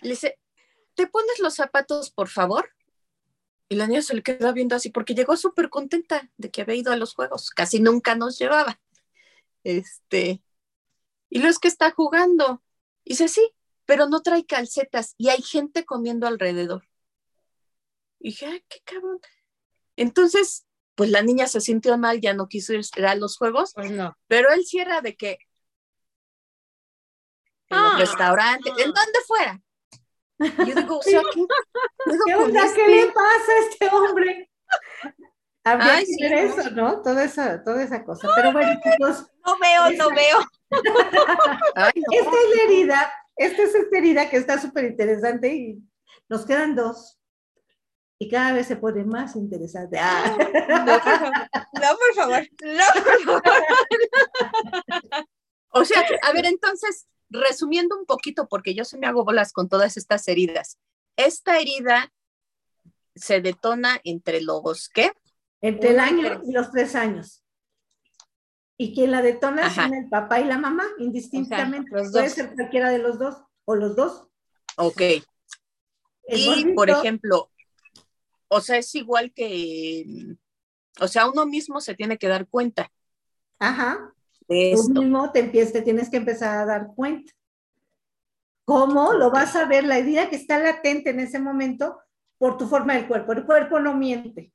le 0.00 0.10
dice, 0.10 0.40
¿te 0.96 1.06
pones 1.06 1.38
los 1.38 1.54
zapatos, 1.54 2.10
por 2.10 2.26
favor? 2.28 2.68
Y 3.68 3.76
la 3.76 3.86
niña 3.86 4.02
se 4.02 4.12
le 4.12 4.24
queda 4.24 4.50
viendo 4.50 4.74
así 4.74 4.90
porque 4.90 5.14
llegó 5.14 5.36
súper 5.36 5.70
contenta 5.70 6.28
de 6.36 6.50
que 6.50 6.62
había 6.62 6.74
ido 6.74 6.90
a 6.90 6.96
los 6.96 7.14
juegos. 7.14 7.50
Casi 7.50 7.78
nunca 7.78 8.16
nos 8.16 8.40
llevaba. 8.40 8.80
Este, 9.62 10.42
y 11.28 11.38
luego 11.38 11.50
es 11.50 11.60
que 11.60 11.68
está 11.68 11.92
jugando. 11.92 12.60
Y 13.04 13.10
dice, 13.10 13.28
sí, 13.28 13.48
pero 13.84 14.08
no 14.08 14.20
trae 14.20 14.44
calcetas 14.44 15.14
y 15.16 15.28
hay 15.28 15.40
gente 15.40 15.84
comiendo 15.84 16.26
alrededor. 16.26 16.88
Y 18.18 18.30
dije, 18.30 18.46
ay, 18.46 18.64
qué 18.68 18.80
cabrón. 18.82 19.20
Entonces, 19.94 20.66
pues 20.96 21.10
la 21.10 21.22
niña 21.22 21.46
se 21.46 21.60
sintió 21.60 21.96
mal, 21.98 22.20
ya 22.20 22.34
no 22.34 22.48
quiso 22.48 22.72
ir 22.72 22.84
a 23.06 23.14
los 23.14 23.36
juegos, 23.36 23.74
Pues 23.74 23.92
no. 23.92 24.18
pero 24.26 24.50
él 24.50 24.66
cierra 24.66 25.02
de 25.02 25.16
que 25.16 25.38
Ah, 27.70 27.90
los 27.92 28.00
restaurantes, 28.00 28.72
en 28.78 28.92
donde 28.92 29.20
fuera. 29.26 29.60
Yo 30.66 30.74
digo, 30.74 30.98
o 30.98 31.02
sea, 31.02 31.20
¿qué, 31.32 31.46
¿Qué 32.26 32.34
onda? 32.34 32.64
este? 32.64 32.80
¿Qué 32.80 32.88
le 32.88 33.06
pasa 33.12 33.52
a 33.52 33.68
este 33.70 33.88
hombre? 33.94 34.50
Habría 35.62 35.94
Ay, 35.96 36.06
que 36.06 36.12
sí, 36.12 36.22
ver 36.22 36.32
¿no? 36.32 36.38
eso, 36.54 36.70
¿no? 36.70 37.02
Toda 37.02 37.24
esa, 37.24 37.62
toda 37.62 37.82
esa 37.82 38.02
cosa. 38.04 38.28
Pero 38.34 38.52
bueno, 38.52 38.80
chicos, 38.82 39.26
No 39.46 39.58
veo, 39.58 39.90
no 39.98 40.10
veo. 40.14 40.38
Ay, 41.74 41.92
no. 41.94 42.18
esta 42.18 42.30
es 42.30 42.56
la 42.56 42.62
herida, 42.62 43.12
esta 43.36 43.62
es 43.62 43.74
esta 43.74 43.98
herida 43.98 44.30
que 44.30 44.38
está 44.38 44.58
súper 44.58 44.84
interesante 44.84 45.54
y 45.54 45.82
nos 46.28 46.46
quedan 46.46 46.74
dos. 46.74 47.18
Y 48.18 48.28
cada 48.30 48.52
vez 48.52 48.66
se 48.66 48.76
pone 48.76 49.04
más 49.04 49.36
interesante. 49.36 49.98
Ah. 49.98 50.36
No, 50.38 50.92
por 50.92 51.02
favor. 51.02 51.32
No, 51.74 51.96
por 51.98 52.14
favor. 52.14 52.48
No, 52.62 52.84
por 53.02 53.20
favor. 53.24 53.42
O 55.72 55.84
sea, 55.84 56.04
a 56.22 56.32
ver, 56.32 56.46
entonces, 56.46 57.06
resumiendo 57.30 57.96
un 57.98 58.06
poquito, 58.06 58.48
porque 58.48 58.74
yo 58.74 58.84
se 58.84 58.98
me 58.98 59.06
hago 59.06 59.24
bolas 59.24 59.52
con 59.52 59.68
todas 59.68 59.96
estas 59.96 60.26
heridas. 60.28 60.78
Esta 61.16 61.58
herida 61.58 62.12
se 63.14 63.40
detona 63.40 64.00
entre 64.04 64.40
los, 64.40 64.88
¿qué? 64.88 65.12
Entre 65.60 65.90
el 65.90 66.00
año 66.00 66.42
y 66.44 66.52
los 66.52 66.70
tres 66.70 66.94
años. 66.94 67.44
Y 68.76 68.94
quien 68.94 69.10
la 69.10 69.22
detona 69.22 69.66
Ajá. 69.66 69.84
son 69.84 69.94
el 69.94 70.08
papá 70.08 70.40
y 70.40 70.44
la 70.44 70.58
mamá, 70.58 70.84
indistintamente. 70.98 71.90
los 71.92 72.10
Puede 72.10 72.24
dos. 72.24 72.32
ser 72.32 72.54
cualquiera 72.54 72.90
de 72.90 72.98
los 72.98 73.18
dos, 73.18 73.36
o 73.66 73.74
los 73.74 73.94
dos. 73.94 74.28
Ok. 74.76 75.00
El 76.22 76.40
Y, 76.40 76.74
por 76.74 76.88
ejemplo, 76.88 77.50
o 78.48 78.60
sea, 78.60 78.78
es 78.78 78.94
igual 78.94 79.32
que, 79.32 80.36
o 80.98 81.08
sea, 81.08 81.28
uno 81.28 81.46
mismo 81.46 81.80
se 81.80 81.94
tiene 81.94 82.18
que 82.18 82.28
dar 82.28 82.48
cuenta 82.48 82.90
Ajá. 83.58 84.14
De 84.50 84.74
Tú 84.76 84.84
mismo 84.90 85.32
te, 85.32 85.40
empiezas, 85.40 85.72
te 85.72 85.82
tienes 85.82 86.10
que 86.10 86.18
empezar 86.18 86.58
a 86.58 86.66
dar 86.66 86.88
cuenta. 86.94 87.32
¿Cómo? 88.64 89.12
Lo 89.14 89.30
vas 89.30 89.56
a 89.56 89.66
ver, 89.66 89.84
la 89.84 89.98
herida 89.98 90.30
que 90.30 90.36
está 90.36 90.58
latente 90.58 91.10
en 91.10 91.20
ese 91.20 91.38
momento 91.40 92.00
por 92.38 92.56
tu 92.58 92.66
forma 92.68 92.94
del 92.94 93.08
cuerpo. 93.08 93.32
El 93.32 93.44
cuerpo 93.46 93.80
no 93.80 93.94
miente, 93.94 94.52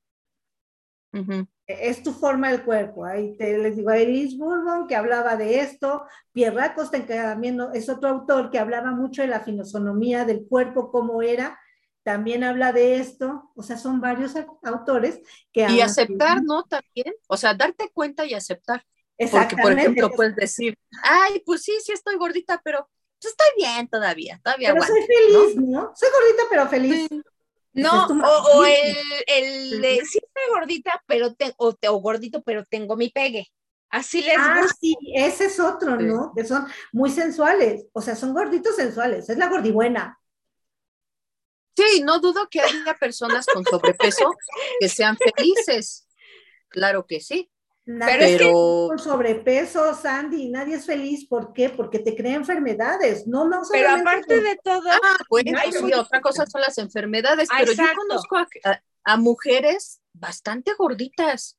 es 1.67 2.03
tu 2.03 2.13
forma 2.13 2.51
del 2.51 2.63
cuerpo. 2.63 3.05
Ahí 3.05 3.36
te 3.38 3.58
les 3.58 3.75
digo, 3.75 3.93
Iris 3.93 4.38
Bourbon 4.38 4.88
que 4.88 4.95
hablaba 4.95 5.36
de 5.36 5.60
esto, 5.60 6.05
Pierre 6.31 6.62
Acosta 6.62 7.03
también 7.05 7.58
no- 7.58 7.73
es 7.73 7.89
otro 7.89 8.10
autor 8.10 8.51
que 8.51 8.60
hablaba 8.60 8.91
mucho 8.91 9.21
de 9.23 9.27
la 9.29 9.39
filosonomía 9.41 10.25
del 10.25 10.47
cuerpo, 10.47 10.91
cómo 10.91 11.21
era, 11.23 11.60
también 12.03 12.43
habla 12.43 12.71
de 12.71 12.97
esto. 12.99 13.51
O 13.55 13.63
sea, 13.63 13.77
son 13.77 13.99
varios 13.99 14.36
a- 14.36 14.45
autores 14.63 15.19
que 15.52 15.65
Y 15.69 15.81
aceptar, 15.81 16.43
¿no? 16.43 16.63
También, 16.63 17.15
o 17.27 17.35
sea, 17.37 17.56
darte 17.56 17.89
cuenta 17.91 18.25
y 18.25 18.35
aceptar. 18.35 18.85
Porque, 19.18 19.32
por 19.32 19.42
Exactamente. 19.42 19.82
ejemplo, 19.82 20.12
puedes 20.12 20.36
decir, 20.36 20.78
ay, 21.04 21.42
pues 21.46 21.63
sí, 21.63 21.78
sí 21.82 21.94
estoy 21.94 22.18
gordita, 22.18 22.62
pero 22.63 22.90
pues, 23.22 23.32
estoy 23.32 23.48
bien 23.58 23.88
todavía, 23.88 24.40
todavía 24.44 24.74
Pero 24.74 24.84
aguanto. 24.84 24.94
soy 25.06 25.16
feliz, 25.16 25.56
¿no? 25.58 25.94
Soy 25.96 26.10
gordita, 26.12 26.44
pero 26.50 26.68
feliz. 26.68 27.08
Sí. 27.10 27.22
No, 27.74 28.08
o, 28.08 28.66
el, 28.66 28.96
el 29.28 29.82
de 29.82 29.96
sí 30.06 30.20
estoy 30.20 30.44
gordita, 30.50 31.04
pero 31.08 31.34
te, 31.34 31.54
o, 31.58 31.74
te- 31.74 31.90
o 31.90 31.96
gordito, 31.98 32.42
pero 32.42 32.63
tengo 32.66 32.96
mi 32.96 33.10
pegue. 33.10 33.48
Así 33.90 34.22
les 34.22 34.38
Ah, 34.38 34.60
gusta. 34.62 34.78
sí, 34.82 34.96
ese 35.13 35.46
es 35.46 35.60
otro, 35.60 35.98
Sí. 36.00 36.06
¿no? 36.06 36.32
Que 36.36 36.44
son 36.46 36.66
muy 36.94 37.10
sensuales, 37.10 37.86
o 37.94 38.02
sea, 38.02 38.16
son 38.16 38.34
gorditos 38.34 38.76
sensuales, 38.76 39.30
es 39.30 39.38
la 39.38 39.48
gordibuena. 39.48 40.20
Sí, 41.78 42.02
no 42.04 42.20
dudo 42.20 42.48
que 42.50 42.62
haya 42.62 42.94
personas 42.98 43.46
con 43.46 43.63
sobrepeso 43.66 44.34
que 44.80 44.88
sean 44.90 45.18
felices. 45.18 46.08
Claro 46.70 47.06
que 47.06 47.20
sí, 47.20 47.52
Nadie 47.86 48.13
Pero 48.13 48.23
es 48.25 48.31
que 48.31 48.38
pero 48.38 48.88
con 48.88 49.00
sobrepeso, 49.00 49.94
Sandy, 49.94 50.50
nadie 50.50 50.75
es 50.75 50.86
feliz, 50.86 51.27
¿por 51.27 51.54
qué? 51.54 51.69
Porque 51.69 52.00
te 52.00 52.15
crea 52.15 52.36
enfermedades, 52.36 53.27
no, 53.27 53.48
no 53.48 53.62
Pero 53.71 53.90
aparte 53.90 54.42
de 54.42 54.58
todo, 54.63 54.81
Ah, 54.90 55.17
bueno, 55.29 55.52
Hay 55.60 55.71
sí, 55.71 55.94
otra 55.94 56.21
cosa 56.21 56.46
son 56.48 56.62
las 56.62 56.77
enfermedades, 56.77 57.50
Ah, 57.52 57.60
pero 57.60 57.73
yo 57.73 57.83
conozco 57.96 58.38
a, 58.38 58.48
a- 58.63 58.81
a 59.04 59.17
mujeres 59.17 60.02
bastante 60.13 60.73
gorditas. 60.77 61.58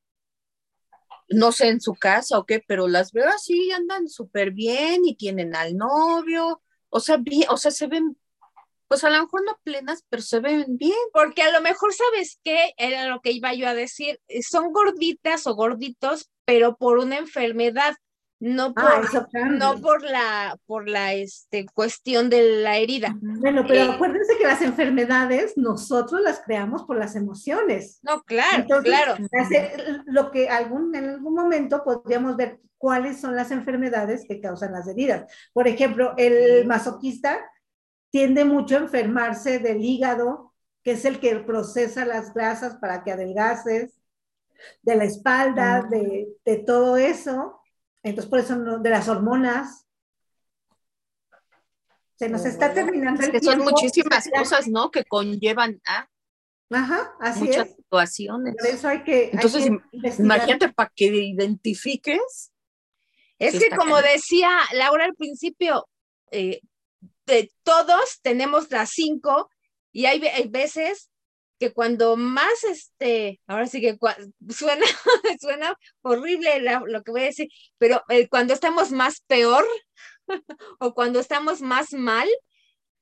no 1.29 1.53
sé 1.53 1.69
en 1.69 1.81
su 1.81 1.95
casa 1.95 2.39
o 2.39 2.47
qué, 2.47 2.63
pero 2.67 2.89
las 2.89 3.13
veo 3.13 3.29
así, 3.29 3.71
andan 3.73 4.09
súper 4.09 4.53
bien 4.53 5.05
y 5.05 5.17
tienen 5.17 5.55
al 5.57 5.77
novio, 5.77 6.63
o 6.89 7.01
sea, 7.01 7.17
bien, 7.17 7.45
o 7.51 7.57
sea, 7.57 7.71
se 7.71 7.87
ven, 7.89 8.17
pues 8.89 9.05
a 9.05 9.11
lo 9.11 9.21
mejor 9.23 9.45
no 9.45 9.59
plenas, 9.65 10.05
pero 10.09 10.23
se 10.23 10.41
ven 10.41 10.65
bien. 10.69 10.97
Porque 11.13 11.43
a 11.43 11.51
lo 11.53 11.61
mejor, 11.61 11.93
¿sabes 11.93 12.39
qué? 12.45 12.73
Era 12.77 13.07
lo 13.07 13.21
que 13.21 13.33
iba 13.33 13.53
yo 13.55 13.69
a 13.69 13.75
decir. 13.75 14.21
eh, 14.29 14.43
Son 14.43 14.73
gorditas 14.73 15.47
o 15.47 15.55
gorditos, 15.55 16.31
pero 16.45 16.77
por 16.77 16.99
una 16.99 17.19
enfermedad, 17.19 17.95
no 18.39 18.75
por, 18.75 18.85
Ah, 18.85 19.27
cambia. 19.33 19.59
no 19.59 19.81
por 19.81 20.03
la, 20.03 20.57
por 20.67 20.89
la 20.89 21.15
este, 21.15 21.65
cuestión 21.73 22.29
de 22.29 22.61
la 22.63 22.77
herida. 22.77 23.17
Bueno, 23.21 23.65
pero 23.67 23.81
Eh, 23.85 23.91
acuérdense 23.95 24.37
que 24.37 24.45
las 24.47 24.61
enfermedades 24.61 25.55
nosotros 25.57 26.21
las 26.21 26.41
creamos 26.45 26.85
por 26.85 26.99
las 26.99 27.17
emociones. 27.17 27.99
No, 28.03 28.23
claro, 28.23 28.59
Entonces, 28.63 28.93
claro. 28.93 29.17
hace- 29.41 30.03
lo 30.05 30.31
que 30.31 30.49
algún, 30.51 30.95
en 30.95 31.09
algún 31.09 31.35
momento 31.35 31.83
podríamos 31.83 32.37
ver 32.37 32.61
cuáles 32.79 33.19
son 33.21 33.35
las 33.35 33.51
enfermedades 33.51 34.27
que 34.29 34.39
causan 34.39 34.73
las 34.73 34.87
heridas. 34.87 35.25
Por 35.55 35.67
ejemplo, 35.67 36.13
el 36.19 36.67
masoquista 36.67 37.41
tiende 38.17 38.47
mucho 38.47 38.77
a 38.77 38.81
enfermarse 38.81 39.59
del 39.59 39.85
hígado, 39.85 40.55
que 40.83 40.93
es 40.93 41.05
el 41.05 41.21
que 41.21 41.37
procesa 41.41 42.07
las 42.07 42.33
grasas 42.33 42.77
para 42.77 43.05
que 43.05 43.13
adelgaces, 43.13 43.93
de 44.81 44.97
la 44.97 45.05
espalda, 45.05 45.83
de, 45.91 46.29
de 46.43 46.57
todo 46.57 46.97
eso. 46.97 47.61
Entonces, 48.03 48.31
por 48.31 48.39
eso, 48.39 48.57
no- 48.57 48.79
de 48.79 48.89
las 48.89 49.07
hormonas. 49.07 49.87
Se 52.15 52.31
nos 52.31 52.47
está 52.47 52.73
terminando 52.73 53.21
Es 53.21 53.27
el 53.27 53.33
que 53.33 53.41
son 53.43 53.59
muchísimas 53.59 54.27
cosas, 54.35 54.67
¿no? 54.67 54.91
Que 54.91 55.05
conllevan 55.05 55.79
a 55.85 56.09
Ajá, 56.71 57.13
así 57.21 57.45
muchas 57.45 57.69
es. 57.69 57.77
situaciones. 57.77 58.55
Por 58.57 58.67
eso 58.67 58.89
hay 58.89 59.05
que. 59.05 59.25
hay 59.25 59.31
Entonces, 59.35 59.65
que. 59.93 60.23
Imagínate 60.23 60.73
para 60.73 60.91
que 60.97 61.05
identifiques. 61.05 62.51
Es 63.39 63.53
Sí 63.53 63.59
que 63.59 63.77
como 63.77 64.01
decía 64.01 64.49
Laura 64.73 65.05
al 65.05 65.15
principio, 65.15 65.87
eh, 66.31 66.63
de 67.27 67.51
todos 67.63 68.21
tenemos 68.23 68.71
las 68.71 68.91
cinco 68.91 69.51
y 69.93 70.07
hay, 70.07 70.25
hay 70.27 70.49
veces 70.49 71.11
que 71.59 71.73
cuando 71.73 72.17
más, 72.17 72.65
este, 72.65 73.41
ahora 73.47 73.67
sí 73.67 73.81
que 73.81 73.99
suena, 74.51 74.87
suena 75.41 75.77
horrible 76.03 76.61
la- 76.61 76.83
lo 76.87 77.03
que 77.03 77.11
voy 77.13 77.23
a 77.23 77.25
decir, 77.27 77.49
pero 77.79 78.03
eh, 78.09 78.29
cuando 78.29 78.53
estamos 78.55 78.91
más 78.93 79.21
peor 79.27 79.65
o 80.81 80.95
cuando 80.95 81.21
estamos 81.21 81.61
más 81.63 81.93
mal, 81.93 82.29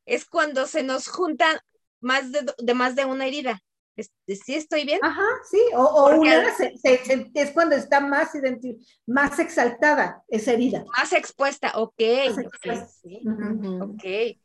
es 0.06 0.24
cuando 0.26 0.66
se 0.66 0.82
nos 0.82 1.08
juntan 1.08 1.58
más 2.00 2.32
de, 2.32 2.46
de 2.58 2.74
más 2.74 2.96
de 2.96 3.04
una 3.06 3.26
herida. 3.26 3.60
Es- 3.96 4.10
¿Sí 4.26 4.54
estoy 4.54 4.84
bien? 4.84 4.98
Ajá, 5.02 5.22
sí, 5.50 5.60
o, 5.76 6.06
una 6.18 6.40
al- 6.40 6.52
se- 6.56 6.76
se- 6.78 7.04
se- 7.04 7.30
es 7.34 7.50
cuando 7.52 7.76
está 7.76 8.00
más, 8.00 8.34
identi- 8.34 8.84
más 9.06 9.38
exaltada 9.38 10.24
esa 10.28 10.52
herida. 10.52 10.84
Más 10.98 11.12
expuesta, 11.12 11.72
ok. 11.76 12.00
Más 12.28 12.38
expuesta. 12.38 12.88
sí. 13.02 13.20
Ujú. 13.24 13.84
Ok. 13.84 14.38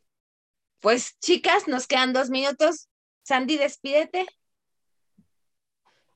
Pues 0.80 1.18
chicas, 1.18 1.66
nos 1.68 1.86
quedan 1.86 2.12
dos 2.12 2.30
minutos. 2.30 2.88
Sandy, 3.22 3.56
despídete. 3.58 4.26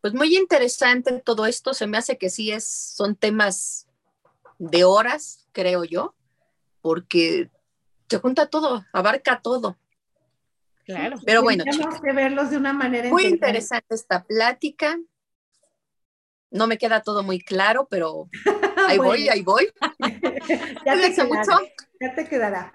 Pues 0.00 0.14
muy 0.14 0.36
interesante 0.36 1.20
todo 1.20 1.46
esto. 1.46 1.74
Se 1.74 1.86
me 1.86 1.96
hace 1.98 2.18
que 2.18 2.30
sí 2.30 2.52
es, 2.52 2.66
son 2.68 3.16
temas 3.16 3.86
de 4.58 4.84
horas, 4.84 5.46
creo 5.52 5.84
yo, 5.84 6.14
porque 6.82 7.50
se 8.08 8.18
junta 8.18 8.46
todo, 8.48 8.84
abarca 8.92 9.40
todo. 9.42 9.78
Claro. 10.84 11.18
Pero 11.24 11.42
bueno, 11.42 11.64
Tenemos 11.64 12.00
que 12.00 12.12
verlos 12.12 12.50
de 12.50 12.56
una 12.56 12.72
manera 12.72 13.08
Muy 13.08 13.24
integral. 13.24 13.50
interesante 13.50 13.94
esta 13.94 14.22
plática. 14.24 14.98
No 16.50 16.66
me 16.66 16.78
queda 16.78 17.02
todo 17.02 17.22
muy 17.22 17.40
claro, 17.40 17.86
pero 17.90 18.28
ahí 18.88 18.98
voy, 18.98 19.28
ahí 19.28 19.42
voy. 19.42 19.68
ya 20.84 20.94
te 21.00 21.14
quedará, 21.14 21.24
mucho. 21.24 21.52
Ya 22.00 22.14
te 22.14 22.28
quedará. 22.28 22.72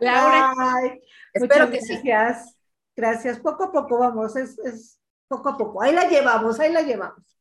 Laura. 0.00 0.54
Bye. 0.54 1.02
Espero 1.34 1.66
Muchas 1.66 1.80
que 1.80 1.86
sí. 1.86 2.00
gracias. 2.02 2.56
Gracias. 2.96 3.38
Poco 3.38 3.64
a 3.64 3.72
poco 3.72 3.98
vamos, 3.98 4.36
es, 4.36 4.58
es 4.60 4.98
poco 5.28 5.48
a 5.50 5.56
poco. 5.56 5.82
Ahí 5.82 5.92
la 5.92 6.08
llevamos, 6.08 6.58
ahí 6.60 6.72
la 6.72 6.82
llevamos. 6.82 7.38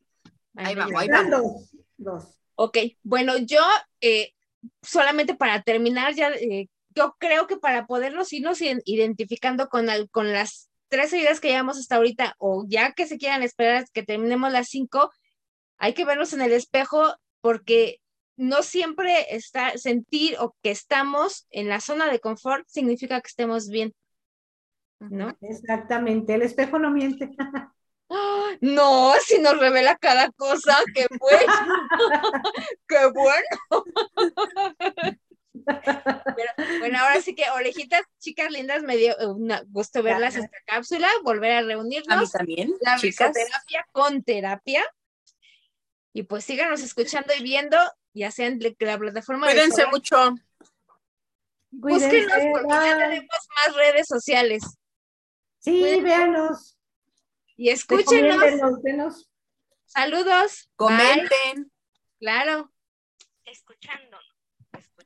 Ahí 0.55 0.75
vamos, 0.75 0.99
ahí 0.99 1.07
vamos. 1.09 1.29
dos, 1.31 1.75
dos. 1.97 2.39
Ok, 2.55 2.77
bueno, 3.03 3.37
yo 3.37 3.61
eh, 4.01 4.33
solamente 4.81 5.33
para 5.35 5.61
terminar, 5.61 6.13
ya 6.13 6.29
eh, 6.31 6.67
yo 6.95 7.15
creo 7.19 7.47
que 7.47 7.57
para 7.57 7.85
podernos 7.87 8.31
irnos 8.33 8.61
iden- 8.61 8.81
identificando 8.85 9.67
con, 9.69 9.89
al- 9.89 10.09
con 10.09 10.31
las 10.31 10.69
tres 10.89 11.13
heridas 11.13 11.39
que 11.39 11.49
llevamos 11.49 11.77
hasta 11.77 11.95
ahorita, 11.97 12.35
o 12.39 12.65
ya 12.67 12.93
que 12.93 13.07
se 13.07 13.17
quieran 13.17 13.43
esperar 13.43 13.75
a 13.83 13.85
que 13.93 14.03
terminemos 14.03 14.51
las 14.51 14.67
cinco, 14.69 15.11
hay 15.77 15.93
que 15.93 16.05
vernos 16.05 16.33
en 16.33 16.41
el 16.41 16.51
espejo 16.51 17.13
porque 17.41 17.97
no 18.37 18.63
siempre 18.63 19.35
está, 19.35 19.77
sentir 19.77 20.37
o 20.39 20.55
que 20.63 20.71
estamos 20.71 21.45
en 21.51 21.69
la 21.69 21.81
zona 21.81 22.09
de 22.11 22.19
confort 22.19 22.65
significa 22.67 23.21
que 23.21 23.27
estemos 23.27 23.69
bien, 23.69 23.93
¿no? 24.99 25.37
Exactamente. 25.41 26.33
El 26.33 26.41
espejo 26.41 26.79
no 26.79 26.91
miente. 26.91 27.29
No, 28.61 29.13
si 29.23 29.39
nos 29.39 29.59
revela 29.59 29.95
cada 29.95 30.31
cosa, 30.31 30.75
qué 30.95 31.05
bueno, 31.19 31.53
qué 32.87 33.05
bueno. 33.13 33.85
Pero, 36.35 36.79
bueno, 36.79 36.99
ahora 36.99 37.21
sí 37.21 37.35
que 37.35 37.49
orejitas, 37.51 38.01
chicas 38.19 38.51
lindas, 38.51 38.83
me 38.83 38.97
dio 38.97 39.17
eh, 39.19 39.27
una- 39.27 39.63
gusto 39.67 40.01
verlas 40.03 40.35
esta 40.35 40.57
cápsula, 40.65 41.09
volver 41.23 41.51
a 41.51 41.57
A 41.59 41.61
mí 41.61 41.67
reunirnos, 41.67 42.31
también, 42.31 42.73
la 42.81 42.97
chicas. 42.97 43.29
risoterapia 43.33 43.87
con 43.91 44.23
terapia. 44.23 44.83
Y 46.13 46.23
pues 46.23 46.43
síganos 46.45 46.81
escuchando 46.81 47.33
y 47.37 47.43
viendo, 47.43 47.77
ya 48.13 48.31
sea 48.31 48.47
en 48.47 48.59
la 48.79 48.97
plataforma 48.97 49.47
de 49.47 49.53
Cuídense 49.53 49.85
mucho. 49.87 50.35
Búsquenos 51.71 52.09
Cuídense, 52.33 52.49
porque 52.51 52.67
ya 52.73 52.97
tenemos 52.97 53.47
más 53.55 53.75
redes 53.75 54.07
sociales. 54.07 54.63
Sí, 55.59 55.79
Cuídense. 55.79 56.01
véanos. 56.01 56.77
Y 57.57 57.69
escúchenos. 57.69 58.81
Denos. 58.81 59.29
Saludos. 59.85 60.69
Bye. 60.77 60.87
Comenten. 60.87 61.71
Claro. 62.19 62.71
Escuchándonos. 63.45 64.28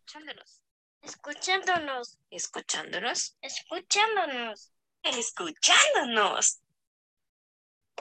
Escuchándonos. 0.04 0.62
Escuchándonos. 1.02 2.18
Escuchándonos. 2.30 3.38
Escuchándonos. 3.42 4.72
Escuchándonos. 5.02 6.63